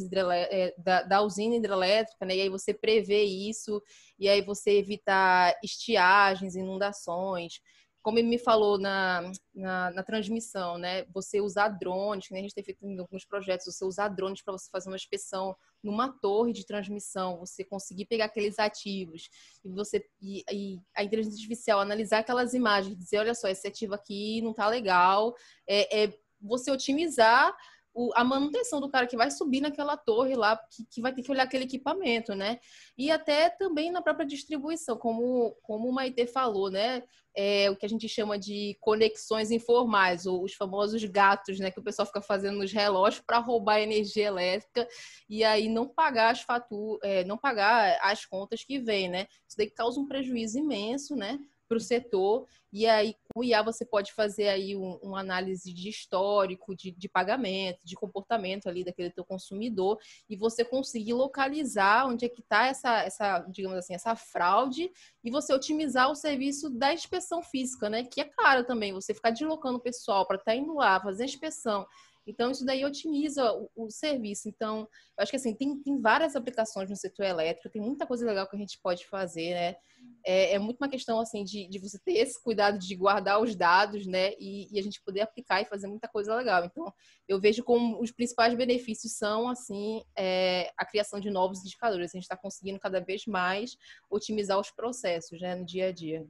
da, 0.79 1.03
da, 1.03 1.23
usina 1.23 1.57
hidrelétrica, 1.57 2.25
né? 2.25 2.37
E 2.37 2.41
aí 2.41 2.49
você 2.49 2.73
prevê 2.73 3.25
isso, 3.25 3.83
e 4.19 4.27
aí 4.27 4.41
você 4.41 4.79
evitar 4.79 5.55
estiagens, 5.63 6.57
inundações 6.57 7.61
como 8.03 8.19
ele 8.19 8.29
me 8.29 8.39
falou 8.39 8.79
na, 8.79 9.31
na, 9.55 9.91
na, 9.91 10.03
transmissão, 10.03 10.79
né? 10.79 11.05
Você 11.13 11.41
usar 11.41 11.69
drones, 11.69 12.29
que 12.29 12.35
a 12.35 12.39
gente 12.39 12.55
tem 12.55 12.65
feito 12.65 12.85
em 12.87 12.99
alguns 12.99 13.25
projetos, 13.25 13.67
você 13.67 13.85
usar 13.85 14.09
drones 14.09 14.43
para 14.43 14.53
você 14.53 14.71
fazer 14.71 14.89
uma 14.89 14.97
inspeção 14.97 15.57
numa 15.83 16.09
torre 16.21 16.53
de 16.53 16.65
transmissão, 16.65 17.39
você 17.39 17.65
conseguir 17.65 18.07
pegar 18.07 18.27
aqueles 18.27 18.59
ativos 18.59 19.29
e 19.65 19.71
você 19.71 20.05
e, 20.21 20.45
e 20.51 20.81
a 20.97 21.03
inteligência 21.03 21.37
artificial 21.37 21.81
analisar 21.81 22.21
aquelas 22.21 22.55
imagens, 22.55 22.97
dizer, 22.97 23.19
olha 23.19 23.35
só, 23.35 23.49
esse 23.49 23.67
ativo 23.67 23.95
aqui 23.95 24.41
não 24.43 24.53
está 24.53 24.69
legal, 24.69 25.35
é, 25.69 26.05
é 26.05 26.19
você 26.41 26.71
otimizar 26.71 27.55
o, 27.99 28.13
a 28.15 28.23
manutenção 28.23 28.81
do 28.81 28.89
cara 28.89 29.09
que 29.09 29.17
vai 29.17 29.29
subir 29.29 29.61
naquela 29.61 29.97
torre 29.97 30.37
lá, 30.37 30.57
que, 30.71 30.85
que, 30.89 31.01
vai 31.01 31.13
ter 31.13 31.21
que 31.21 31.33
olhar 31.33 31.43
aquele 31.43 31.65
equipamento, 31.65 32.33
né? 32.33 32.61
E 32.97 33.11
até 33.11 33.51
também 33.51 33.91
na 33.91 34.01
própria 34.01 34.25
distribuição, 34.25 34.97
como, 34.97 35.57
como 35.63 35.89
o 35.89 35.93
Maite 35.93 36.25
falou, 36.29 36.71
né? 36.71 37.03
É, 37.37 37.69
o 37.69 37.77
que 37.77 37.85
a 37.85 37.89
gente 37.89 38.09
chama 38.09 38.39
de 38.39 38.77
conexões 38.81 39.51
informais, 39.51 40.27
os 40.27 40.55
famosos 40.55 41.03
gatos, 41.07 41.59
né? 41.59 41.73
Que 41.73 41.81
o 41.81 41.83
pessoal 41.83 42.07
fica 42.07 42.23
fazendo 42.23 42.59
nos 42.59 42.73
relógios 42.73 43.21
para 43.27 43.39
roubar 43.39 43.81
energia 43.81 44.27
elétrica 44.27 44.87
e 45.29 45.43
aí 45.43 45.69
não 45.69 45.89
pagar 45.89 46.31
as 46.31 46.43
faturas, 46.43 47.01
é, 47.03 47.25
não 47.25 47.37
pagar 47.37 47.99
as 48.01 48.25
contas 48.25 48.63
que 48.63 48.79
vêm, 48.79 49.09
né? 49.09 49.27
Isso 49.49 49.57
daí 49.57 49.69
causa 49.69 49.99
um 49.99 50.07
prejuízo 50.07 50.57
imenso, 50.57 51.17
né? 51.17 51.37
Para 51.69 51.77
o 51.77 51.81
setor. 51.81 52.47
E 52.73 52.87
aí, 52.87 53.15
com 53.33 53.41
o 53.41 53.45
IA, 53.45 53.63
você 53.63 53.85
pode 53.85 54.13
fazer 54.13 54.49
aí 54.49 54.77
um, 54.77 54.99
uma 55.03 55.21
análise 55.21 55.73
de 55.73 55.89
histórico, 55.89 56.75
de, 56.75 56.91
de 56.91 57.09
pagamento, 57.09 57.79
de 57.85 57.95
comportamento 57.95 58.69
ali 58.69 58.85
daquele 58.85 59.11
teu 59.11 59.25
consumidor, 59.25 59.99
e 60.29 60.37
você 60.37 60.65
conseguir 60.65 61.13
localizar 61.13 62.07
onde 62.07 62.25
é 62.25 62.29
que 62.29 62.41
está 62.41 62.67
essa, 62.67 63.03
essa, 63.03 63.39
digamos 63.49 63.79
assim, 63.79 63.95
essa 63.95 64.15
fraude, 64.17 64.91
e 65.23 65.31
você 65.31 65.53
otimizar 65.53 66.11
o 66.11 66.15
serviço 66.15 66.71
da 66.71 66.93
inspeção 66.93 67.43
física, 67.43 67.89
né? 67.89 68.05
Que 68.05 68.21
é 68.21 68.25
caro 68.25 68.65
também, 68.65 68.93
você 68.93 69.15
ficar 69.15 69.31
deslocando 69.31 69.79
o 69.79 69.83
pessoal 69.83 70.27
para 70.27 70.37
estar 70.37 70.53
tá 70.53 70.57
indo 70.57 70.75
lá, 70.75 71.01
fazer 71.01 71.23
a 71.23 71.27
inspeção 71.27 71.87
então, 72.31 72.51
isso 72.51 72.65
daí 72.65 72.85
otimiza 72.85 73.53
o, 73.53 73.71
o, 73.75 73.91
serviço. 73.91 74.49
Então, 74.49 74.81
eu 74.81 75.23
acho 75.23 75.31
que 75.31 75.37
assim, 75.37 75.55
tem, 75.55 75.81
tem 75.83 76.01
várias 76.01 76.37
aplicações 76.37 76.91
no 76.91 76.97
setor 76.97 77.25
elétrico, 77.25 77.71
tem 77.71 77.81
muita 77.81 78.07
coisa 78.07 78.27
legal 78.27 78.49
que 78.49 78.57
a 78.57 78.59
gente 78.59 78.79
pode 78.83 79.07
fazer, 79.07 79.55
né? 79.55 79.77
É, 80.25 80.55
é 80.55 80.59
muito 80.59 80.79
uma 80.79 80.89
questão, 80.89 81.19
assim, 81.21 81.43
de, 81.43 81.69
de 81.69 81.79
você 81.79 81.99
ter 81.99 82.13
esse 82.19 82.43
cuidado 82.43 82.79
de 82.79 82.95
guardar 82.95 83.41
os 83.41 83.57
dados, 83.57 84.07
né? 84.07 84.33
E, 84.39 84.69
e, 84.71 84.79
a 84.79 84.83
gente 84.83 85.03
poder 85.03 85.23
aplicar 85.23 85.63
e 85.63 85.67
fazer 85.67 85.87
muita 85.87 86.09
coisa 86.09 86.35
legal. 86.35 86.65
Então, 86.65 86.93
eu 87.27 87.41
vejo 87.41 87.65
como 87.65 88.01
os 88.01 88.13
principais 88.13 88.55
benefícios 88.55 89.17
são, 89.17 89.49
assim, 89.49 90.03
é, 90.17 90.71
a 90.77 90.85
criação 90.85 91.19
de 91.19 91.31
novos 91.31 91.61
indicadores. 91.61 92.11
A 92.11 92.19
gente 92.19 92.25
está 92.25 92.37
conseguindo 92.37 92.79
cada 92.79 93.01
vez 93.01 93.25
mais 93.27 93.77
otimizar 94.11 94.59
os 94.59 94.71
processos, 94.71 95.41
né? 95.41 95.55
No 95.55 95.65
dia 95.65 95.87
a 95.87 95.93
dia. 95.93 96.27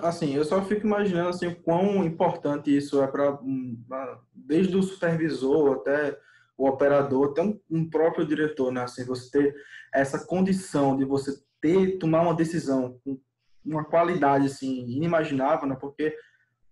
Assim, 0.00 0.34
eu 0.34 0.44
só 0.44 0.62
fico 0.64 0.86
imaginando 0.86 1.28
assim 1.28 1.48
o 1.48 1.56
quão 1.60 2.02
importante 2.02 2.74
isso 2.74 3.02
é 3.02 3.06
para 3.06 3.38
desde 4.34 4.74
o 4.74 4.82
supervisor 4.82 5.76
até 5.76 6.18
o 6.56 6.66
operador, 6.66 7.30
até 7.30 7.42
um, 7.42 7.60
um, 7.70 7.90
próprio 7.90 8.26
diretor, 8.26 8.72
né? 8.72 8.84
Assim, 8.84 9.04
você 9.04 9.30
ter 9.30 9.54
essa 9.92 10.24
condição 10.24 10.96
de 10.96 11.04
você 11.04 11.38
ter 11.60 11.98
tomar 11.98 12.22
uma 12.22 12.34
decisão 12.34 12.98
com 13.04 13.20
uma 13.64 13.84
qualidade 13.84 14.46
assim 14.46 14.86
inimaginável, 14.88 15.68
né? 15.68 15.76
Porque 15.78 16.16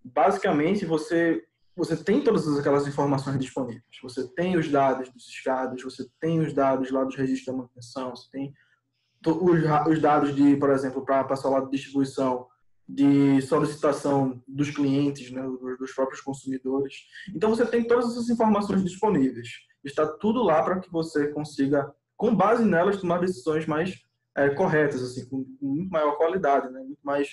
basicamente 0.03 0.85
você 0.85 1.45
você 1.75 1.95
tem 1.95 2.23
todas 2.23 2.59
aquelas 2.59 2.87
informações 2.87 3.39
disponíveis. 3.39 3.83
Você 4.03 4.27
tem 4.33 4.57
os 4.57 4.69
dados 4.69 5.09
dos 5.09 5.27
escados, 5.27 5.81
você 5.81 6.05
tem 6.19 6.39
os 6.39 6.53
dados 6.53 6.91
lá 6.91 7.03
dos 7.03 7.15
registros 7.15 7.45
da 7.45 7.53
manutenção, 7.53 8.15
você 8.15 8.29
tem 8.29 8.53
os, 9.25 9.89
os 9.89 10.01
dados 10.01 10.35
de, 10.35 10.55
por 10.57 10.69
exemplo, 10.69 11.05
para 11.05 11.23
passar 11.23 11.49
lá 11.49 11.61
de 11.61 11.71
distribuição 11.71 12.47
de 12.93 13.41
solicitação 13.43 14.43
dos 14.45 14.69
clientes, 14.69 15.31
né, 15.31 15.41
dos 15.79 15.93
próprios 15.93 16.19
consumidores. 16.19 17.05
Então 17.33 17.49
você 17.49 17.65
tem 17.65 17.85
todas 17.85 18.11
essas 18.11 18.29
informações 18.29 18.83
disponíveis. 18.83 19.47
Está 19.83 20.05
tudo 20.05 20.43
lá 20.43 20.61
para 20.61 20.79
que 20.79 20.91
você 20.91 21.29
consiga, 21.29 21.89
com 22.17 22.35
base 22.35 22.65
nelas, 22.65 22.99
tomar 22.99 23.19
decisões 23.19 23.65
mais 23.65 24.03
é, 24.35 24.49
corretas, 24.49 25.01
assim, 25.01 25.25
com, 25.25 25.45
muito 25.61 25.89
maior 25.89 26.17
qualidade, 26.17 26.69
né, 26.69 26.81
muito 26.81 26.99
mais 27.01 27.29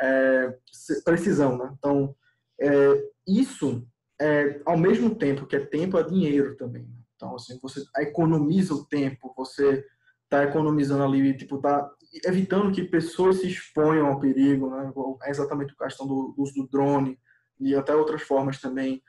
é, 0.00 0.56
precisão. 1.04 1.58
Né? 1.58 1.74
Então 1.78 2.16
é, 2.58 3.10
isso, 3.26 3.86
é, 4.18 4.62
ao 4.64 4.78
mesmo 4.78 5.14
tempo 5.14 5.46
que 5.46 5.56
é 5.56 5.60
tempo, 5.60 5.98
é 5.98 6.02
dinheiro 6.02 6.56
também. 6.56 6.88
Então 7.16 7.34
assim, 7.34 7.58
você 7.60 7.84
economiza 7.98 8.72
o 8.72 8.86
tempo, 8.86 9.34
você 9.36 9.84
está 10.24 10.44
economizando 10.44 11.04
ali, 11.04 11.36
tipo, 11.36 11.58
tá 11.58 11.90
evitando 12.24 12.72
que 12.72 12.84
pessoas 12.84 13.40
se 13.40 13.48
exponham 13.48 14.06
ao 14.06 14.20
perigo, 14.20 14.70
né? 14.70 14.92
É 15.24 15.30
exatamente 15.30 15.74
a 15.78 15.84
questão 15.84 16.06
do 16.06 16.34
uso 16.36 16.54
do 16.54 16.68
drone 16.68 17.18
e 17.58 17.74
até 17.74 17.94
outras 17.94 18.22
formas 18.22 18.60
também. 18.60 19.02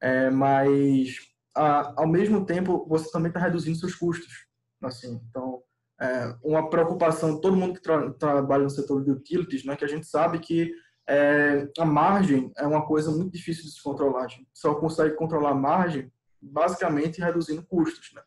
É, 0.00 0.30
mas, 0.30 1.16
a, 1.56 2.00
ao 2.00 2.06
mesmo 2.06 2.44
tempo, 2.44 2.86
você 2.88 3.10
também 3.10 3.28
está 3.28 3.40
reduzindo 3.40 3.78
seus 3.78 3.94
custos. 3.94 4.46
Assim, 4.82 5.20
então, 5.28 5.62
é, 6.00 6.36
uma 6.42 6.68
preocupação, 6.68 7.40
todo 7.40 7.56
mundo 7.56 7.74
que 7.74 7.82
tra 7.82 8.12
trabalha 8.12 8.64
no 8.64 8.70
setor 8.70 9.02
de 9.02 9.10
utilities, 9.10 9.64
né, 9.64 9.76
que 9.76 9.84
a 9.84 9.88
gente 9.88 10.06
sabe 10.06 10.38
que 10.38 10.72
é, 11.08 11.68
a 11.78 11.84
margem 11.84 12.52
é 12.56 12.66
uma 12.66 12.86
coisa 12.86 13.10
muito 13.10 13.32
difícil 13.32 13.64
de 13.64 13.70
se 13.72 13.82
controlar. 13.82 14.24
A 14.24 14.28
gente 14.28 14.48
só 14.52 14.74
consegue 14.74 15.14
controlar 15.16 15.50
a 15.50 15.54
margem 15.54 16.12
basicamente 16.40 17.20
reduzindo 17.20 17.64
custos. 17.64 18.12
Né? 18.14 18.22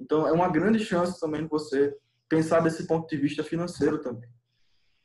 Então, 0.00 0.26
é 0.26 0.32
uma 0.32 0.48
grande 0.48 0.78
chance 0.80 1.18
também 1.18 1.42
de 1.42 1.48
você 1.48 1.94
pensar 2.28 2.60
desse 2.60 2.86
ponto 2.86 3.08
de 3.08 3.16
vista 3.16 3.42
financeiro 3.42 4.00
também. 4.00 4.28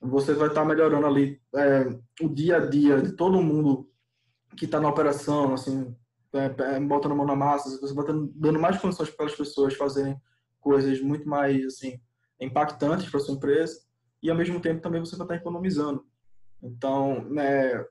Você 0.01 0.34
vai 0.34 0.47
estar 0.47 0.63
melhorando 0.63 1.05
ali 1.05 1.41
é, 1.55 1.88
o 2.22 2.30
dia 2.30 2.57
a 2.57 2.65
dia 2.65 3.01
de 3.01 3.11
todo 3.13 3.41
mundo 3.41 3.89
que 4.57 4.65
está 4.65 4.80
na 4.80 4.89
operação, 4.89 5.53
assim, 5.53 5.95
é, 6.34 6.76
é, 6.76 6.80
botando 6.80 7.11
a 7.11 7.15
mão 7.15 7.26
na 7.26 7.36
massa, 7.36 7.80
você 7.80 7.93
vai 7.93 8.05
dando 8.05 8.59
mais 8.59 8.78
condições 8.78 9.09
para 9.09 9.26
as 9.26 9.36
pessoas 9.36 9.74
fazerem 9.74 10.20
coisas 10.59 11.01
muito 11.01 11.28
mais 11.28 11.65
assim 11.65 11.99
impactantes 12.39 13.09
para 13.09 13.20
sua 13.20 13.36
empresa 13.36 13.82
e 14.22 14.30
ao 14.30 14.38
mesmo 14.38 14.59
tempo 14.59 14.82
também 14.82 14.99
você 14.99 15.15
vai 15.15 15.26
estar 15.26 15.36
economizando. 15.36 16.05
Então, 16.61 17.24
né, 17.30 17.84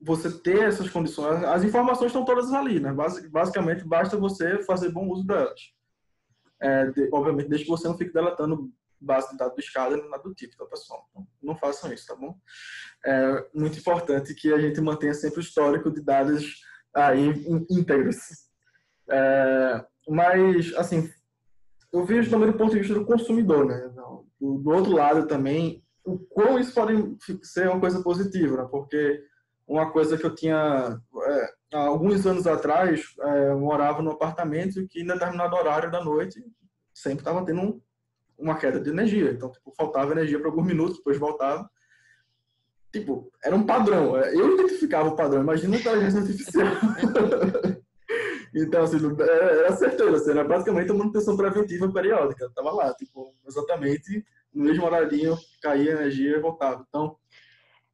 você 0.00 0.30
ter 0.30 0.62
essas 0.62 0.88
condições, 0.88 1.42
as 1.44 1.64
informações 1.64 2.08
estão 2.08 2.24
todas 2.24 2.52
ali, 2.52 2.80
né? 2.80 2.94
Basicamente, 3.30 3.84
basta 3.84 4.16
você 4.16 4.62
fazer 4.62 4.90
bom 4.90 5.08
uso 5.08 5.26
delas. 5.26 5.60
É, 6.60 6.86
de, 6.86 7.08
obviamente, 7.12 7.48
desde 7.48 7.64
que 7.64 7.70
você 7.70 7.88
não 7.88 7.96
fique 7.96 8.12
deletando 8.12 8.70
base 9.00 9.30
de 9.30 9.38
dados 9.38 9.54
do 9.54 9.60
escada 9.60 9.96
nada 9.96 10.22
do 10.22 10.34
tipo, 10.34 10.56
tá, 10.56 10.66
pessoal? 10.66 11.06
Então, 11.10 11.26
não 11.42 11.56
façam 11.56 11.92
isso, 11.92 12.06
tá 12.06 12.14
bom? 12.14 12.38
É 13.04 13.46
muito 13.54 13.78
importante 13.78 14.34
que 14.34 14.52
a 14.52 14.58
gente 14.58 14.80
mantenha 14.80 15.14
sempre 15.14 15.38
o 15.38 15.42
histórico 15.42 15.90
de 15.90 16.02
dados 16.02 16.60
aí 16.94 17.28
íntegros. 17.70 18.18
É, 19.10 19.84
mas, 20.08 20.74
assim, 20.74 21.10
eu 21.92 22.04
vejo 22.04 22.30
também 22.30 22.50
do 22.50 22.58
ponto 22.58 22.72
de 22.72 22.80
vista 22.80 22.94
do 22.94 23.06
consumidor, 23.06 23.64
né? 23.64 23.88
Do, 24.38 24.58
do 24.58 24.70
outro 24.70 24.92
lado 24.92 25.26
também, 25.26 25.82
o 26.04 26.18
quão 26.18 26.58
isso 26.58 26.74
pode 26.74 27.16
ser 27.42 27.68
uma 27.68 27.80
coisa 27.80 28.02
positiva, 28.02 28.62
né? 28.62 28.68
porque 28.70 29.24
uma 29.66 29.90
coisa 29.92 30.16
que 30.16 30.24
eu 30.24 30.34
tinha 30.34 31.00
é, 31.26 31.54
alguns 31.72 32.26
anos 32.26 32.46
atrás, 32.46 33.14
é, 33.20 33.50
eu 33.50 33.58
morava 33.58 34.02
num 34.02 34.10
apartamento 34.10 34.86
que 34.88 35.00
em 35.00 35.06
determinado 35.06 35.54
horário 35.54 35.90
da 35.90 36.02
noite 36.02 36.42
sempre 36.92 37.20
estava 37.20 37.44
tendo 37.44 37.60
um, 37.60 37.80
uma 38.38 38.56
queda 38.56 38.80
de 38.80 38.90
energia. 38.90 39.30
Então, 39.30 39.50
tipo, 39.50 39.72
faltava 39.76 40.12
energia 40.12 40.38
por 40.38 40.48
alguns 40.48 40.66
minutos, 40.66 40.96
depois 40.98 41.18
voltava. 41.18 41.70
Tipo, 42.92 43.30
era 43.42 43.54
um 43.54 43.64
padrão. 43.64 44.16
É, 44.16 44.34
eu 44.34 44.54
identificava 44.54 45.08
o 45.08 45.16
padrão, 45.16 45.42
imagina 45.42 45.68
uma 45.68 45.80
inteligência 45.80 46.20
artificial. 46.20 46.66
então, 48.54 48.82
assim, 48.82 48.98
era 49.20 49.72
certeza, 49.76 50.16
assim, 50.16 50.30
era 50.30 50.44
basicamente 50.44 50.90
uma 50.90 50.98
manutenção 50.98 51.36
preventiva 51.36 51.92
periódica. 51.92 52.50
Tava 52.54 52.72
lá, 52.72 52.92
tipo, 52.94 53.34
exatamente 53.46 54.24
no 54.52 54.64
mesmo 54.64 54.84
horário 54.84 55.38
caía 55.62 55.92
energia 55.92 56.36
e 56.36 56.40
voltava. 56.40 56.84
Então, 56.88 57.16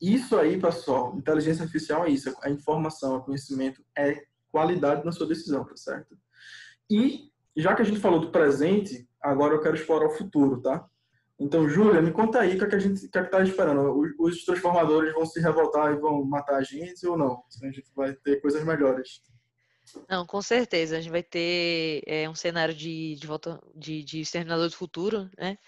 isso 0.00 0.36
aí, 0.36 0.60
pessoal, 0.60 1.16
inteligência 1.16 1.62
artificial 1.62 2.04
é 2.04 2.10
isso, 2.10 2.34
a 2.42 2.50
informação, 2.50 3.16
o 3.16 3.22
conhecimento 3.22 3.82
é 3.96 4.24
qualidade 4.50 5.04
na 5.04 5.12
sua 5.12 5.26
decisão, 5.26 5.64
tá 5.64 5.76
certo? 5.76 6.16
E, 6.90 7.30
já 7.56 7.74
que 7.74 7.82
a 7.82 7.84
gente 7.84 8.00
falou 8.00 8.20
do 8.20 8.30
presente, 8.30 9.08
agora 9.20 9.54
eu 9.54 9.60
quero 9.60 9.76
explorar 9.76 10.06
o 10.06 10.16
futuro, 10.16 10.60
tá? 10.60 10.86
Então, 11.38 11.68
Júlia, 11.68 12.00
me 12.00 12.12
conta 12.12 12.40
aí 12.40 12.54
o 12.54 12.58
que, 12.58 12.64
é 12.64 12.68
que 12.68 12.74
a 12.74 12.78
gente 12.78 13.08
que 13.08 13.18
é 13.18 13.22
que 13.22 13.30
tá 13.30 13.42
esperando. 13.42 13.92
Os, 13.98 14.12
os 14.18 14.44
transformadores 14.44 15.12
vão 15.12 15.26
se 15.26 15.38
revoltar 15.40 15.92
e 15.92 15.98
vão 15.98 16.24
matar 16.24 16.56
a 16.56 16.62
gente 16.62 17.06
ou 17.06 17.18
não? 17.18 17.42
A 17.62 17.66
gente 17.66 17.84
vai 17.94 18.14
ter 18.14 18.40
coisas 18.40 18.64
melhores. 18.64 19.20
Não, 20.08 20.24
com 20.26 20.40
certeza. 20.40 20.96
A 20.96 21.00
gente 21.00 21.12
vai 21.12 21.22
ter 21.22 22.02
é, 22.06 22.28
um 22.28 22.34
cenário 22.34 22.74
de, 22.74 23.16
de 23.16 23.26
volta 23.26 23.62
de, 23.74 24.02
de 24.02 24.20
Exterminador 24.20 24.68
do 24.68 24.76
Futuro, 24.76 25.30
né? 25.36 25.58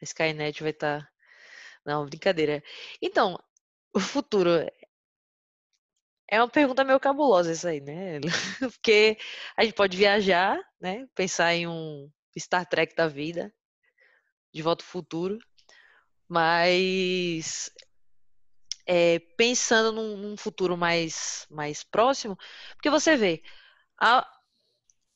A 0.00 0.04
Skynet 0.04 0.62
vai 0.62 0.72
estar. 0.72 1.00
Tá... 1.00 1.08
Não, 1.84 2.04
brincadeira. 2.04 2.62
Então, 3.00 3.38
o 3.96 4.00
futuro 4.00 4.50
é 6.28 6.38
uma 6.40 6.48
pergunta 6.48 6.84
meio 6.84 7.00
cabulosa 7.00 7.52
isso 7.52 7.66
aí, 7.66 7.80
né? 7.80 8.20
Porque 8.60 9.16
a 9.56 9.64
gente 9.64 9.74
pode 9.74 9.96
viajar, 9.96 10.60
né? 10.78 11.08
Pensar 11.14 11.54
em 11.54 11.66
um 11.66 12.10
Star 12.38 12.66
Trek 12.68 12.94
da 12.94 13.08
vida, 13.08 13.50
de 14.52 14.60
volta 14.60 14.84
ao 14.84 14.88
futuro, 14.88 15.38
mas 16.28 17.70
é, 18.86 19.18
pensando 19.36 19.92
num, 19.92 20.16
num, 20.18 20.36
futuro 20.36 20.76
mais, 20.76 21.46
mais 21.50 21.82
próximo, 21.82 22.36
porque 22.74 22.90
você 22.90 23.16
vê, 23.16 23.42
a, 23.98 24.28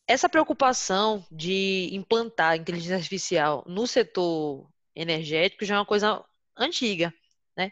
essa 0.07 0.29
preocupação 0.29 1.27
de 1.31 1.91
implantar 1.93 2.57
inteligência 2.57 2.97
artificial 2.97 3.63
no 3.67 3.87
setor 3.87 4.71
energético 4.95 5.67
já 5.67 5.75
é 5.75 5.79
uma 5.79 5.87
coisa 5.87 6.25
antiga, 6.57 7.13
né? 7.55 7.71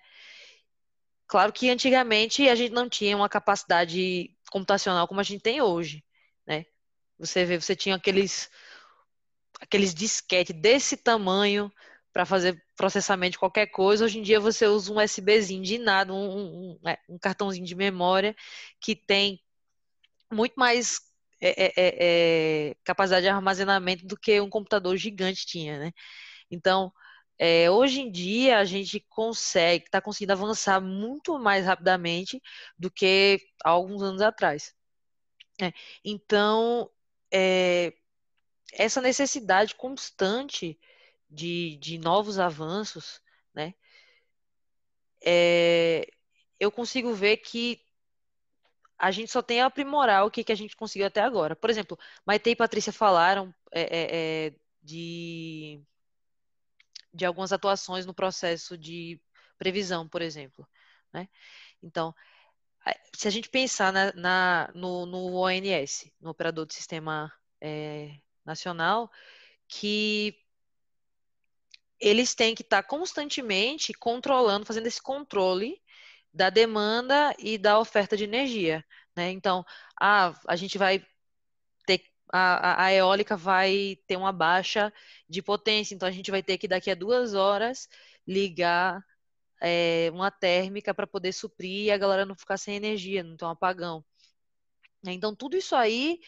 Claro 1.28 1.52
que 1.52 1.68
antigamente 1.70 2.48
a 2.48 2.54
gente 2.54 2.72
não 2.72 2.88
tinha 2.88 3.16
uma 3.16 3.28
capacidade 3.28 4.34
computacional 4.50 5.06
como 5.06 5.20
a 5.20 5.22
gente 5.22 5.42
tem 5.42 5.60
hoje, 5.60 6.02
né? 6.46 6.64
Você 7.18 7.44
vê, 7.44 7.60
você 7.60 7.76
tinha 7.76 7.96
aqueles 7.96 8.50
aqueles 9.60 9.94
disquete 9.94 10.52
desse 10.52 10.96
tamanho 10.96 11.70
para 12.12 12.24
fazer 12.24 12.62
processamento 12.76 13.32
de 13.32 13.38
qualquer 13.38 13.66
coisa. 13.66 14.04
Hoje 14.04 14.18
em 14.18 14.22
dia 14.22 14.40
você 14.40 14.66
usa 14.66 14.92
um 14.92 14.98
USBzinho 14.98 15.62
de 15.62 15.78
nada, 15.78 16.14
um, 16.14 16.78
um, 16.82 16.88
é, 16.88 16.98
um 17.08 17.18
cartãozinho 17.18 17.66
de 17.66 17.74
memória 17.74 18.34
que 18.80 18.96
tem 18.96 19.42
muito 20.32 20.54
mais 20.56 21.00
é, 21.40 21.66
é, 21.66 21.72
é, 21.76 22.70
é, 22.70 22.76
capacidade 22.84 23.24
de 23.24 23.28
armazenamento 23.28 24.06
do 24.06 24.16
que 24.16 24.40
um 24.40 24.48
computador 24.48 24.96
gigante 24.96 25.46
tinha, 25.46 25.78
né? 25.78 25.92
Então, 26.50 26.92
é, 27.38 27.70
hoje 27.70 28.00
em 28.00 28.10
dia 28.10 28.58
a 28.58 28.64
gente 28.64 29.00
consegue, 29.08 29.84
está 29.84 30.00
conseguindo 30.00 30.32
avançar 30.32 30.80
muito 30.80 31.38
mais 31.38 31.64
rapidamente 31.64 32.42
do 32.76 32.90
que 32.90 33.40
há 33.64 33.70
alguns 33.70 34.02
anos 34.02 34.20
atrás. 34.20 34.74
É, 35.60 35.72
então, 36.04 36.90
é, 37.32 37.92
essa 38.72 39.00
necessidade 39.00 39.74
constante 39.74 40.78
de, 41.30 41.76
de 41.78 41.98
novos 41.98 42.38
avanços, 42.38 43.20
né? 43.54 43.74
É, 45.24 46.08
eu 46.60 46.70
consigo 46.70 47.12
ver 47.12 47.38
que 47.38 47.80
a 48.98 49.10
gente 49.10 49.30
só 49.30 49.42
tem 49.42 49.60
a 49.60 49.66
aprimorar 49.66 50.26
o 50.26 50.30
que, 50.30 50.42
que 50.42 50.52
a 50.52 50.56
gente 50.56 50.76
conseguiu 50.76 51.06
até 51.06 51.20
agora. 51.20 51.54
Por 51.54 51.70
exemplo, 51.70 51.98
Maite 52.26 52.50
e 52.50 52.56
Patrícia 52.56 52.92
falaram 52.92 53.54
é, 53.72 54.46
é, 54.46 54.54
de, 54.82 55.80
de 57.12 57.24
algumas 57.24 57.52
atuações 57.52 58.06
no 58.06 58.14
processo 58.14 58.76
de 58.76 59.20
previsão, 59.58 60.08
por 60.08 60.22
exemplo. 60.22 60.66
Né? 61.12 61.28
Então, 61.82 62.14
se 63.14 63.26
a 63.28 63.30
gente 63.30 63.48
pensar 63.48 63.92
na, 63.92 64.12
na 64.12 64.70
no, 64.74 65.06
no, 65.06 65.34
ONS, 65.34 66.10
no 66.20 66.30
Operador 66.30 66.66
de 66.66 66.74
Sistema 66.74 67.32
é, 67.60 68.14
Nacional, 68.44 69.10
que 69.66 70.34
eles 72.00 72.34
têm 72.34 72.54
que 72.54 72.62
estar 72.62 72.82
constantemente 72.84 73.92
controlando, 73.92 74.64
fazendo 74.64 74.86
esse 74.86 75.02
controle 75.02 75.82
da 76.32 76.50
demanda 76.50 77.34
e 77.38 77.58
da 77.58 77.78
oferta 77.78 78.16
de 78.16 78.24
energia. 78.24 78.84
Né? 79.16 79.30
Então, 79.32 79.64
ah, 80.00 80.32
a 80.46 80.56
gente 80.56 80.78
vai. 80.78 81.04
A, 82.32 82.84
a 82.84 82.92
eólica 82.92 83.36
vai 83.36 83.98
ter 84.06 84.16
uma 84.16 84.32
baixa 84.32 84.92
de 85.28 85.42
potência, 85.42 85.94
então 85.94 86.08
a 86.08 86.12
gente 86.12 86.30
vai 86.30 86.42
ter 86.42 86.58
que 86.58 86.68
daqui 86.68 86.90
a 86.90 86.94
duas 86.94 87.34
horas 87.34 87.88
ligar 88.26 89.02
é, 89.60 90.10
uma 90.12 90.30
térmica 90.30 90.94
para 90.94 91.06
poder 91.06 91.32
suprir 91.32 91.86
e 91.86 91.90
a 91.90 91.98
galera 91.98 92.26
não 92.26 92.36
ficar 92.36 92.58
sem 92.58 92.76
energia, 92.76 93.22
não 93.22 93.36
ter 93.36 93.44
um 93.44 93.50
apagão. 93.50 94.04
Então, 95.04 95.34
tudo 95.34 95.56
isso 95.56 95.74
aí 95.76 96.20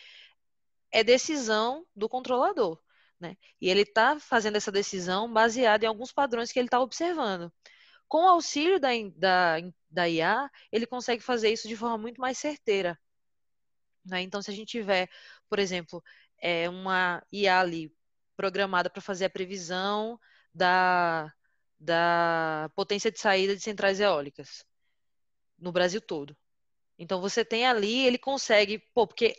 é 0.92 1.04
decisão 1.04 1.86
do 1.94 2.08
controlador. 2.08 2.80
Né? 3.18 3.36
E 3.60 3.68
ele 3.68 3.82
está 3.82 4.18
fazendo 4.18 4.56
essa 4.56 4.72
decisão 4.72 5.30
baseada 5.32 5.84
em 5.84 5.88
alguns 5.88 6.12
padrões 6.12 6.50
que 6.50 6.58
ele 6.58 6.68
está 6.68 6.80
observando. 6.80 7.52
Com 8.08 8.24
o 8.24 8.28
auxílio 8.28 8.80
da, 8.80 8.88
da, 9.14 9.56
da 9.90 10.08
IA, 10.08 10.50
ele 10.72 10.86
consegue 10.86 11.22
fazer 11.22 11.52
isso 11.52 11.68
de 11.68 11.76
forma 11.76 11.98
muito 11.98 12.20
mais 12.20 12.38
certeira. 12.38 12.98
Né? 14.04 14.22
Então, 14.22 14.42
se 14.42 14.50
a 14.50 14.54
gente 14.54 14.68
tiver, 14.68 15.08
por 15.48 15.58
exemplo, 15.58 16.02
é, 16.40 16.68
uma 16.68 17.22
IA 17.32 17.60
ali 17.60 17.92
programada 18.36 18.90
para 18.90 19.02
fazer 19.02 19.26
a 19.26 19.30
previsão 19.30 20.18
da, 20.54 21.32
da 21.78 22.70
potência 22.74 23.10
de 23.10 23.20
saída 23.20 23.54
de 23.54 23.62
centrais 23.62 24.00
eólicas 24.00 24.64
no 25.58 25.72
Brasil 25.72 26.00
todo. 26.00 26.36
Então, 26.98 27.20
você 27.20 27.44
tem 27.44 27.66
ali, 27.66 28.06
ele 28.06 28.18
consegue, 28.18 28.78
pô, 28.94 29.06
porque 29.06 29.34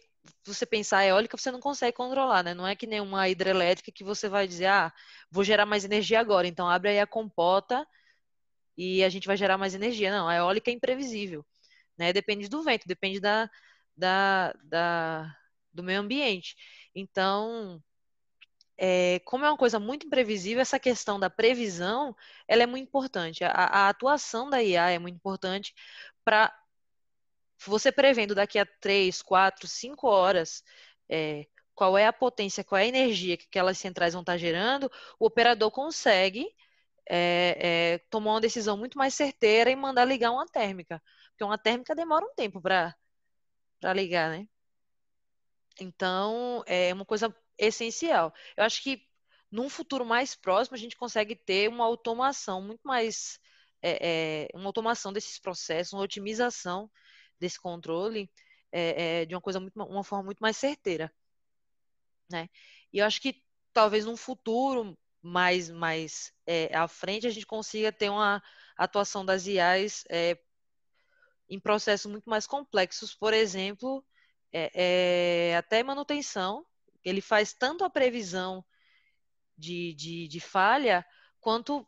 você 0.46 0.66
pensar 0.66 1.06
eólica, 1.06 1.38
você 1.38 1.52
não 1.52 1.60
consegue 1.60 1.96
controlar, 1.98 2.44
né? 2.44 2.54
Não 2.54 2.68
é 2.68 2.76
que 2.76 2.88
nem 2.88 3.00
uma 3.02 3.30
hidrelétrica 3.30 3.92
que 3.92 4.04
você 4.04 4.30
vai 4.30 4.48
dizer, 4.48 4.68
ah, 4.68 4.94
vou 5.32 5.44
gerar 5.44 5.66
mais 5.66 5.86
energia 5.86 6.20
agora, 6.20 6.48
então 6.48 6.70
abre 6.70 6.90
aí 6.92 7.00
a 7.00 7.08
compota 7.08 7.86
e 8.78 9.04
a 9.04 9.10
gente 9.10 9.28
vai 9.28 9.38
gerar 9.38 9.58
mais 9.58 9.76
energia. 9.76 10.12
Não, 10.12 10.28
a 10.28 10.36
eólica 10.36 10.72
é 10.72 10.74
imprevisível, 10.74 11.46
né? 11.98 12.14
Depende 12.14 12.50
do 12.50 12.64
vento, 12.64 12.88
depende 12.88 13.20
da, 13.20 13.50
da, 13.96 14.54
da 14.64 15.36
do 15.74 15.84
meio 15.84 16.00
ambiente. 16.02 16.56
Então, 16.94 17.82
é, 18.78 19.20
como 19.26 19.46
é 19.46 19.50
uma 19.50 19.58
coisa 19.58 19.80
muito 19.80 20.08
imprevisível, 20.08 20.62
essa 20.62 20.80
questão 20.80 21.20
da 21.20 21.30
previsão, 21.30 22.16
ela 22.48 22.64
é 22.64 22.66
muito 22.66 22.88
importante. 22.88 23.44
A, 23.44 23.50
a 23.52 23.90
atuação 23.90 24.50
da 24.50 24.62
IA 24.64 24.92
é 24.92 25.00
muito 25.00 25.16
importante 25.16 25.74
para 26.26 26.54
você 27.66 27.92
prevendo 27.92 28.34
daqui 28.36 28.58
a 28.60 28.66
três, 28.66 29.22
quatro, 29.22 29.68
cinco 29.68 30.08
horas 30.08 30.64
é, 31.10 31.46
qual 31.76 31.98
é 31.98 32.06
a 32.08 32.14
potência, 32.14 32.64
qual 32.64 32.80
é 32.80 32.84
a 32.84 32.88
energia 32.88 33.38
que 33.38 33.46
aquelas 33.46 33.78
centrais 33.78 34.14
vão 34.14 34.22
estar 34.22 34.38
gerando, 34.38 34.92
o 35.20 35.26
operador 35.26 35.70
consegue 35.72 36.48
é, 37.10 37.96
é, 37.96 37.98
tomar 38.10 38.34
uma 38.34 38.42
decisão 38.42 38.78
muito 38.78 38.98
mais 38.98 39.14
certeira 39.14 39.70
e 39.70 39.76
mandar 39.76 40.06
ligar 40.06 40.32
uma 40.32 40.46
térmica. 40.48 41.02
Porque 41.32 41.44
uma 41.44 41.58
térmica 41.58 41.96
demora 41.96 42.26
um 42.26 42.34
tempo 42.36 42.62
para 42.62 42.96
ligar, 43.94 44.30
né? 44.30 44.48
Então, 45.80 46.64
é 46.68 46.94
uma 46.94 47.06
coisa 47.06 47.36
essencial. 47.58 48.34
Eu 48.56 48.64
acho 48.64 48.84
que 48.84 49.08
num 49.52 49.70
futuro 49.70 50.06
mais 50.06 50.36
próximo 50.36 50.76
a 50.76 50.80
gente 50.80 50.96
consegue 50.96 51.36
ter 51.36 51.68
uma 51.70 51.84
automação 51.84 52.62
muito 52.62 52.82
mais 52.84 53.40
é, 53.82 54.46
é, 54.46 54.58
uma 54.58 54.68
automação 54.68 55.12
desses 55.12 55.40
processos, 55.40 55.94
uma 55.94 56.04
otimização 56.04 56.90
desse 57.40 57.60
controle 57.60 58.32
é, 58.72 59.22
é, 59.22 59.26
de 59.26 59.36
uma 59.36 59.42
coisa 59.42 59.60
muito, 59.60 59.76
uma 59.84 60.04
forma 60.04 60.26
muito 60.26 60.40
mais 60.40 60.56
certeira, 60.58 61.12
né? 62.30 62.48
E 62.94 63.00
eu 63.00 63.06
acho 63.06 63.20
que 63.20 63.44
talvez 63.74 64.06
num 64.06 64.16
futuro 64.16 64.98
mais 65.22 65.70
mais 65.70 66.34
é, 66.46 66.76
à 66.76 66.88
frente 66.88 67.28
a 67.28 67.30
gente 67.30 67.46
consiga 67.46 67.92
ter 67.92 68.10
uma 68.10 68.42
atuação 68.78 69.26
das 69.26 69.46
IAs 69.48 70.04
é, 70.10 70.38
em 71.52 71.60
processos 71.60 72.10
muito 72.10 72.30
mais 72.30 72.48
complexos, 72.48 73.14
por 73.14 73.34
exemplo, 73.34 74.04
é, 74.54 74.72
é, 75.52 75.58
até 75.58 75.84
manutenção. 75.84 76.66
Ele 77.04 77.20
faz 77.20 77.54
tanto 77.54 77.84
a 77.84 77.90
previsão 77.90 78.64
de, 79.58 79.94
de, 79.94 80.28
de 80.30 80.40
falha 80.40 81.06
quanto 81.42 81.86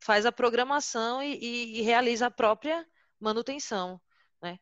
faz 0.00 0.24
a 0.24 0.32
programação 0.32 1.22
e, 1.22 1.34
e, 1.34 1.78
e 1.78 1.82
realiza 1.82 2.26
a 2.26 2.30
própria 2.30 2.86
manutenção, 3.20 4.00
né? 4.40 4.58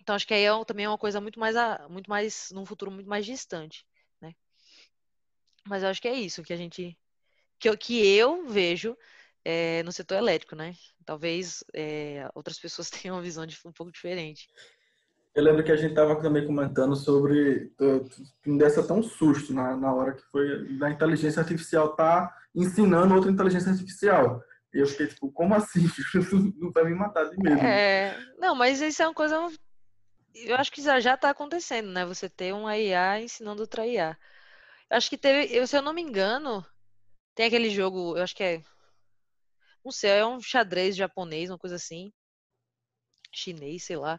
Então 0.00 0.14
acho 0.14 0.26
que 0.26 0.32
aí 0.32 0.44
é, 0.44 0.64
também 0.64 0.86
é 0.86 0.88
uma 0.88 0.96
coisa 0.96 1.20
muito 1.20 1.38
mais, 1.38 1.54
muito 1.90 2.08
mais, 2.08 2.50
num 2.52 2.64
futuro 2.64 2.90
muito 2.90 3.08
mais 3.08 3.26
distante, 3.26 3.86
né? 4.18 4.34
Mas 5.66 5.82
eu 5.82 5.90
acho 5.90 6.00
que 6.00 6.08
é 6.08 6.14
isso 6.14 6.42
que 6.42 6.54
a 6.54 6.56
gente, 6.56 6.98
que 7.58 7.76
que 7.76 8.06
eu 8.16 8.46
vejo 8.46 8.96
é, 9.44 9.82
no 9.82 9.92
setor 9.92 10.16
elétrico, 10.16 10.56
né? 10.56 10.74
Talvez 11.04 11.64
é, 11.74 12.28
outras 12.34 12.58
pessoas 12.60 12.90
tenham 12.90 13.16
uma 13.16 13.22
visão 13.22 13.46
de, 13.46 13.58
um 13.64 13.72
pouco 13.72 13.92
diferente. 13.92 14.48
Eu 15.34 15.44
lembro 15.44 15.62
que 15.62 15.70
a 15.70 15.76
gente 15.76 15.90
estava 15.90 16.20
também 16.20 16.44
comentando 16.44 16.96
sobre 16.96 17.72
que 18.42 18.50
não 18.50 18.58
desse 18.58 18.84
tão 18.86 19.02
susto 19.02 19.52
na, 19.52 19.76
na 19.76 19.94
hora 19.94 20.12
que 20.12 20.22
foi 20.32 20.76
da 20.78 20.90
inteligência 20.90 21.40
artificial 21.40 21.94
tá 21.94 22.34
ensinando 22.54 23.14
outra 23.14 23.30
inteligência 23.30 23.70
artificial. 23.70 24.42
E 24.74 24.78
eu 24.78 24.86
fiquei 24.86 25.06
tipo, 25.06 25.30
como 25.30 25.54
assim? 25.54 25.86
não 26.58 26.72
vai 26.72 26.84
me 26.84 26.94
matar 26.94 27.30
de 27.30 27.36
medo. 27.38 27.60
É, 27.60 28.18
não, 28.38 28.54
mas 28.54 28.80
isso 28.80 29.02
é 29.02 29.06
uma 29.06 29.14
coisa. 29.14 29.36
Eu 30.34 30.56
acho 30.56 30.72
que 30.72 30.82
já 30.82 31.14
está 31.14 31.30
acontecendo, 31.30 31.90
né? 31.90 32.04
Você 32.04 32.28
ter 32.28 32.52
um 32.52 32.70
IA 32.70 33.20
ensinando 33.20 33.62
outra 33.62 33.86
IA. 33.86 34.16
Eu 34.90 34.96
acho 34.96 35.08
que 35.08 35.18
teve, 35.18 35.66
se 35.66 35.76
eu 35.76 35.82
não 35.82 35.92
me 35.92 36.02
engano, 36.02 36.64
tem 37.34 37.46
aquele 37.46 37.70
jogo, 37.70 38.16
eu 38.16 38.22
acho 38.22 38.34
que 38.34 38.42
é. 38.42 38.62
Não 39.84 39.92
sei, 39.92 40.10
é 40.10 40.26
um 40.26 40.40
xadrez 40.40 40.96
japonês, 40.96 41.50
uma 41.50 41.58
coisa 41.58 41.76
assim 41.76 42.12
chinês, 43.32 43.84
sei 43.84 43.96
lá, 43.96 44.18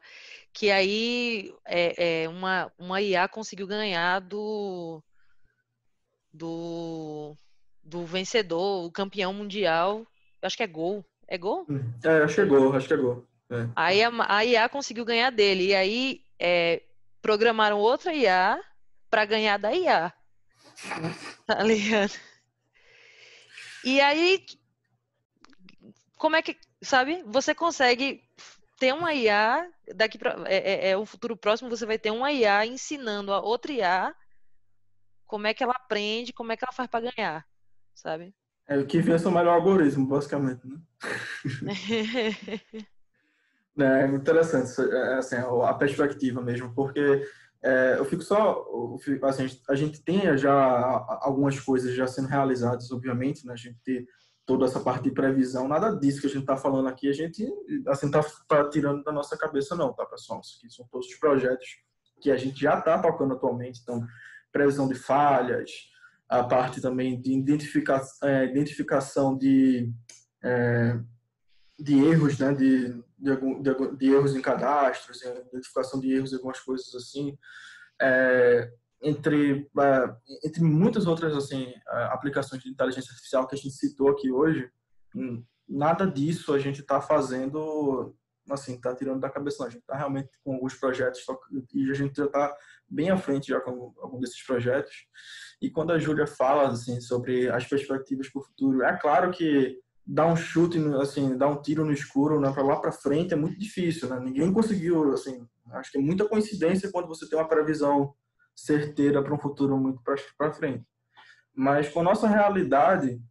que 0.53 0.71
aí 0.71 1.53
é, 1.65 2.23
é, 2.23 2.29
uma, 2.29 2.71
uma 2.77 3.01
IA 3.01 3.27
conseguiu 3.27 3.67
ganhar 3.67 4.19
do, 4.21 5.03
do, 6.33 7.35
do 7.83 8.05
vencedor, 8.05 8.85
o 8.85 8.91
campeão 8.91 9.33
mundial, 9.33 10.05
acho 10.41 10.57
que 10.57 10.63
é 10.63 10.67
gol. 10.67 11.05
É 11.27 11.37
gol? 11.37 11.65
Hum, 11.69 11.93
é, 12.03 12.23
acho 12.23 12.35
que 12.35 12.41
é 12.41 12.45
gol, 12.45 12.73
acho 12.73 12.87
que 12.87 12.93
é 12.93 12.97
gol. 12.97 13.27
É. 13.51 13.67
Aí 13.75 14.03
a, 14.03 14.11
a, 14.27 14.45
IA 14.45 14.69
conseguiu 14.69 15.05
ganhar 15.05 15.29
dele, 15.31 15.67
e 15.67 15.75
aí 15.75 16.21
é, 16.39 16.81
programaram 17.21 17.77
outra 17.77 18.13
IA 18.13 18.59
para 19.09 19.25
ganhar 19.25 19.57
da 19.57 19.73
IA. 19.73 20.13
Tá 21.49 21.63
ligado? 21.63 22.13
E 23.83 23.99
aí, 23.99 24.45
como 26.19 26.35
é 26.35 26.41
que, 26.43 26.55
sabe? 26.83 27.23
Você 27.25 27.55
consegue 27.55 28.21
ter 28.77 28.93
uma 28.93 29.13
IA, 29.13 29.67
daqui 29.95 30.17
para 30.17 30.35
é, 30.47 30.57
é, 30.57 30.89
é, 30.91 30.97
o 30.97 31.05
futuro 31.05 31.35
próximo, 31.35 31.69
você 31.69 31.85
vai 31.85 31.97
ter 31.97 32.11
uma 32.11 32.31
IA 32.31 32.65
ensinando 32.65 33.33
a 33.33 33.41
outra 33.41 33.71
IA 33.71 34.15
como 35.25 35.47
é 35.47 35.53
que 35.53 35.63
ela 35.63 35.73
aprende, 35.73 36.33
como 36.33 36.51
é 36.51 36.57
que 36.57 36.65
ela 36.65 36.73
faz 36.73 36.89
para 36.89 37.11
ganhar, 37.11 37.45
sabe? 37.95 38.33
É 38.67 38.77
o 38.77 38.85
que 38.85 38.99
vence 38.99 39.27
o 39.27 39.31
melhor 39.31 39.55
algoritmo, 39.55 40.07
basicamente, 40.07 40.67
né? 40.67 40.77
é 43.77 44.07
interessante 44.07 44.81
é, 44.81 45.13
assim, 45.15 45.35
a 45.35 45.73
perspectiva 45.73 46.41
mesmo, 46.41 46.73
porque 46.73 47.23
é, 47.63 47.95
eu 47.97 48.05
fico 48.05 48.23
só, 48.23 48.65
eu 48.71 48.97
fico, 49.01 49.25
assim, 49.25 49.47
a 49.69 49.75
gente 49.75 50.03
tem 50.03 50.37
já 50.37 50.53
algumas 51.21 51.59
coisas 51.59 51.93
já 51.95 52.07
sendo 52.07 52.27
realizadas, 52.27 52.91
obviamente, 52.91 53.45
né? 53.45 53.53
A 53.53 53.57
gente 53.57 54.05
toda 54.49 54.65
essa 54.65 54.79
parte 54.79 55.03
de 55.03 55.11
previsão, 55.11 55.67
nada 55.67 55.95
disso 55.95 56.21
que 56.21 56.25
a 56.25 56.29
gente 56.29 56.41
está 56.41 56.57
falando 56.57 56.89
aqui, 56.89 57.07
a 57.07 57.13
gente 57.13 57.47
assim 57.87 58.09
tá, 58.09 58.25
tá, 58.47 58.67
tirando 58.67 59.03
da 59.03 59.11
nossa 59.11 59.37
cabeça 59.37 59.75
não, 59.75 59.93
tá 59.93 60.03
pessoal? 60.07 60.39
Isso 60.39 60.57
aqui 60.57 60.73
são 60.73 60.87
todos 60.91 61.05
os 61.05 61.15
projetos 61.17 61.67
que 62.19 62.31
a 62.31 62.35
gente 62.35 62.59
já 62.59 62.79
está 62.79 62.97
tocando 62.99 63.35
atualmente, 63.35 63.79
então 63.79 64.03
previsão 64.51 64.87
de 64.87 64.95
falhas, 64.95 65.69
a 66.27 66.43
parte 66.43 66.81
também 66.81 67.21
de 67.21 67.31
identifica, 67.31 68.01
é, 68.23 68.45
identificação 68.45 69.37
de 69.37 69.93
é, 70.43 70.99
de 71.77 72.03
erros, 72.03 72.39
né, 72.39 72.51
de, 72.51 72.89
de, 73.19 73.61
de, 73.61 73.97
de, 73.97 74.11
erros 74.11 74.35
em 74.35 74.41
cadastros, 74.41 75.21
identificação 75.21 75.99
de 75.99 76.11
erros 76.11 76.33
em 76.33 76.37
algumas 76.37 76.59
coisas 76.59 76.93
assim, 76.95 77.37
é, 78.01 78.73
entre, 79.01 79.69
uh, 79.75 80.15
entre 80.43 80.61
muitas 80.61 81.07
outras 81.07 81.35
assim, 81.35 81.65
uh, 81.65 82.11
aplicações 82.11 82.61
de 82.61 82.69
inteligência 82.69 83.11
artificial 83.11 83.47
que 83.47 83.55
a 83.55 83.57
gente 83.57 83.71
citou 83.71 84.09
aqui 84.09 84.31
hoje, 84.31 84.69
hum, 85.15 85.43
nada 85.67 86.05
disso 86.05 86.53
a 86.53 86.59
gente 86.59 86.81
está 86.81 86.99
fazendo, 86.99 88.15
assim, 88.49 88.75
está 88.75 88.95
tirando 88.95 89.19
da 89.19 89.29
cabeça, 89.29 89.57
não. 89.59 89.67
A 89.67 89.69
gente 89.69 89.81
está 89.81 89.95
realmente 89.95 90.29
com 90.43 90.53
alguns 90.53 90.73
projetos 90.73 91.21
e 91.73 91.89
a 91.89 91.93
gente 91.93 92.17
já 92.17 92.25
está 92.25 92.55
bem 92.89 93.09
à 93.09 93.17
frente 93.17 93.49
já 93.49 93.59
com 93.61 93.93
algum 93.99 94.19
desses 94.19 94.43
projetos. 94.43 95.07
E 95.61 95.69
quando 95.69 95.91
a 95.91 95.99
Júlia 95.99 96.25
fala 96.25 96.69
assim 96.69 96.99
sobre 96.99 97.49
as 97.49 97.65
perspectivas 97.65 98.29
para 98.29 98.41
o 98.41 98.45
futuro, 98.45 98.83
é 98.83 98.97
claro 98.97 99.31
que 99.31 99.79
dar 100.05 100.25
um 100.25 100.35
chute, 100.35 100.79
assim, 100.99 101.37
dar 101.37 101.47
um 101.47 101.61
tiro 101.61 101.85
no 101.85 101.91
escuro, 101.91 102.39
né, 102.39 102.51
para 102.51 102.63
lá 102.63 102.77
para 102.77 102.91
frente 102.91 103.33
é 103.33 103.37
muito 103.37 103.59
difícil, 103.59 104.09
né? 104.09 104.19
Ninguém 104.19 104.51
conseguiu, 104.51 105.13
assim, 105.13 105.47
acho 105.73 105.91
que 105.91 105.99
é 105.99 106.01
muita 106.01 106.27
coincidência 106.27 106.91
quando 106.91 107.07
você 107.07 107.29
tem 107.29 107.37
uma 107.37 107.47
previsão 107.47 108.15
certeira 108.59 109.23
para 109.23 109.33
um 109.33 109.39
futuro 109.39 109.77
muito 109.77 110.01
para 110.37 110.53
frente. 110.53 110.85
Mas 111.53 111.89
com 111.89 112.01
a 112.01 112.03
nossa 112.03 112.27
realidade, 112.27 113.21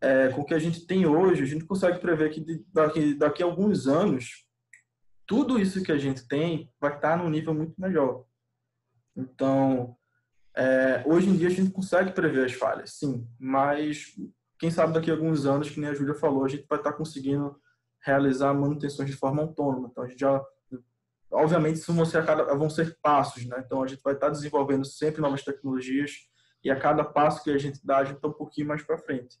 é, 0.00 0.28
com 0.28 0.42
o 0.42 0.44
que 0.44 0.54
a 0.54 0.58
gente 0.58 0.86
tem 0.86 1.06
hoje, 1.06 1.42
a 1.42 1.46
gente 1.46 1.64
consegue 1.64 1.98
prever 1.98 2.30
que 2.30 2.64
daqui, 2.72 3.14
daqui 3.14 3.42
a 3.42 3.46
alguns 3.46 3.86
anos, 3.86 4.46
tudo 5.26 5.58
isso 5.58 5.82
que 5.82 5.92
a 5.92 5.98
gente 5.98 6.26
tem 6.26 6.72
vai 6.80 6.94
estar 6.94 7.16
num 7.16 7.30
nível 7.30 7.54
muito 7.54 7.74
melhor. 7.78 8.24
Então, 9.16 9.96
é, 10.56 11.02
hoje 11.06 11.28
em 11.28 11.36
dia 11.36 11.48
a 11.48 11.52
gente 11.52 11.70
consegue 11.70 12.12
prever 12.12 12.46
as 12.46 12.52
falhas, 12.52 12.94
sim, 12.94 13.26
mas 13.38 14.14
quem 14.58 14.70
sabe 14.70 14.92
daqui 14.92 15.10
a 15.10 15.14
alguns 15.14 15.46
anos, 15.46 15.70
que 15.70 15.78
nem 15.78 15.90
a 15.90 15.94
Júlia 15.94 16.14
falou, 16.14 16.44
a 16.44 16.48
gente 16.48 16.66
vai 16.68 16.78
estar 16.78 16.92
conseguindo 16.92 17.56
realizar 18.00 18.52
manutenções 18.54 19.08
de 19.08 19.16
forma 19.16 19.42
autônoma. 19.42 19.88
Então, 19.90 20.04
a 20.04 20.08
gente 20.08 20.20
já 20.20 20.44
obviamente 21.30 21.76
isso 21.76 21.92
vão 21.92 22.04
ser, 22.04 22.24
cada, 22.24 22.54
vão 22.54 22.70
ser 22.70 22.96
passos, 23.02 23.44
né? 23.46 23.62
Então 23.64 23.82
a 23.82 23.86
gente 23.86 24.02
vai 24.02 24.14
estar 24.14 24.30
desenvolvendo 24.30 24.84
sempre 24.84 25.20
novas 25.20 25.42
tecnologias 25.42 26.12
e 26.64 26.70
a 26.70 26.78
cada 26.78 27.04
passo 27.04 27.42
que 27.42 27.50
a 27.50 27.58
gente 27.58 27.80
dá, 27.84 27.98
a 27.98 28.04
gente 28.04 28.16
está 28.16 28.28
um 28.28 28.32
pouquinho 28.32 28.68
mais 28.68 28.82
para 28.82 28.98
frente. 28.98 29.36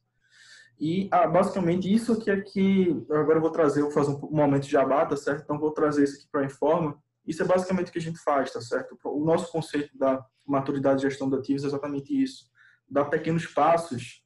E 0.80 1.08
ah, 1.10 1.26
basicamente 1.26 1.92
isso 1.92 2.12
aqui 2.12 2.30
é 2.30 2.40
que 2.40 3.04
agora 3.10 3.38
eu 3.38 3.42
vou 3.42 3.50
trazer, 3.50 3.82
vou 3.82 3.90
fazer 3.90 4.12
um 4.12 4.30
momento 4.30 4.64
de 4.64 4.70
jabá, 4.70 5.04
tá 5.04 5.16
certo? 5.16 5.42
Então 5.42 5.58
vou 5.58 5.72
trazer 5.72 6.04
isso 6.04 6.16
aqui 6.16 6.28
para 6.30 6.42
a 6.42 6.44
Informa. 6.44 6.96
Isso 7.26 7.42
é 7.42 7.46
basicamente 7.46 7.88
o 7.88 7.92
que 7.92 7.98
a 7.98 8.02
gente 8.02 8.18
faz, 8.20 8.52
tá 8.52 8.60
certo? 8.60 8.96
O 9.04 9.24
nosso 9.24 9.50
conceito 9.50 9.96
da 9.98 10.24
maturidade 10.46 11.00
de 11.00 11.08
gestão 11.08 11.28
de 11.28 11.36
ativos 11.36 11.64
é 11.64 11.66
exatamente 11.66 12.22
isso. 12.22 12.46
Dar 12.88 13.06
pequenos 13.06 13.46
passos 13.46 14.24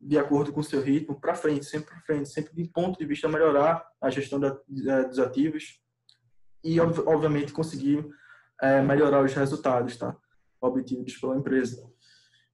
de 0.00 0.18
acordo 0.18 0.52
com 0.52 0.60
o 0.60 0.64
seu 0.64 0.80
ritmo 0.80 1.20
para 1.20 1.34
frente, 1.34 1.66
sempre 1.66 1.90
para 1.90 2.00
frente, 2.00 2.28
sempre 2.28 2.54
de 2.54 2.64
ponto 2.68 2.98
de 2.98 3.04
vista 3.04 3.28
melhorar 3.28 3.86
a 4.00 4.10
gestão 4.10 4.40
dos 4.40 5.18
ativos 5.18 5.80
e, 6.66 6.80
obviamente, 6.80 7.52
conseguir 7.52 8.04
é, 8.60 8.82
melhorar 8.82 9.24
os 9.24 9.32
resultados 9.32 9.96
tá? 9.96 10.16
obtidos 10.60 11.16
pela 11.16 11.36
empresa. 11.36 11.88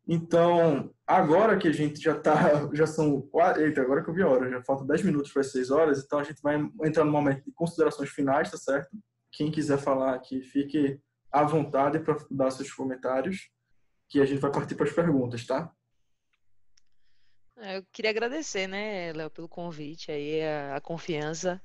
Então, 0.06 0.92
agora 1.06 1.56
que 1.56 1.68
a 1.68 1.72
gente 1.72 2.00
já 2.00 2.16
está, 2.16 2.34
já 2.74 2.86
são, 2.86 3.28
eita, 3.56 3.80
agora 3.80 4.02
que 4.02 4.10
eu 4.10 4.14
vi 4.14 4.22
a 4.22 4.28
hora, 4.28 4.50
já 4.50 4.62
falta 4.62 4.84
10 4.84 5.04
minutos 5.04 5.32
para 5.32 5.40
as 5.40 5.52
6 5.52 5.70
horas, 5.70 6.04
então 6.04 6.18
a 6.18 6.24
gente 6.24 6.42
vai 6.42 6.56
entrar 6.84 7.04
no 7.04 7.12
momento 7.12 7.44
de 7.44 7.52
considerações 7.52 8.10
finais, 8.10 8.50
tá 8.50 8.58
certo? 8.58 8.90
Quem 9.30 9.50
quiser 9.50 9.78
falar 9.78 10.14
aqui, 10.14 10.42
fique 10.42 11.00
à 11.30 11.44
vontade 11.44 11.98
para 12.00 12.16
dar 12.30 12.50
seus 12.50 12.70
comentários, 12.72 13.50
que 14.08 14.20
a 14.20 14.26
gente 14.26 14.40
vai 14.40 14.52
partir 14.52 14.74
para 14.74 14.86
as 14.86 14.92
perguntas, 14.92 15.46
tá? 15.46 15.72
É, 17.56 17.78
eu 17.78 17.84
queria 17.92 18.10
agradecer, 18.10 18.66
né, 18.66 19.12
Léo, 19.12 19.30
pelo 19.30 19.48
convite 19.48 20.10
aí, 20.10 20.42
a, 20.42 20.76
a 20.76 20.80
confiança 20.80 21.62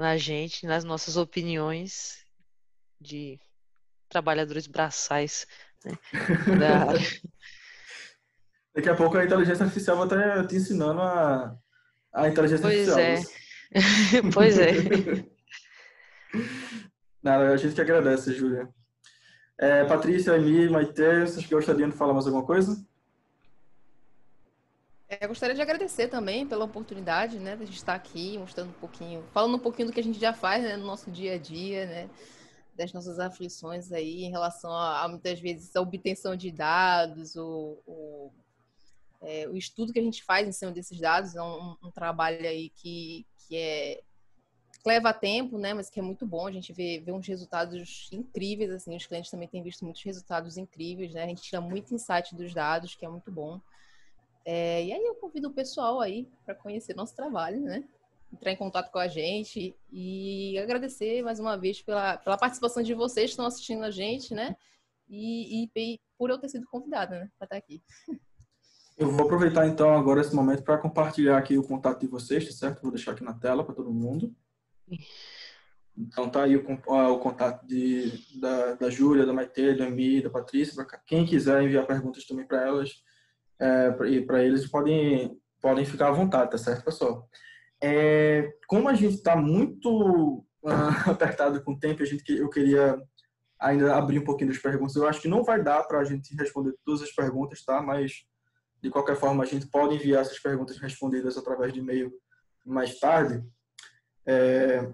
na 0.00 0.16
gente, 0.16 0.66
nas 0.66 0.82
nossas 0.82 1.18
opiniões 1.18 2.24
de 2.98 3.38
trabalhadores 4.08 4.66
braçais 4.66 5.46
né, 5.84 5.92
da 6.58 6.88
área. 6.88 7.00
Daqui 8.74 8.88
a 8.88 8.94
pouco 8.94 9.18
a 9.18 9.24
inteligência 9.24 9.64
artificial 9.64 9.96
vai 9.96 10.06
estar 10.06 10.46
te 10.46 10.56
ensinando 10.56 11.02
a, 11.02 11.54
a 12.14 12.28
inteligência 12.28 12.62
pois 12.62 12.88
artificial. 12.88 13.36
É. 13.72 14.22
pois 14.32 14.58
é. 14.58 14.72
Nada, 17.22 17.52
a 17.52 17.56
gente 17.58 17.74
que 17.74 17.80
agradece, 17.80 18.32
Júlia. 18.32 18.68
É, 19.58 19.84
Patrícia, 19.84 20.34
Emi, 20.36 20.70
Maite, 20.70 21.26
vocês 21.26 21.46
gostariam 21.46 21.90
de 21.90 21.96
falar 21.96 22.14
mais 22.14 22.26
alguma 22.26 22.46
coisa? 22.46 22.82
É, 25.10 25.24
eu 25.24 25.28
gostaria 25.28 25.56
de 25.56 25.60
agradecer 25.60 26.06
também 26.06 26.46
pela 26.46 26.64
oportunidade, 26.64 27.36
né, 27.40 27.56
de 27.56 27.64
estar 27.64 27.96
aqui 27.96 28.38
mostrando 28.38 28.70
um 28.70 28.80
pouquinho, 28.80 29.24
falando 29.32 29.56
um 29.56 29.58
pouquinho 29.58 29.88
do 29.88 29.92
que 29.92 29.98
a 29.98 30.04
gente 30.04 30.20
já 30.20 30.32
faz 30.32 30.62
né, 30.62 30.76
no 30.76 30.86
nosso 30.86 31.10
dia 31.10 31.34
a 31.34 31.38
dia, 31.38 31.84
né, 31.84 32.10
das 32.76 32.92
nossas 32.92 33.18
aflições 33.18 33.90
aí 33.90 34.22
em 34.22 34.30
relação 34.30 34.70
a, 34.70 35.02
a 35.02 35.08
muitas 35.08 35.40
vezes 35.40 35.74
a 35.74 35.80
obtenção 35.80 36.36
de 36.36 36.52
dados, 36.52 37.34
o, 37.34 37.76
o, 37.88 38.30
é, 39.22 39.48
o, 39.48 39.56
estudo 39.56 39.92
que 39.92 39.98
a 39.98 40.02
gente 40.02 40.22
faz 40.22 40.46
em 40.46 40.52
cima 40.52 40.70
desses 40.70 41.00
dados 41.00 41.34
é 41.34 41.42
um, 41.42 41.76
um 41.82 41.90
trabalho 41.90 42.46
aí 42.46 42.70
que, 42.70 43.26
que 43.36 43.56
é 43.56 44.00
que 44.80 44.88
leva 44.88 45.12
tempo, 45.12 45.58
né, 45.58 45.74
mas 45.74 45.90
que 45.90 45.98
é 45.98 46.02
muito 46.02 46.24
bom. 46.24 46.46
A 46.46 46.52
gente 46.52 46.72
vê, 46.72 47.02
vê 47.04 47.12
uns 47.12 47.26
resultados 47.26 48.08
incríveis, 48.12 48.70
assim, 48.70 48.96
os 48.96 49.06
clientes 49.06 49.30
também 49.30 49.48
têm 49.48 49.62
visto 49.62 49.84
muitos 49.84 50.02
resultados 50.02 50.56
incríveis, 50.56 51.12
né? 51.12 51.24
A 51.24 51.26
gente 51.26 51.42
tira 51.42 51.60
muito 51.60 51.94
insight 51.94 52.34
dos 52.34 52.54
dados, 52.54 52.94
que 52.94 53.04
é 53.04 53.08
muito 53.08 53.30
bom. 53.30 53.60
É, 54.44 54.84
e 54.84 54.92
aí 54.92 55.04
eu 55.04 55.14
convido 55.14 55.48
o 55.48 55.52
pessoal 55.52 56.00
aí 56.00 56.28
para 56.44 56.54
conhecer 56.54 56.94
nosso 56.94 57.14
trabalho, 57.14 57.60
né? 57.60 57.84
Entrar 58.32 58.52
em 58.52 58.56
contato 58.56 58.90
com 58.90 58.98
a 58.98 59.08
gente 59.08 59.76
e 59.92 60.58
agradecer 60.58 61.22
mais 61.22 61.40
uma 61.40 61.56
vez 61.56 61.82
pela, 61.82 62.16
pela 62.16 62.38
participação 62.38 62.82
de 62.82 62.94
vocês 62.94 63.26
que 63.26 63.32
estão 63.32 63.46
assistindo 63.46 63.84
a 63.84 63.90
gente, 63.90 64.34
né? 64.34 64.56
E, 65.08 65.64
e, 65.64 66.00
por 66.16 66.30
eu 66.30 66.38
ter 66.38 66.48
sido 66.48 66.66
convidada, 66.66 67.20
né? 67.20 67.30
Para 67.38 67.46
estar 67.46 67.56
aqui. 67.56 67.82
Eu 68.96 69.10
vou 69.10 69.24
aproveitar 69.24 69.66
então 69.66 69.94
agora 69.94 70.20
esse 70.20 70.34
momento 70.34 70.62
para 70.62 70.78
compartilhar 70.78 71.38
aqui 71.38 71.56
o 71.56 71.66
contato 71.66 72.00
de 72.00 72.06
vocês, 72.06 72.44
tá 72.46 72.52
certo? 72.52 72.82
Vou 72.82 72.92
deixar 72.92 73.12
aqui 73.12 73.24
na 73.24 73.34
tela 73.34 73.64
para 73.64 73.74
todo 73.74 73.92
mundo. 73.92 74.34
Então 75.96 76.28
tá 76.28 76.44
aí 76.44 76.56
o, 76.56 76.62
o 76.62 77.18
contato 77.18 77.66
de, 77.66 78.38
da, 78.38 78.74
da 78.74 78.90
Júlia, 78.90 79.26
da 79.26 79.32
Maite, 79.32 79.74
da 79.74 79.86
Emi, 79.86 80.22
da 80.22 80.30
Patrícia, 80.30 80.74
para 80.74 80.98
quem 80.98 81.26
quiser 81.26 81.62
enviar 81.62 81.86
perguntas 81.86 82.26
também 82.26 82.46
para 82.46 82.66
elas 82.66 83.02
é, 83.60 84.06
e 84.08 84.24
para 84.24 84.42
eles 84.42 84.66
podem 84.66 85.38
podem 85.60 85.84
ficar 85.84 86.08
à 86.08 86.12
vontade, 86.12 86.50
tá 86.50 86.58
certo, 86.58 86.84
pessoal? 86.84 87.28
É, 87.82 88.50
como 88.66 88.88
a 88.88 88.94
gente 88.94 89.16
está 89.16 89.36
muito 89.36 90.44
uh, 90.62 91.10
apertado 91.10 91.62
com 91.62 91.72
o 91.72 91.78
tempo, 91.78 92.02
a 92.02 92.06
gente 92.06 92.24
eu 92.32 92.48
queria 92.48 92.98
ainda 93.58 93.94
abrir 93.94 94.18
um 94.18 94.24
pouquinho 94.24 94.50
das 94.50 94.58
perguntas. 94.58 94.96
Eu 94.96 95.06
acho 95.06 95.20
que 95.20 95.28
não 95.28 95.44
vai 95.44 95.62
dar 95.62 95.82
para 95.82 95.98
a 95.98 96.04
gente 96.04 96.34
responder 96.34 96.74
todas 96.84 97.02
as 97.02 97.12
perguntas, 97.12 97.62
tá? 97.62 97.82
Mas 97.82 98.24
de 98.82 98.88
qualquer 98.88 99.16
forma, 99.16 99.44
a 99.44 99.46
gente 99.46 99.66
pode 99.66 99.94
enviar 99.94 100.22
essas 100.22 100.38
perguntas 100.38 100.78
respondidas 100.78 101.36
através 101.36 101.72
de 101.72 101.80
e-mail 101.80 102.10
mais 102.64 102.98
tarde. 102.98 103.44
É, 104.26 104.90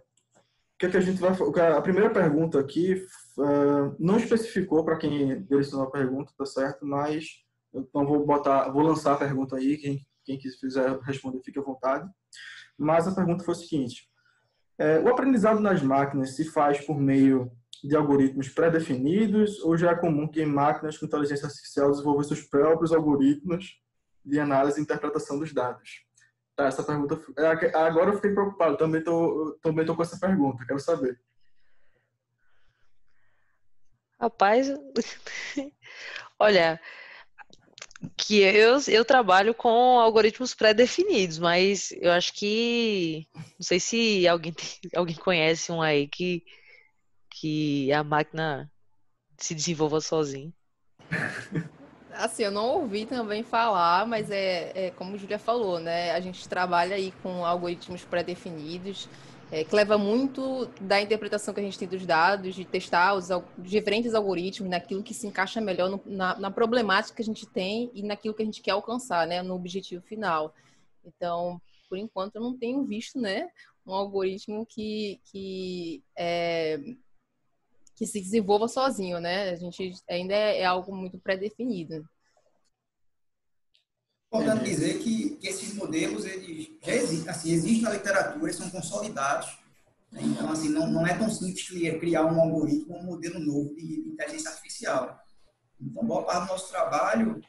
que, 0.78 0.86
é 0.86 0.90
que 0.90 0.96
a 0.96 1.00
gente 1.00 1.20
vai 1.20 1.32
A 1.76 1.82
primeira 1.82 2.10
pergunta 2.10 2.60
aqui 2.60 2.94
uh, 3.38 3.96
não 3.98 4.18
especificou 4.18 4.84
para 4.84 4.96
quem 4.96 5.42
direcionou 5.44 5.86
a 5.86 5.90
pergunta, 5.90 6.32
tá 6.36 6.44
certo? 6.44 6.84
Mas 6.84 7.45
então 7.76 8.06
vou 8.06 8.24
botar, 8.24 8.70
vou 8.70 8.82
lançar 8.82 9.14
a 9.14 9.18
pergunta 9.18 9.56
aí. 9.56 9.76
Quem, 9.76 10.06
quem 10.24 10.38
quiser 10.38 10.98
responder, 11.00 11.42
fique 11.42 11.58
à 11.58 11.62
vontade. 11.62 12.08
Mas 12.76 13.06
a 13.06 13.14
pergunta 13.14 13.44
foi 13.44 13.54
o 13.54 13.56
seguinte: 13.56 14.08
é, 14.78 14.98
o 15.00 15.08
aprendizado 15.08 15.60
nas 15.60 15.82
máquinas 15.82 16.36
se 16.36 16.44
faz 16.44 16.84
por 16.84 16.98
meio 16.98 17.50
de 17.82 17.94
algoritmos 17.94 18.48
pré-definidos 18.48 19.60
ou 19.62 19.76
já 19.76 19.92
é 19.92 19.94
comum 19.94 20.26
que 20.26 20.44
máquinas 20.44 20.98
com 20.98 21.06
inteligência 21.06 21.46
artificial 21.46 21.90
desenvolvam 21.90 22.22
seus 22.24 22.42
próprios 22.42 22.92
algoritmos 22.92 23.80
de 24.24 24.40
análise 24.40 24.80
e 24.80 24.82
interpretação 24.82 25.38
dos 25.38 25.52
dados? 25.52 26.04
Tá, 26.56 26.66
essa 26.66 26.82
pergunta. 26.82 27.20
É, 27.38 27.76
agora 27.76 28.10
eu 28.10 28.16
fiquei 28.16 28.32
preocupado, 28.32 28.76
também 28.76 29.02
tô, 29.02 29.58
também 29.62 29.84
tô 29.84 29.94
com 29.94 30.02
essa 30.02 30.18
pergunta, 30.18 30.64
quero 30.66 30.80
saber. 30.80 31.20
Rapaz, 34.18 34.68
olha, 36.38 36.80
que 38.16 38.40
eu, 38.40 38.78
eu 38.88 39.04
trabalho 39.04 39.54
com 39.54 39.98
algoritmos 39.98 40.54
pré-definidos, 40.54 41.38
mas 41.38 41.92
eu 41.92 42.12
acho 42.12 42.32
que 42.34 43.26
não 43.34 43.62
sei 43.62 43.80
se 43.80 44.28
alguém 44.28 44.54
alguém 44.94 45.16
conhece 45.16 45.72
um 45.72 45.80
aí 45.80 46.06
que 46.06 46.44
que 47.30 47.92
a 47.92 48.02
máquina 48.02 48.70
se 49.38 49.54
desenvolva 49.54 50.00
sozinha. 50.00 50.52
Assim, 52.12 52.44
eu 52.44 52.50
não 52.50 52.66
ouvi 52.68 53.04
também 53.04 53.42
falar, 53.42 54.06
mas 54.06 54.30
é, 54.30 54.72
é 54.74 54.90
como 54.92 55.14
a 55.14 55.18
Julia 55.18 55.38
falou, 55.38 55.78
né? 55.78 56.12
A 56.12 56.20
gente 56.20 56.48
trabalha 56.48 56.96
aí 56.96 57.12
com 57.22 57.44
algoritmos 57.44 58.04
pré-definidos, 58.04 59.06
é, 59.50 59.62
que 59.64 59.74
leva 59.74 59.96
muito 59.96 60.66
da 60.80 61.00
interpretação 61.00 61.54
que 61.54 61.60
a 61.60 61.62
gente 61.62 61.78
tem 61.78 61.86
dos 61.86 62.04
dados, 62.04 62.54
de 62.54 62.64
testar 62.64 63.14
os 63.14 63.28
diferentes 63.58 64.14
algoritmos 64.14 64.68
naquilo 64.68 65.02
que 65.02 65.14
se 65.14 65.26
encaixa 65.26 65.60
melhor 65.60 65.88
no, 65.88 66.02
na, 66.04 66.38
na, 66.38 66.50
problemática 66.50 67.16
que 67.16 67.22
a 67.22 67.24
gente 67.24 67.46
tem 67.46 67.90
e 67.94 68.02
naquilo 68.02 68.34
que 68.34 68.42
a 68.42 68.44
gente 68.44 68.60
quer 68.60 68.72
alcançar, 68.72 69.26
né? 69.26 69.42
No 69.42 69.54
objetivo 69.54 70.02
final. 70.02 70.52
Então, 71.04 71.60
por 71.88 71.96
enquanto, 71.96 72.36
eu 72.36 72.42
não 72.42 72.58
tenho 72.58 72.84
visto, 72.84 73.20
né? 73.20 73.48
Um 73.86 73.94
algoritmo 73.94 74.66
que, 74.66 75.20
que 75.30 76.02
é, 76.18 76.80
que 77.94 78.04
se 78.04 78.20
desenvolva 78.20 78.66
sozinho, 78.66 79.20
né? 79.20 79.50
A 79.50 79.56
gente 79.56 79.92
ainda 80.10 80.34
é, 80.34 80.60
é 80.60 80.64
algo 80.64 80.94
muito 80.94 81.18
pré-definido. 81.18 82.06
Importante 84.28 84.64
dizer 84.64 84.98
que, 84.98 85.30
que, 85.36 85.46
esses 85.46 85.74
modelos 85.74 86.24
eles 86.24 86.68
já 86.82 86.94
existem, 86.94 87.28
assim, 87.28 87.52
existem 87.52 87.82
na 87.82 87.90
literatura, 87.90 88.52
são 88.52 88.68
consolidados. 88.68 89.58
Né? 90.10 90.20
Então, 90.24 90.50
assim, 90.50 90.68
não, 90.68 90.88
não 90.90 91.06
é 91.06 91.14
tão 91.14 91.30
simples 91.30 91.68
criar 92.00 92.24
um 92.24 92.40
algoritmo, 92.40 92.96
um 92.96 93.04
modelo 93.04 93.38
novo 93.38 93.74
de, 93.74 94.02
de 94.02 94.08
inteligência 94.08 94.50
artificial. 94.50 95.20
Então, 95.80 96.04
boa 96.04 96.24
parte 96.24 96.46
do 96.46 96.52
nosso 96.52 96.70
trabalho 96.70 97.40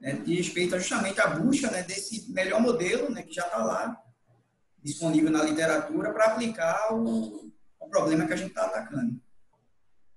né, 0.00 0.12
diz 0.24 0.46
respeito 0.46 0.78
justamente 0.78 1.20
à 1.20 1.28
busca 1.28 1.70
né, 1.70 1.82
desse 1.82 2.30
melhor 2.30 2.60
modelo 2.60 3.10
né, 3.10 3.22
que 3.22 3.32
já 3.32 3.44
está 3.44 3.58
lá 3.58 4.00
disponível 4.82 5.30
na 5.30 5.44
literatura 5.44 6.12
para 6.12 6.26
aplicar 6.26 6.92
o, 6.92 7.52
o 7.80 7.88
problema 7.88 8.26
que 8.26 8.32
a 8.32 8.36
gente 8.36 8.48
está 8.48 8.66
atacando. 8.66 9.20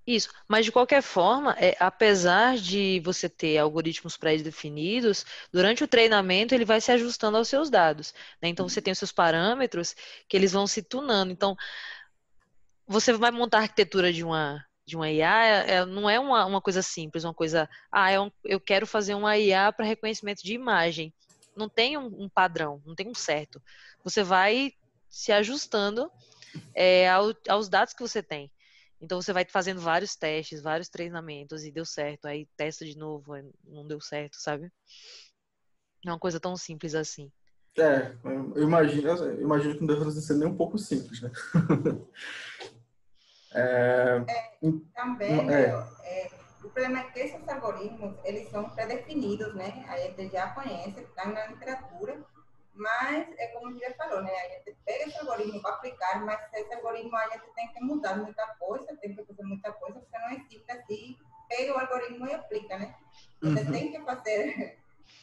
Isso, 0.08 0.30
mas 0.48 0.66
de 0.66 0.72
qualquer 0.72 1.02
forma, 1.02 1.56
é, 1.58 1.76
apesar 1.80 2.58
de 2.58 3.02
você 3.04 3.28
ter 3.28 3.58
algoritmos 3.58 4.16
pré-definidos, 4.16 5.26
durante 5.52 5.84
o 5.84 5.88
treinamento 5.88 6.54
ele 6.54 6.64
vai 6.64 6.80
se 6.80 6.92
ajustando 6.92 7.38
aos 7.38 7.48
seus 7.48 7.72
dados. 7.72 8.14
Né? 8.40 8.50
Então 8.50 8.70
você 8.70 8.82
tem 8.82 8.92
os 8.92 9.00
seus 9.00 9.12
parâmetros 9.12 9.96
que 10.30 10.38
eles 10.38 10.52
vão 10.52 10.68
se 10.68 10.84
tunando. 10.84 11.32
Então 11.32 11.56
você 12.88 13.14
vai 13.14 13.32
montar 13.32 13.60
a 13.60 13.62
arquitetura 13.62 14.14
de 14.14 14.24
uma 14.24 14.64
de 14.86 14.96
uma 14.96 15.10
IA 15.10 15.46
é, 15.46 15.72
é, 15.78 15.86
não 15.86 16.08
é 16.08 16.20
uma, 16.20 16.46
uma 16.46 16.62
coisa 16.62 16.82
simples, 16.84 17.24
uma 17.24 17.34
coisa, 17.34 17.68
ah, 17.92 18.12
é 18.12 18.20
um, 18.20 18.32
eu 18.44 18.60
quero 18.60 18.86
fazer 18.86 19.16
uma 19.16 19.36
IA 19.36 19.74
para 19.74 19.84
reconhecimento 19.84 20.44
de 20.44 20.54
imagem. 20.54 21.12
Não 21.56 21.68
tem 21.68 21.98
um, 21.98 22.06
um, 22.06 22.30
padrão, 22.30 22.82
não 22.86 22.94
tem 22.94 23.08
um 23.08 23.16
certo. 23.16 23.60
Você 24.04 24.22
vai 24.22 24.74
se 25.10 25.32
ajustando 25.32 26.12
é, 26.76 27.10
ao, 27.10 27.34
aos 27.50 27.68
dados 27.68 27.96
que 27.96 28.02
você 28.02 28.22
tem. 28.22 28.52
Então 29.00 29.22
você 29.22 29.34
vai 29.34 29.46
fazendo 29.46 29.82
vários 29.82 30.16
testes, 30.16 30.62
vários 30.62 30.90
treinamentos 30.90 31.64
e 31.64 31.72
deu 31.72 31.86
certo, 31.86 32.26
aí 32.26 32.48
testa 32.58 32.86
de 32.86 32.98
novo, 32.98 33.34
não 33.64 33.86
deu 33.86 34.00
certo, 34.00 34.36
sabe? 34.38 34.72
Não 36.04 36.12
é 36.12 36.14
uma 36.14 36.20
coisa 36.20 36.40
tão 36.40 36.56
simples 36.56 36.96
assim. 36.96 37.32
É, 37.78 38.16
eu 38.24 38.64
imagino, 38.64 39.10
eu 39.10 39.42
imagino 39.42 39.74
que 39.76 39.82
não 39.82 39.88
deve 39.88 40.12
ser 40.12 40.36
nem 40.36 40.48
um 40.48 40.56
pouco 40.56 40.78
simples, 40.78 41.22
né? 41.22 41.30
é, 43.54 44.24
é, 44.30 44.72
também, 44.96 45.54
é. 45.54 45.64
é. 46.04 46.32
o 46.60 46.70
problema 46.70 47.00
é 47.00 47.04
que 47.12 47.20
esses 47.20 47.46
algoritmos, 47.50 48.16
eles 48.24 48.50
são 48.50 48.70
pré-definidos, 48.70 49.54
né? 49.56 49.86
A 49.90 49.98
gente 49.98 50.32
já 50.32 50.52
conhece, 50.52 51.02
está 51.02 51.26
na 51.28 51.48
literatura, 51.48 52.24
mas 52.76 53.28
é 53.38 53.48
como 53.48 53.74
o 53.74 53.80
já 53.80 53.94
falou, 53.94 54.22
né? 54.22 54.32
A 54.32 54.50
gente 54.50 54.78
pega 54.86 55.06
esse 55.06 55.18
algoritmo 55.20 55.62
para 55.62 55.76
aplicar, 55.76 56.24
mas 56.26 56.40
esse 56.54 56.74
algoritmo 56.74 57.16
a 57.16 57.30
gente 57.30 57.46
tem 57.56 57.68
que 57.70 57.82
mudar 57.82 58.18
muita 58.18 58.46
coisa, 58.60 58.96
tem 58.98 59.16
que 59.16 59.24
fazer 59.24 59.44
muita 59.44 59.72
coisa, 59.72 60.00
porque 60.00 60.18
não 60.18 60.32
existe 60.32 60.72
assim, 60.72 61.18
pega 61.48 61.74
o 61.74 61.80
algoritmo 61.80 62.28
e 62.28 62.34
aplica, 62.34 62.78
né? 62.78 62.96
Você 63.42 63.62
uhum. 63.62 63.72
tem 63.72 63.92
que 63.92 64.02
fazer, 64.02 64.78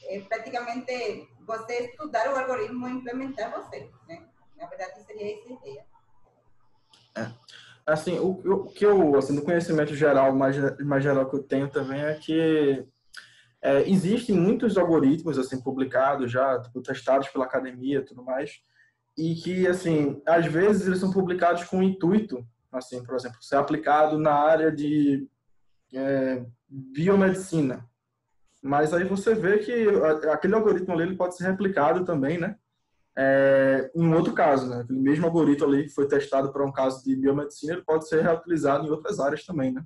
é, 0.05 0.21
praticamente, 0.29 1.29
você 1.47 1.87
estudar 1.87 2.33
o 2.33 2.39
algoritmo 2.39 2.89
e 2.89 2.93
implementar 2.93 3.53
você, 3.53 3.91
né? 4.09 4.27
Na 4.57 4.67
verdade, 4.67 5.03
seria 5.05 5.39
essa 5.39 5.49
a 5.49 5.53
ideia. 5.53 5.87
É. 7.17 7.31
Assim, 7.85 8.19
o, 8.19 8.31
o 8.31 8.69
que 8.69 8.87
eu, 8.87 9.17
assim, 9.17 9.35
do 9.35 9.43
conhecimento 9.43 9.95
geral, 9.95 10.33
mais, 10.35 10.57
mais 10.81 11.03
geral 11.03 11.29
que 11.29 11.37
eu 11.37 11.43
tenho 11.43 11.69
também 11.69 12.01
é 12.01 12.15
que 12.15 12.87
é, 13.63 13.89
existem 13.89 14.37
muitos 14.37 14.77
algoritmos 14.77 15.39
assim 15.39 15.63
publicados 15.63 16.31
já, 16.31 16.61
tipo, 16.61 16.83
testados 16.83 17.29
pela 17.29 17.45
academia, 17.45 17.99
e 17.99 18.05
tudo 18.05 18.25
mais, 18.25 18.61
e 19.17 19.37
que 19.37 19.67
assim, 19.69 20.21
às 20.27 20.47
vezes 20.47 20.87
eles 20.87 20.99
são 20.99 21.13
publicados 21.13 21.63
com 21.65 21.83
intuito, 21.83 22.45
assim, 22.73 23.05
por 23.05 23.15
exemplo, 23.15 23.41
ser 23.41 23.57
aplicado 23.57 24.19
na 24.19 24.35
área 24.35 24.73
de 24.73 25.29
é, 25.95 26.45
biomedicina. 26.69 27.89
Mas 28.63 28.93
aí 28.95 29.05
você 29.05 29.35
vê 29.35 29.59
que 29.59 29.87
aquele 30.31 30.55
algoritmo 30.55 30.95
ali 30.95 31.03
ele 31.03 31.17
pode 31.17 31.37
ser 31.37 31.45
replicado 31.45 32.05
também, 32.05 32.39
né? 32.39 32.57
É, 33.15 33.91
em 33.95 34.15
outro 34.15 34.33
caso, 34.33 34.69
né? 34.69 34.81
Aquele 34.83 35.01
mesmo 35.01 35.27
algoritmo 35.27 35.67
ali 35.67 35.85
que 35.85 35.91
foi 35.91 36.09
testado 36.09 36.53
para 36.53 36.65
um 36.65 36.73
caso 36.73 37.05
de 37.05 37.15
biomedicina, 37.15 37.75
ele 37.75 37.83
pode 37.83 38.09
ser 38.09 38.23
reutilizado 38.23 38.87
em 38.87 38.91
outras 38.91 39.21
áreas 39.21 39.45
também, 39.45 39.73
né? 39.73 39.85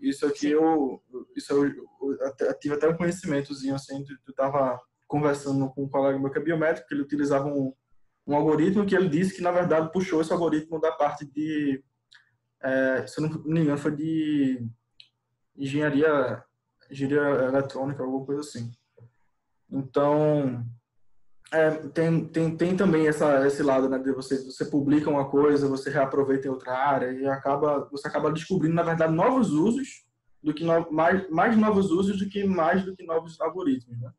Isso 0.00 0.26
aqui 0.26 0.50
eu, 0.50 1.02
isso 1.36 1.52
eu, 1.52 1.66
eu, 1.66 2.58
tive 2.58 2.74
até 2.74 2.88
um 2.88 2.96
conhecimentozinho 2.96 3.74
assim, 3.74 4.04
tu 4.04 4.30
estava 4.30 4.80
conversando 5.06 5.68
com 5.70 5.84
um 5.84 5.88
colega 5.88 6.18
meu 6.18 6.30
que 6.30 6.38
é 6.38 6.42
biométrico, 6.42 6.88
que 6.88 6.94
ele 6.94 7.02
utilizava 7.02 7.46
um, 7.46 7.74
um 8.26 8.34
algoritmo 8.34 8.86
que 8.86 8.94
ele 8.94 9.08
disse 9.08 9.34
que 9.34 9.42
na 9.42 9.50
verdade 9.50 9.92
puxou 9.92 10.20
esse 10.20 10.32
algoritmo 10.32 10.80
da 10.80 10.92
parte 10.92 11.24
de, 11.24 11.82
é, 12.62 13.06
se 13.06 13.20
eu 13.20 13.28
não 13.28 13.42
me 13.44 13.60
engano, 13.60 13.78
foi 13.78 13.94
de 13.94 14.66
engenharia, 15.56 16.42
engenharia 16.90 17.44
eletrônica, 17.46 18.02
alguma 18.02 18.24
coisa 18.24 18.40
assim. 18.40 18.70
Então, 19.70 20.64
é, 21.52 21.70
tem, 21.88 22.24
tem, 22.24 22.56
tem 22.56 22.74
também 22.76 23.06
essa, 23.06 23.46
esse 23.46 23.62
lado, 23.62 23.86
né, 23.86 23.98
de 23.98 24.10
você, 24.12 24.42
você 24.42 24.64
publica 24.64 25.10
uma 25.10 25.28
coisa, 25.28 25.68
você 25.68 25.90
reaproveita 25.90 26.48
em 26.48 26.50
outra 26.50 26.72
área 26.72 27.12
e 27.12 27.26
acaba, 27.26 27.86
você 27.90 28.08
acaba 28.08 28.32
descobrindo, 28.32 28.74
na 28.74 28.82
verdade, 28.82 29.12
novos 29.12 29.52
usos 29.52 30.06
do 30.42 30.54
que 30.54 30.64
no, 30.64 30.90
mais, 30.90 31.28
mais 31.30 31.54
novos 31.56 31.90
usos 31.90 32.18
do 32.18 32.28
que 32.28 32.42
mais 32.44 32.82
do 32.84 32.96
que 32.96 33.04
novos 33.04 33.38
algoritmos, 33.38 34.00
né? 34.00 34.10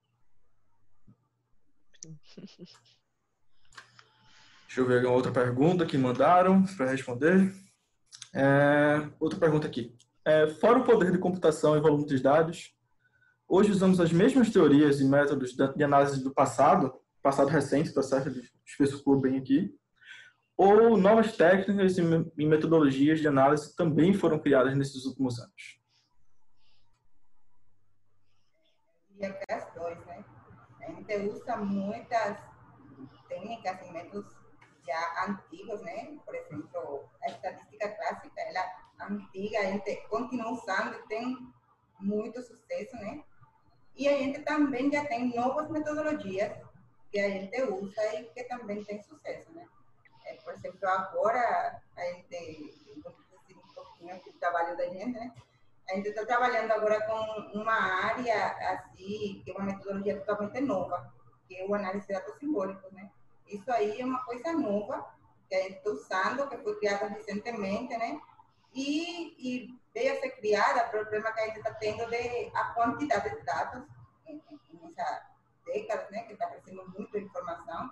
Deixa 4.68 4.82
eu 4.82 4.88
ver 4.88 4.98
alguma 4.98 5.16
outra 5.16 5.32
pergunta 5.32 5.86
que 5.86 5.98
mandaram 5.98 6.64
para 6.78 6.90
responder. 6.90 7.54
É, 8.34 9.08
outra 9.20 9.40
pergunta 9.40 9.68
aqui. 9.68 9.96
É, 10.26 10.48
fora 10.48 10.80
o 10.80 10.84
poder 10.84 11.12
de 11.12 11.18
computação 11.18 11.78
e 11.78 11.82
volume 11.82 12.06
de 12.06 12.20
dados, 12.20 12.74
hoje 13.48 13.72
usamos 13.72 14.00
as 14.00 14.12
mesmas 14.12 14.50
teorias 14.50 15.00
e 15.00 15.06
métodos 15.06 15.54
de 15.54 15.84
análise 15.84 16.24
do 16.24 16.34
passado, 16.34 17.03
passado 17.24 17.48
recente, 17.48 17.94
tá 17.94 18.04
certo? 18.04 18.30
Especificou 18.66 19.20
bem 19.20 19.38
aqui. 19.38 19.74
Ou 20.58 20.98
novas 20.98 21.36
técnicas 21.36 21.98
e 21.98 22.46
metodologias 22.46 23.20
de 23.20 23.28
análise 23.28 23.76
também 23.76 24.14
foram 24.14 24.38
criadas 24.38 24.78
nesses 24.78 25.06
últimos 25.06 25.40
anos? 25.40 25.82
E 29.18 29.26
até 29.26 29.54
as 29.54 29.74
dois, 29.74 29.98
né? 30.06 30.24
A 30.82 30.92
gente 30.92 31.16
usa 31.30 31.56
muitas 31.58 32.38
técnicas 33.30 33.88
e 33.88 33.92
métodos 33.92 34.32
já 34.86 35.26
antigos, 35.28 35.82
né? 35.82 36.18
Por 36.26 36.36
exemplo, 36.36 37.10
a 37.24 37.32
estatística 37.32 37.90
clássica, 37.90 38.42
ela 38.42 39.10
antiga, 39.10 39.60
a 39.60 39.72
gente 39.72 40.08
continua 40.10 40.52
usando 40.52 41.08
tem 41.08 41.38
muito 42.00 42.42
sucesso, 42.42 42.96
né? 42.98 43.24
E 43.96 44.10
a 44.10 44.18
gente 44.18 44.42
também 44.42 44.92
já 44.92 45.06
tem 45.06 45.34
novas 45.34 45.70
metodologias 45.70 46.52
que 47.14 47.20
a 47.20 47.30
gente 47.30 47.62
usa 47.62 48.16
e 48.16 48.26
que 48.34 48.44
também 48.46 48.84
tem 48.84 49.00
sucesso, 49.04 49.52
né? 49.52 49.68
É, 50.26 50.34
por 50.38 50.52
exemplo, 50.56 50.90
agora 50.90 51.80
a 51.96 52.02
gente, 52.06 52.74
dizer 52.74 52.98
um 52.98 53.74
pouquinho 53.76 54.20
do 54.20 54.34
trabalho 54.40 54.76
da 54.76 54.86
gente, 54.86 55.12
né? 55.12 55.32
A 55.92 55.96
gente 55.96 56.10
está 56.10 56.26
trabalhando 56.26 56.72
agora 56.72 57.06
com 57.06 57.60
uma 57.60 57.76
área 57.76 58.48
assim, 58.72 59.44
que 59.46 59.52
é 59.52 59.54
uma 59.54 59.66
metodologia 59.66 60.20
totalmente 60.22 60.60
nova, 60.62 61.14
que 61.48 61.56
é 61.56 61.68
o 61.68 61.76
análise 61.76 62.08
de 62.08 62.14
dados 62.14 62.36
simbólicos, 62.40 62.92
né? 62.94 63.12
Isso 63.48 63.72
aí 63.72 64.02
é 64.02 64.06
uma 64.06 64.26
coisa 64.26 64.52
nova 64.54 65.14
que 65.48 65.54
a 65.54 65.62
gente 65.62 65.78
está 65.78 65.92
usando, 65.92 66.50
que 66.50 66.58
foi 66.58 66.80
criada 66.80 67.06
recentemente, 67.10 67.96
né? 67.96 68.20
E, 68.74 69.36
e 69.38 69.80
veio 69.94 70.14
a 70.14 70.20
ser 70.20 70.32
criada 70.32 70.86
para 70.86 71.00
o 71.00 71.04
problema 71.04 71.32
que 71.32 71.42
a 71.42 71.46
gente 71.46 71.58
está 71.58 71.76
tendo 71.76 72.10
de 72.10 72.52
a 72.56 72.74
quantidade 72.74 73.30
de 73.30 73.46
dados 73.46 73.84
nessa 74.26 75.33
década, 75.66 76.10
né? 76.12 76.24
Que 76.24 76.34
está 76.34 76.48
crescendo 76.48 76.88
muito 76.90 77.18
a 77.18 77.20
informação 77.20 77.92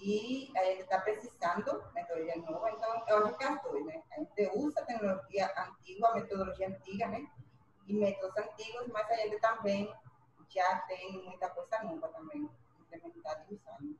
e 0.00 0.50
a 0.56 0.64
gente 0.64 0.82
está 0.82 1.00
precisando 1.00 1.84
metodologia 1.94 2.36
nova, 2.38 2.70
então 2.70 3.04
eu 3.06 3.24
acho 3.24 3.38
que 3.38 3.44
as 3.44 3.62
duas, 3.62 3.86
né? 3.86 4.02
A 4.10 4.18
gente 4.18 4.50
usa 4.54 4.84
tecnologia 4.84 5.52
antiga, 5.56 6.14
metodologia 6.14 6.68
antiga, 6.68 7.06
né? 7.06 7.26
E 7.86 7.94
métodos 7.94 8.36
antigos, 8.36 8.88
mas 8.88 9.08
a 9.08 9.16
gente 9.16 9.38
também 9.38 9.94
já 10.48 10.78
tem 10.88 11.22
muita 11.22 11.48
coisa 11.50 11.82
nova 11.84 12.08
também 12.08 12.50
implementada 12.80 13.46
e 13.48 13.54
usando. 13.54 13.98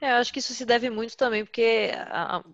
É, 0.00 0.12
eu 0.12 0.16
acho 0.16 0.32
que 0.32 0.38
isso 0.38 0.52
se 0.52 0.66
deve 0.66 0.90
muito 0.90 1.16
também 1.16 1.42
porque 1.42 1.90
a, 1.94 2.44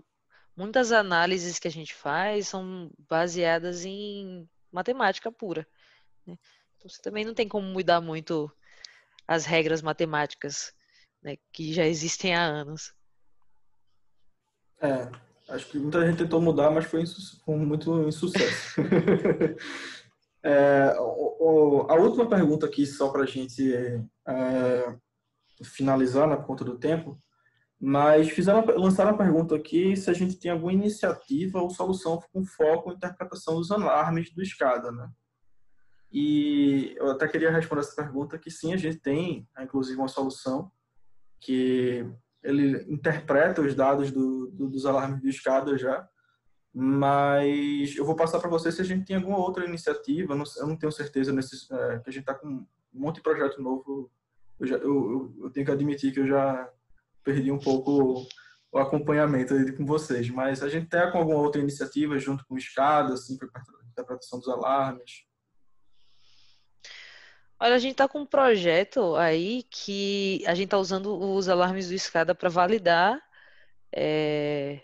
muitas 0.57 0.92
análises 0.92 1.59
que 1.59 1.66
a 1.66 1.70
gente 1.70 1.92
faz 1.94 2.48
são 2.48 2.90
baseadas 3.09 3.84
em 3.84 4.48
matemática 4.70 5.32
pura. 5.32 5.66
Né? 6.24 6.38
Então 6.76 6.88
você 6.88 7.03
também 7.03 7.24
não 7.24 7.34
tem 7.34 7.48
como 7.48 7.66
mudar 7.66 8.00
muito 8.00 8.50
as 9.32 9.46
regras 9.46 9.80
matemáticas 9.80 10.74
né, 11.22 11.36
que 11.52 11.72
já 11.72 11.86
existem 11.86 12.34
há 12.34 12.44
anos. 12.44 12.92
É, 14.80 15.08
acho 15.48 15.68
que 15.68 15.78
muita 15.78 16.04
gente 16.06 16.18
tentou 16.18 16.40
mudar, 16.40 16.70
mas 16.70 16.84
foi, 16.84 17.04
foi 17.06 17.56
muito 17.56 18.06
insucesso. 18.06 18.80
é, 20.44 20.94
o, 20.98 21.84
o, 21.84 21.90
a 21.90 21.94
última 21.94 22.28
pergunta 22.28 22.66
aqui, 22.66 22.84
só 22.84 23.10
para 23.10 23.22
a 23.22 23.26
gente 23.26 23.72
é, 24.28 24.98
finalizar 25.64 26.28
na 26.28 26.36
conta 26.36 26.62
do 26.62 26.78
tempo, 26.78 27.18
mas 27.80 28.28
fizeram, 28.28 28.64
lançaram 28.76 29.12
a 29.12 29.16
pergunta 29.16 29.56
aqui 29.56 29.96
se 29.96 30.10
a 30.10 30.12
gente 30.12 30.36
tem 30.36 30.50
alguma 30.50 30.74
iniciativa 30.74 31.60
ou 31.60 31.70
solução 31.70 32.22
com 32.32 32.44
foco 32.44 32.90
em 32.90 32.94
interpretação 32.94 33.54
dos 33.54 33.70
alarmes 33.70 34.30
do 34.32 34.42
SCADA, 34.42 34.92
né? 34.92 35.10
E 36.12 36.94
eu 36.98 37.10
até 37.10 37.26
queria 37.26 37.50
responder 37.50 37.80
essa 37.80 37.96
pergunta 37.96 38.38
que 38.38 38.50
sim, 38.50 38.74
a 38.74 38.76
gente 38.76 38.98
tem, 38.98 39.48
inclusive, 39.58 39.98
uma 39.98 40.08
solução 40.08 40.70
que 41.40 42.06
ele 42.42 42.84
interpreta 42.92 43.62
os 43.62 43.74
dados 43.74 44.10
do, 44.10 44.50
do, 44.50 44.68
dos 44.68 44.84
alarmes 44.84 45.22
do 45.22 45.28
SCADA 45.28 45.78
já, 45.78 46.06
mas 46.74 47.96
eu 47.96 48.04
vou 48.04 48.14
passar 48.14 48.40
para 48.40 48.50
você 48.50 48.70
se 48.70 48.80
a 48.80 48.84
gente 48.84 49.06
tem 49.06 49.16
alguma 49.16 49.38
outra 49.38 49.64
iniciativa, 49.64 50.34
não, 50.34 50.44
eu 50.58 50.66
não 50.66 50.76
tenho 50.76 50.92
certeza 50.92 51.32
nesse, 51.32 51.72
é, 51.72 51.98
que 51.98 52.10
a 52.10 52.12
gente 52.12 52.22
está 52.22 52.34
com 52.34 52.48
um 52.48 52.66
monte 52.92 53.16
de 53.16 53.22
projeto 53.22 53.62
novo, 53.62 54.10
eu, 54.60 54.66
já, 54.66 54.76
eu, 54.76 55.34
eu 55.42 55.50
tenho 55.50 55.64
que 55.64 55.72
admitir 55.72 56.12
que 56.12 56.20
eu 56.20 56.26
já 56.26 56.68
perdi 57.24 57.50
um 57.50 57.58
pouco 57.58 58.26
o 58.70 58.78
acompanhamento 58.78 59.54
com 59.76 59.84
vocês, 59.84 60.28
mas 60.30 60.62
a 60.62 60.68
gente 60.68 60.88
tem 60.88 61.10
com 61.10 61.18
alguma 61.18 61.38
outra 61.38 61.60
iniciativa 61.60 62.18
junto 62.18 62.44
com 62.46 62.54
o 62.54 62.58
SCADA, 62.58 63.14
assim, 63.14 63.36
para 63.36 63.48
a 63.48 63.86
interpretação 63.90 64.38
dos 64.38 64.48
alarmes? 64.48 65.26
Olha, 67.62 67.76
a 67.76 67.78
gente 67.78 67.92
está 67.92 68.08
com 68.08 68.22
um 68.22 68.26
projeto 68.26 69.14
aí 69.14 69.62
que 69.70 70.42
a 70.48 70.54
gente 70.54 70.64
está 70.64 70.78
usando 70.78 71.16
os 71.16 71.48
alarmes 71.48 71.88
do 71.88 71.94
SCADA 71.94 72.34
para 72.34 72.48
validar 72.48 73.22
é, 73.94 74.80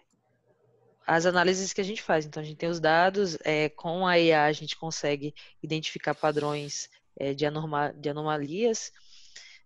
as 1.05 1.27
análises 1.27 1.73
que 1.73 1.81
a 1.81 1.85
gente 1.85 2.01
faz. 2.01 2.25
Então, 2.25 2.41
a 2.41 2.47
gente 2.47 2.57
tem 2.57 2.69
os 2.69 2.79
dados, 2.79 3.37
é, 3.45 3.69
com 3.69 4.07
a 4.07 4.17
IA 4.17 4.45
a 4.45 4.53
gente 4.53 4.77
consegue 4.77 5.35
identificar 5.61 6.15
padrões 6.15 6.89
é, 7.17 7.35
de, 7.35 7.45
anorma, 7.47 7.93
de 7.95 8.11
anomalias, 8.11 8.93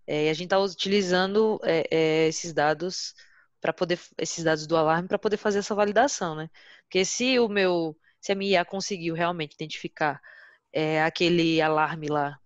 e 0.08 0.30
a 0.30 0.32
gente 0.32 0.44
está 0.44 0.58
utilizando 0.58 1.60
esses 1.90 2.54
dados 2.54 3.14
para 3.60 3.74
poder, 3.74 4.00
esses 4.16 4.42
dados 4.42 4.66
do 4.66 4.74
alarme 4.74 5.06
para 5.06 5.18
poder 5.18 5.36
fazer 5.36 5.58
essa 5.58 5.74
validação, 5.74 6.34
né? 6.34 6.48
Porque 6.84 7.04
se 7.04 7.38
o 7.38 7.46
meu, 7.46 7.94
se 8.22 8.32
a 8.32 8.34
minha 8.34 8.60
IA 8.60 8.64
conseguiu 8.64 9.14
realmente 9.14 9.52
identificar 9.54 10.18
é, 10.72 11.02
aquele 11.02 11.60
alarme 11.60 12.08
lá 12.08 12.41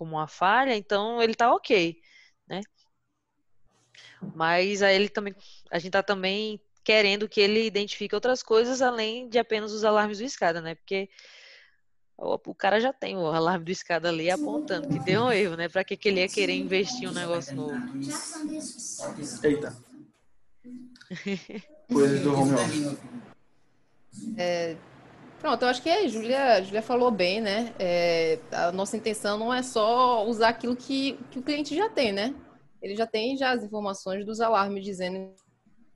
como 0.00 0.16
uma 0.16 0.26
falha, 0.26 0.74
então 0.74 1.20
ele 1.22 1.32
está 1.32 1.54
ok, 1.54 2.00
né? 2.48 2.62
Mas 4.34 4.80
aí 4.80 4.96
ele 4.96 5.10
também, 5.10 5.34
a 5.70 5.78
gente 5.78 5.88
está 5.88 6.02
também 6.02 6.58
querendo 6.82 7.28
que 7.28 7.38
ele 7.38 7.66
identifique 7.66 8.14
outras 8.14 8.42
coisas 8.42 8.80
além 8.80 9.28
de 9.28 9.38
apenas 9.38 9.72
os 9.72 9.84
alarmes 9.84 10.16
do 10.16 10.24
escada, 10.24 10.62
né? 10.62 10.74
Porque 10.74 11.10
o 12.16 12.54
cara 12.54 12.80
já 12.80 12.94
tem 12.94 13.14
o 13.14 13.26
alarme 13.26 13.66
do 13.66 13.70
escada 13.70 14.08
ali 14.08 14.30
apontando 14.30 14.88
que 14.88 14.98
deu 14.98 15.24
um 15.24 15.32
erro, 15.32 15.56
né? 15.56 15.68
Pra 15.68 15.84
que, 15.84 15.98
que 15.98 16.08
ele 16.08 16.20
ia 16.20 16.28
querer 16.30 16.54
investir 16.54 17.06
um 17.06 17.12
negócio 17.12 17.54
novo? 17.54 17.78
Eita. 19.44 19.74
Coisas 21.92 22.22
do 22.22 22.32
home 22.32 22.54
office. 22.54 22.96
É, 24.38 24.76
pronto, 25.40 25.62
eu 25.62 25.68
acho 25.68 25.82
que 25.82 25.88
a 25.88 26.06
Júlia, 26.06 26.54
a 26.54 26.60
Júlia 26.60 26.82
falou 26.82 27.10
bem, 27.10 27.40
né? 27.40 27.74
É, 27.78 28.38
a 28.52 28.70
nossa 28.70 28.96
intenção 28.96 29.38
não 29.38 29.52
é 29.52 29.62
só 29.62 30.26
usar 30.26 30.50
aquilo 30.50 30.76
que, 30.76 31.18
que 31.30 31.38
o 31.38 31.42
cliente 31.42 31.74
já 31.74 31.88
tem, 31.88 32.12
né? 32.12 32.34
Ele 32.82 32.94
já 32.94 33.06
tem 33.06 33.36
já 33.36 33.50
as 33.50 33.64
informações 33.64 34.24
dos 34.24 34.40
alarmes 34.40 34.84
dizendo 34.84 35.34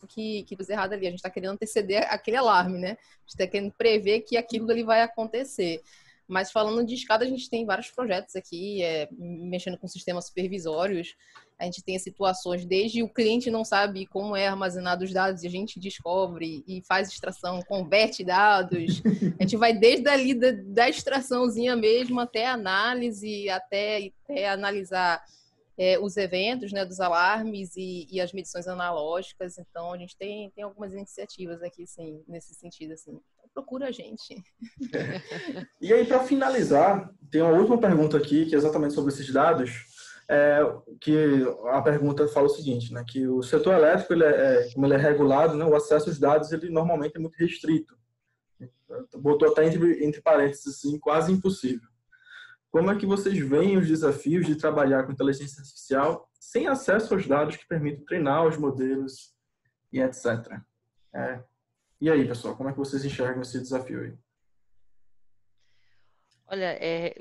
que, 0.09 0.43
que 0.45 0.57
fez 0.57 0.69
errado 0.69 0.93
ali. 0.93 1.07
A 1.07 1.11
gente 1.11 1.19
está 1.19 1.31
querendo 1.31 1.53
anteceder 1.53 2.07
aquele 2.11 2.37
alarme, 2.37 2.79
né? 2.79 2.91
A 2.91 3.21
gente 3.21 3.29
está 3.29 3.47
querendo 3.47 3.73
prever 3.73 4.21
que 4.21 4.37
aquilo 4.37 4.71
ali 4.71 4.83
vai 4.83 5.03
acontecer. 5.03 5.81
Mas 6.27 6.51
falando 6.51 6.87
de 6.87 6.95
escada, 6.95 7.25
a 7.25 7.29
gente 7.29 7.51
tem 7.51 7.67
vários 7.67 7.91
projetos 7.91 8.35
aqui, 8.35 8.83
é, 8.83 9.09
mexendo 9.13 9.79
com 9.79 9.87
sistemas 9.87 10.27
supervisórios. 10.27 11.15
A 11.59 11.65
gente 11.65 11.83
tem 11.85 11.99
situações 11.99 12.65
desde 12.65 13.03
o 13.03 13.09
cliente 13.09 13.51
não 13.51 13.65
sabe 13.65 14.07
como 14.07 14.35
é 14.35 14.49
armazenado 14.49 15.05
os 15.05 15.13
dados 15.13 15.43
e 15.43 15.47
a 15.47 15.51
gente 15.51 15.79
descobre 15.79 16.65
e 16.67 16.83
faz 16.83 17.09
extração, 17.09 17.61
converte 17.63 18.25
dados. 18.25 19.03
A 19.39 19.43
gente 19.43 19.57
vai 19.57 19.73
desde 19.73 20.09
ali 20.09 20.35
da, 20.35 20.53
da 20.67 20.89
extraçãozinha 20.89 21.77
mesmo 21.77 22.19
até 22.21 22.47
análise, 22.47 23.49
até, 23.51 24.11
até 24.25 24.49
analisar 24.49 25.23
é, 25.77 25.99
os 25.99 26.17
eventos 26.17 26.73
né, 26.73 26.85
dos 26.85 27.01
alarmes 27.01 27.77
e, 27.77 28.07
e, 28.11 28.21
as 28.21 28.33
medições 28.33 28.67
analógicas. 28.67 29.59
Então, 29.59 29.93
a 29.93 29.99
gente 29.99 30.17
tem, 30.17 30.51
tem 30.51 30.65
algumas 30.65 30.93
iniciativas 30.93 31.63
aqui, 31.63 31.87
sim, 31.87 32.23
nesse 32.29 32.55
sentido. 32.55 32.95
Assim. 32.95 33.21
Procura 33.55 33.87
a 33.87 33.91
gente. 33.93 34.45
É. 34.93 35.23
E 35.81 35.93
aí, 35.93 36.05
para 36.05 36.25
finalizar, 36.25 37.09
tem 37.31 37.41
uma 37.41 37.53
última 37.53 37.79
pergunta 37.79 38.17
aqui, 38.17 38.47
que 38.47 38.55
é 38.55 38.59
exatamente 38.59 38.95
sobre 38.95 39.13
esses 39.13 39.33
dados. 39.33 39.95
É, 40.29 40.61
que 41.03 41.45
a 41.71 41.83
pergunta 41.83 42.27
fala 42.29 42.47
o 42.47 42.51
seguinte, 42.51 42.91
né, 42.95 43.05
que 43.07 43.29
o 43.29 43.43
setor 43.43 43.75
elétrico, 43.75 44.15
ele 44.15 44.25
é, 44.25 44.29
é 44.29 44.73
como 44.73 44.87
ele 44.87 44.95
é 44.95 44.97
regulado, 44.97 45.55
né, 45.55 45.67
o 45.67 45.77
acesso 45.77 46.09
aos 46.09 46.19
dados 46.19 46.51
ele 46.51 46.71
normalmente 46.71 47.15
é 47.15 47.21
muito 47.21 47.37
restrito. 47.37 47.95
Botou 49.15 49.51
até 49.51 49.67
entre, 49.67 50.03
entre 50.03 50.23
parênteses 50.23 50.67
assim, 50.67 50.99
quase 50.99 51.31
impossível. 51.31 51.87
Como 52.71 52.91
é 52.91 52.97
que 52.97 53.05
vocês 53.05 53.39
veem 53.39 53.77
os 53.77 53.87
desafios 53.87 54.47
de 54.47 54.57
trabalhar 54.57 55.05
com 55.05 55.13
inteligência 55.13 55.61
artificial 55.61 56.29
sem 56.41 56.69
acesso 56.69 57.13
aos 57.13 57.27
dados 57.27 57.57
que 57.57 57.69
permitem 57.69 58.05
treinar 58.07 58.47
os 58.47 58.57
modelos 58.57 59.35
e 59.93 60.01
etc. 60.01 60.59
É. 61.15 61.45
E 62.05 62.11
aí, 62.11 62.29
pessoal, 62.29 62.55
como 62.55 62.69
é 62.69 62.73
que 62.73 62.79
vocês 62.79 63.03
enxergam 63.03 63.41
esse 63.41 63.59
desafio 63.59 64.03
aí? 64.03 64.15
Olha, 66.47 66.77
é, 66.79 67.19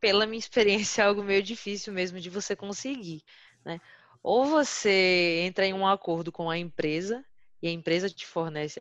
pela 0.00 0.24
minha 0.24 0.38
experiência, 0.38 1.02
é 1.04 1.04
algo 1.04 1.22
meio 1.22 1.42
difícil 1.42 1.92
mesmo 1.92 2.18
de 2.18 2.30
você 2.30 2.56
conseguir. 2.56 3.22
né? 3.62 3.78
Ou 4.22 4.46
você 4.46 5.42
entra 5.42 5.66
em 5.66 5.74
um 5.74 5.86
acordo 5.86 6.32
com 6.32 6.48
a 6.48 6.56
empresa 6.56 7.22
e 7.60 7.68
a 7.68 7.70
empresa 7.70 8.08
te 8.08 8.26
fornece, 8.26 8.80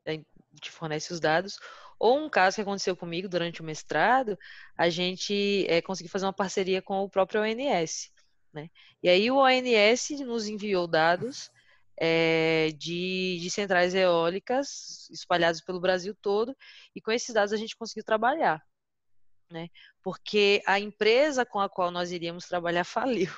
te 0.61 0.71
fornece 0.71 1.11
os 1.11 1.19
dados, 1.19 1.59
ou 1.99 2.23
um 2.23 2.29
caso 2.29 2.55
que 2.55 2.61
aconteceu 2.61 2.95
comigo 2.95 3.27
durante 3.27 3.59
o 3.59 3.65
mestrado, 3.65 4.39
a 4.77 4.87
gente 4.87 5.65
é, 5.67 5.81
conseguiu 5.81 6.09
fazer 6.09 6.25
uma 6.25 6.31
parceria 6.31 6.81
com 6.81 7.03
o 7.03 7.09
próprio 7.09 7.41
ONS. 7.41 8.13
Né? 8.53 8.69
E 9.03 9.09
aí 9.09 9.29
o 9.29 9.39
ONS 9.39 10.21
nos 10.21 10.47
enviou 10.47 10.87
dados 10.87 11.51
é, 11.99 12.69
de, 12.77 13.39
de, 13.39 13.49
centrais 13.49 13.95
eólicas 13.95 15.09
espalhadas 15.09 15.61
pelo 15.61 15.79
Brasil 15.79 16.15
todo, 16.21 16.55
e 16.95 17.01
com 17.01 17.11
esses 17.11 17.33
dados 17.33 17.51
a 17.53 17.57
gente 17.57 17.75
conseguiu 17.75 18.03
trabalhar. 18.03 18.63
Né? 19.51 19.69
Porque 20.03 20.61
a 20.65 20.79
empresa 20.79 21.45
com 21.45 21.59
a 21.59 21.69
qual 21.69 21.89
nós 21.89 22.11
iríamos 22.11 22.47
trabalhar 22.47 22.83
faliu. 22.85 23.31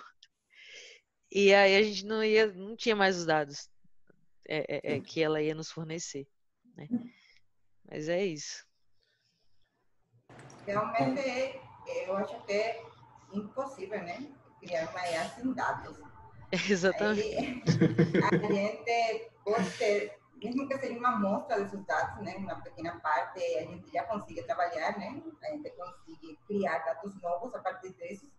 E 1.32 1.54
aí 1.54 1.76
a 1.76 1.84
gente 1.84 2.06
não 2.06 2.24
ia, 2.24 2.48
não 2.48 2.76
tinha 2.76 2.96
mais 2.96 3.18
os 3.18 3.26
dados 3.26 3.70
é, 4.48 4.96
é, 4.96 5.00
que 5.00 5.22
ela 5.22 5.42
ia 5.42 5.54
nos 5.54 5.72
fornecer. 5.72 6.28
Né? 6.76 6.88
Mas 7.88 8.10
é 8.10 8.26
isso. 8.26 8.68
Realmente, 10.66 11.60
eu 11.86 12.18
acho 12.18 12.36
até 12.36 12.84
impossível, 13.32 14.02
né? 14.04 14.32
Criar 14.60 14.90
uma 14.90 15.08
IA 15.08 15.30
sem 15.30 15.54
dados. 15.54 15.98
Exatamente. 16.70 17.64
A 18.32 18.54
gente 18.54 19.32
pode 19.44 19.70
ter, 19.78 20.20
mesmo 20.42 20.68
que 20.68 20.78
seja 20.78 20.98
uma 20.98 21.10
amostra 21.10 21.60
desses 21.62 21.86
dados, 21.86 22.24
né? 22.26 22.36
Uma 22.38 22.56
pequena 22.62 23.00
parte, 23.00 23.40
a 23.40 23.62
gente 23.62 23.92
já 23.92 24.04
consiga 24.04 24.44
trabalhar, 24.44 24.98
né? 24.98 25.08
A 25.08 25.12
gente 25.12 25.70
consegue 25.72 26.40
criar 26.48 26.80
dados 26.80 27.22
novos 27.22 27.54
a 27.54 27.60
partir 27.60 27.90
desses, 27.94 28.30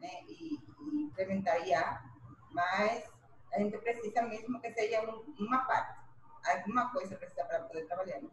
né? 0.00 0.10
E, 0.28 0.58
e 0.80 1.02
implementar 1.02 1.66
IA, 1.66 2.02
mas 2.50 3.04
a 3.52 3.58
gente 3.60 3.78
precisa 3.78 4.22
mesmo 4.22 4.60
que 4.60 4.72
seja 4.72 5.00
uma 5.38 5.58
parte. 5.64 6.00
Alguma 6.44 6.90
coisa 6.90 7.16
precisa 7.16 7.44
para 7.44 7.60
poder 7.60 7.86
trabalhar. 7.86 8.20
Né? 8.20 8.28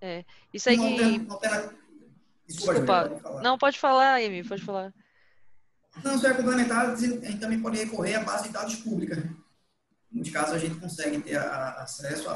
É. 0.00 0.24
Isso 0.52 0.68
aí. 0.68 0.76
Não, 0.76 1.38
Desculpa, 2.46 3.08
Desculpa. 3.08 3.40
Não, 3.40 3.56
pode 3.56 3.78
falar, 3.78 4.16
Amy, 4.16 4.46
pode 4.46 4.64
falar. 4.64 4.92
Não, 6.02 6.18
só 6.18 6.28
é 6.28 6.34
complementar, 6.34 6.90
a 6.90 6.96
gente 6.96 7.38
também 7.38 7.60
pode 7.60 7.78
recorrer 7.78 8.14
à 8.14 8.24
base 8.24 8.44
de 8.44 8.50
dados 8.50 8.76
pública. 8.76 9.16
Né? 9.16 9.34
Em 10.10 10.14
muitos 10.14 10.32
casos, 10.32 10.54
a 10.54 10.58
gente 10.58 10.80
consegue 10.80 11.20
ter 11.20 11.36
a, 11.36 11.82
acesso 11.82 12.28
a, 12.28 12.32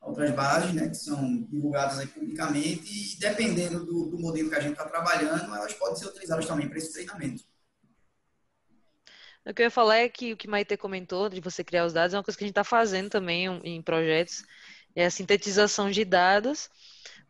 a, 0.00 0.08
outras 0.08 0.30
bases, 0.32 0.72
né, 0.74 0.88
que 0.88 0.96
são 0.96 1.42
divulgadas 1.44 2.04
publicamente, 2.10 3.14
e 3.14 3.18
dependendo 3.18 3.84
do, 3.84 4.10
do 4.10 4.18
modelo 4.18 4.48
que 4.48 4.56
a 4.56 4.60
gente 4.60 4.72
está 4.72 4.84
trabalhando, 4.84 5.54
elas 5.54 5.74
podem 5.74 5.96
ser 5.96 6.06
utilizadas 6.06 6.46
também 6.46 6.68
para 6.68 6.78
esse 6.78 6.92
treinamento. 6.92 7.44
O 9.44 9.54
que 9.54 9.62
eu 9.62 9.66
ia 9.66 9.70
falar 9.70 9.98
é 9.98 10.08
que 10.08 10.32
o 10.32 10.36
que 10.36 10.48
Maite 10.48 10.76
comentou 10.76 11.28
de 11.28 11.40
você 11.40 11.62
criar 11.62 11.86
os 11.86 11.92
dados 11.92 12.14
é 12.14 12.16
uma 12.16 12.24
coisa 12.24 12.36
que 12.36 12.44
a 12.44 12.46
gente 12.46 12.52
está 12.52 12.64
fazendo 12.64 13.08
também 13.08 13.46
em 13.62 13.80
projetos 13.80 14.42
é 14.96 15.04
a 15.04 15.10
sintetização 15.10 15.90
de 15.90 16.04
dados, 16.04 16.70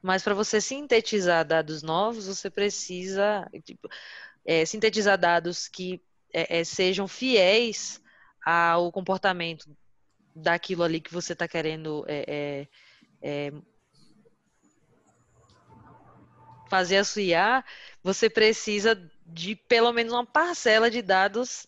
mas 0.00 0.22
para 0.22 0.34
você 0.34 0.60
sintetizar 0.60 1.44
dados 1.44 1.82
novos, 1.82 2.28
você 2.28 2.48
precisa 2.48 3.44
tipo, 3.64 3.88
é, 4.46 4.64
sintetizar 4.64 5.18
dados 5.18 5.68
que 5.68 6.00
é, 6.32 6.60
é, 6.60 6.64
sejam 6.64 7.08
fiéis 7.08 8.00
ao 8.44 8.92
comportamento 8.92 9.66
daquilo 10.34 10.84
ali 10.84 11.00
que 11.00 11.12
você 11.12 11.32
está 11.32 11.48
querendo 11.48 12.04
é, 12.06 12.68
é, 13.22 13.48
é, 13.48 13.52
fazer 16.68 16.98
associar, 16.98 17.64
você 18.02 18.30
precisa 18.30 19.10
de 19.26 19.56
pelo 19.56 19.92
menos 19.92 20.12
uma 20.12 20.24
parcela 20.24 20.90
de 20.90 21.02
dados 21.02 21.66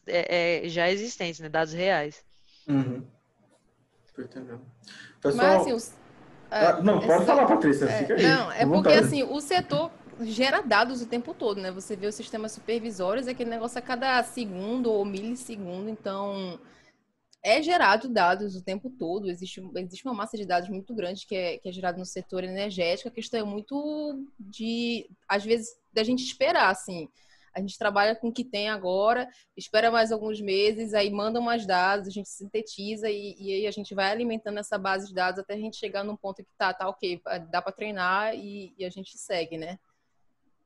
já 0.65 0.91
existentes, 0.91 1.41
né, 1.41 1.49
dados 1.49 1.73
reais. 1.73 2.23
Uhum. 2.69 3.05
entendendo. 4.19 4.61
Pessoal, 5.21 5.47
Mas, 5.47 5.61
assim, 5.63 5.73
os, 5.73 5.93
ah, 6.51 6.81
não, 6.81 7.01
pode 7.01 7.27
falar, 7.27 7.47
Patrícia. 7.47 7.85
É, 7.87 7.99
fica 7.99 8.15
aí. 8.15 8.23
Não, 8.23 8.53
é 8.53 8.67
porque 8.67 8.93
assim, 8.93 9.23
o 9.23 9.41
setor 9.41 9.91
gera 10.25 10.61
dados 10.63 11.03
o 11.03 11.07
tempo 11.07 11.35
todo, 11.35 11.61
né? 11.61 11.71
Você 11.71 11.97
vê 11.97 12.07
os 12.07 12.15
sistemas 12.15 12.53
supervisórios, 12.53 13.27
é 13.27 13.33
aquele 13.33 13.51
negócio 13.51 13.79
a 13.79 13.83
cada 13.83 14.23
segundo 14.23 14.91
ou 14.91 15.05
milissegundo, 15.05 15.89
então 15.89 16.61
é 17.43 17.63
gerado 17.63 18.09
dados 18.09 18.57
o 18.57 18.63
tempo 18.63 18.91
todo, 18.91 19.31
existe, 19.31 19.63
existe 19.77 20.05
uma 20.05 20.15
massa 20.15 20.37
de 20.37 20.45
dados 20.45 20.69
muito 20.69 20.95
grande 20.95 21.27
que 21.27 21.37
é, 21.37 21.59
que 21.59 21.69
é 21.69 21.73
gerada 21.73 21.99
no 21.99 22.05
setor 22.05 22.45
energético, 22.45 23.09
a 23.09 23.13
questão 23.13 23.41
é 23.41 23.45
muito 23.45 24.27
de, 24.39 25.09
às 25.29 25.45
vezes, 25.45 25.69
da 25.93 26.03
gente 26.03 26.25
esperar, 26.25 26.71
assim, 26.71 27.09
a 27.55 27.61
gente 27.61 27.79
trabalha 27.79 28.15
com 28.15 28.29
o 28.29 28.33
que 28.33 28.45
tem 28.45 28.69
agora, 28.69 29.29
espera 29.57 29.91
mais 29.91 30.13
alguns 30.13 30.41
meses, 30.41 30.95
aí 30.95 31.11
manda 31.11 31.41
mais 31.41 31.67
dados, 31.67 32.07
a 32.07 32.11
gente 32.11 32.29
sintetiza 32.29 33.11
e, 33.11 33.35
e 33.39 33.53
aí 33.53 33.67
a 33.67 33.71
gente 33.71 33.95
vai 33.95 34.11
alimentando 34.11 34.59
essa 34.59 34.79
base 34.79 35.09
de 35.09 35.15
dados 35.15 35.41
até 35.41 35.55
a 35.55 35.59
gente 35.59 35.77
chegar 35.77 36.05
num 36.05 36.17
ponto 36.17 36.43
que 36.43 36.51
tá, 36.57 36.73
tá 36.73 36.89
ok, 36.89 37.21
dá 37.51 37.61
para 37.61 37.73
treinar 37.73 38.35
e, 38.35 38.75
e, 38.79 38.85
a 38.85 38.91
gente 38.91 39.17
segue, 39.19 39.57
né? 39.57 39.79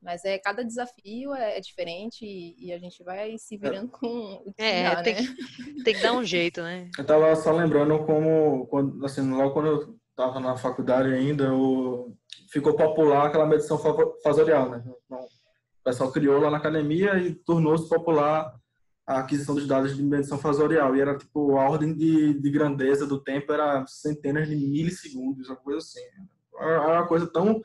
Mas 0.03 0.25
é 0.25 0.37
cada 0.37 0.65
desafio 0.65 1.33
é, 1.33 1.59
é 1.59 1.61
diferente 1.61 2.25
e, 2.25 2.57
e, 2.59 2.73
a 2.73 2.79
gente 2.79 3.05
vai 3.05 3.39
se 3.39 3.57
virando 3.57 3.89
com 3.89 4.43
o 4.45 4.53
que 4.53 4.63
é, 4.63 4.91
dá, 4.91 5.03
tem, 5.03 5.15
né? 5.15 5.23
que, 5.23 5.85
tem 5.85 5.95
que 5.95 6.03
dar 6.03 6.13
um 6.13 6.25
jeito, 6.25 6.61
né? 6.61 6.91
Eu 6.99 7.07
tava 7.07 7.35
só 7.37 7.53
lembrando 7.53 8.05
como, 8.05 8.67
quando, 8.67 9.05
assim, 9.07 9.31
logo 9.31 9.53
quando 9.53 9.69
eu 9.69 9.99
tava 10.17 10.41
na 10.41 10.57
faculdade 10.57 11.13
ainda, 11.13 11.55
o, 11.55 12.15
ficou 12.51 12.75
popular 12.75 13.27
aquela 13.27 13.47
medição 13.47 13.79
fasorial, 14.23 14.71
né? 14.71 14.83
Não, 15.09 15.21
o 15.21 15.85
pessoal 15.85 16.11
criou 16.11 16.41
lá 16.41 16.51
na 16.51 16.59
academia 16.59 17.19
e 17.19 17.35
tornou-se 17.35 17.89
popular 17.89 18.53
a 19.07 19.19
aquisição 19.21 19.55
dos 19.55 19.67
dados 19.67 19.97
de 19.97 20.03
medição 20.03 20.39
fasorial. 20.39 20.95
E 20.95 21.01
era 21.01 21.17
tipo, 21.17 21.57
a 21.57 21.69
ordem 21.69 21.95
de, 21.95 22.35
de 22.35 22.51
grandeza 22.51 23.07
do 23.07 23.21
tempo 23.23 23.53
era 23.53 23.85
centenas 23.87 24.49
de 24.49 24.57
milissegundos, 24.57 25.49
uma 25.49 25.57
coisa 25.57 25.79
assim. 25.79 26.01
Era 26.59 26.99
uma 27.01 27.07
coisa 27.07 27.27
tão. 27.27 27.61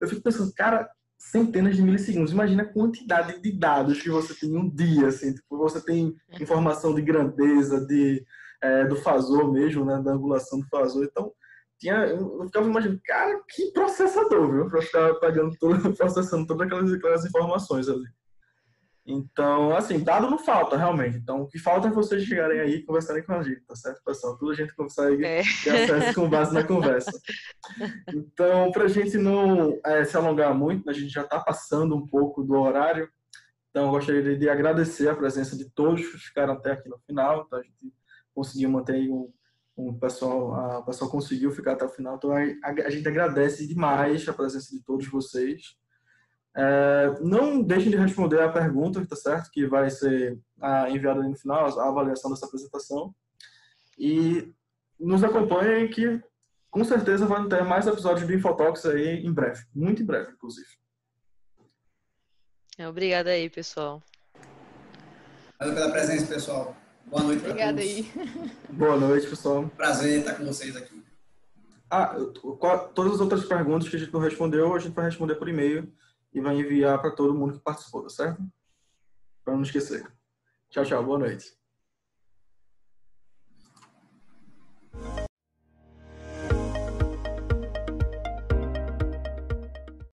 Eu 0.00 0.08
fico 0.08 0.22
pensando, 0.22 0.52
cara, 0.54 0.88
centenas 1.20 1.76
de 1.76 1.82
milissegundos. 1.82 2.32
Imagina 2.32 2.62
a 2.62 2.72
quantidade 2.72 3.40
de 3.40 3.52
dados 3.52 4.00
que 4.00 4.08
você 4.08 4.34
tem 4.34 4.50
em 4.50 4.56
um 4.56 4.68
dia, 4.68 5.08
assim. 5.08 5.34
Tipo, 5.34 5.58
você 5.58 5.84
tem 5.84 6.16
informação 6.40 6.94
de 6.94 7.02
grandeza, 7.02 7.86
de, 7.86 8.24
é, 8.62 8.86
do 8.86 8.96
fasor 8.96 9.52
mesmo, 9.52 9.84
né? 9.84 10.00
Da 10.02 10.12
angulação 10.12 10.58
do 10.58 10.66
fasor. 10.68 11.04
Então, 11.04 11.30
tinha, 11.78 12.06
eu 12.06 12.44
ficava 12.46 12.66
imaginando, 12.66 13.00
cara, 13.04 13.38
que 13.48 13.70
processador, 13.72 14.50
viu? 14.50 14.68
Pra 14.70 14.80
ficar 14.80 15.14
pegando 15.16 15.54
todo, 15.58 15.76
processando 15.94 16.46
todas 16.46 16.66
aquelas, 16.66 16.92
aquelas 16.92 17.26
informações 17.26 17.88
ali. 17.88 18.06
Então, 19.10 19.74
assim, 19.74 19.98
dado 19.98 20.30
não 20.30 20.38
falta, 20.38 20.76
realmente. 20.76 21.16
Então, 21.16 21.42
o 21.42 21.48
que 21.48 21.58
falta 21.58 21.88
é 21.88 21.90
vocês 21.90 22.22
chegarem 22.22 22.60
aí 22.60 22.74
e 22.76 22.82
conversarem 22.84 23.22
com 23.24 23.32
a 23.32 23.42
gente, 23.42 23.62
tá 23.62 23.74
certo, 23.74 24.02
pessoal? 24.04 24.36
Tudo 24.38 24.52
a 24.52 24.54
gente 24.54 24.74
consegue 24.74 25.24
é. 25.24 25.42
ter 25.64 25.70
acesso 25.70 26.14
com 26.14 26.28
base 26.28 26.54
na 26.54 26.62
conversa. 26.64 27.10
Então, 28.14 28.70
pra 28.70 28.88
gente 28.88 29.18
não 29.18 29.78
é, 29.84 30.04
se 30.04 30.16
alongar 30.16 30.54
muito, 30.54 30.88
a 30.88 30.92
gente 30.92 31.08
já 31.08 31.24
tá 31.24 31.40
passando 31.40 31.96
um 31.96 32.06
pouco 32.06 32.42
do 32.42 32.54
horário. 32.54 33.08
Então, 33.70 33.90
gostaria 33.90 34.36
de 34.36 34.48
agradecer 34.48 35.08
a 35.08 35.14
presença 35.14 35.56
de 35.56 35.68
todos 35.70 36.06
que 36.06 36.18
ficaram 36.18 36.54
até 36.54 36.72
aqui 36.72 36.88
no 36.88 36.98
final. 37.00 37.44
Então, 37.46 37.58
a 37.58 37.62
gente 37.62 37.92
conseguiu 38.34 38.70
manter 38.70 39.08
um 39.10 39.32
o 39.88 39.94
pessoal, 39.94 40.54
a, 40.54 40.78
o 40.80 40.84
pessoal 40.84 41.10
conseguiu 41.10 41.50
ficar 41.50 41.72
até 41.72 41.84
o 41.84 41.88
final. 41.88 42.16
Então, 42.16 42.32
a, 42.32 42.68
a 42.68 42.90
gente 42.90 43.08
agradece 43.08 43.66
demais 43.66 44.28
a 44.28 44.32
presença 44.32 44.70
de 44.70 44.82
todos 44.82 45.06
vocês. 45.08 45.76
É, 46.56 47.14
não 47.20 47.62
deixem 47.62 47.90
de 47.90 47.96
responder 47.96 48.40
a 48.42 48.50
pergunta, 48.50 49.04
tá 49.06 49.16
certo? 49.16 49.50
Que 49.50 49.66
vai 49.66 49.88
ser 49.90 50.38
a, 50.60 50.90
enviada 50.90 51.22
no 51.22 51.36
final, 51.36 51.66
a 51.78 51.88
avaliação 51.88 52.30
dessa 52.30 52.46
apresentação. 52.46 53.14
E 53.98 54.52
nos 54.98 55.22
acompanhem 55.22 55.88
que 55.88 56.20
com 56.70 56.84
certeza 56.84 57.26
vão 57.26 57.48
ter 57.48 57.64
mais 57.64 57.86
episódios 57.86 58.26
de 58.26 58.34
Infotox 58.34 58.86
aí 58.86 59.24
em 59.24 59.32
breve. 59.32 59.64
Muito 59.74 60.02
em 60.02 60.06
breve, 60.06 60.32
inclusive. 60.32 60.68
Obrigada 62.88 63.30
aí, 63.30 63.50
pessoal. 63.50 64.02
Valeu 65.58 65.74
pela 65.74 65.90
presença, 65.90 66.26
pessoal. 66.26 66.76
Boa 67.06 67.22
noite 67.22 67.44
Obrigada 67.44 67.80
aí. 67.80 68.10
Boa 68.70 68.96
noite, 68.96 69.26
pessoal. 69.26 69.68
Prazer 69.76 70.20
estar 70.20 70.34
com 70.34 70.46
vocês 70.46 70.74
aqui. 70.76 71.04
Ah, 71.90 72.16
todas 72.94 73.14
as 73.14 73.20
outras 73.20 73.44
perguntas 73.44 73.88
que 73.88 73.96
a 73.96 73.98
gente 73.98 74.12
não 74.12 74.20
respondeu, 74.20 74.74
a 74.74 74.78
gente 74.78 74.94
vai 74.94 75.06
responder 75.06 75.34
por 75.34 75.48
e-mail 75.48 75.92
e 76.32 76.40
vai 76.40 76.56
enviar 76.56 77.00
para 77.00 77.10
todo 77.10 77.34
mundo 77.34 77.54
que 77.54 77.60
participou, 77.60 78.02
tá 78.02 78.10
certo? 78.10 78.42
Para 79.44 79.54
não 79.54 79.62
esquecer. 79.62 80.10
Tchau, 80.70 80.84
tchau. 80.84 81.04
Boa 81.04 81.18
noite. 81.18 81.59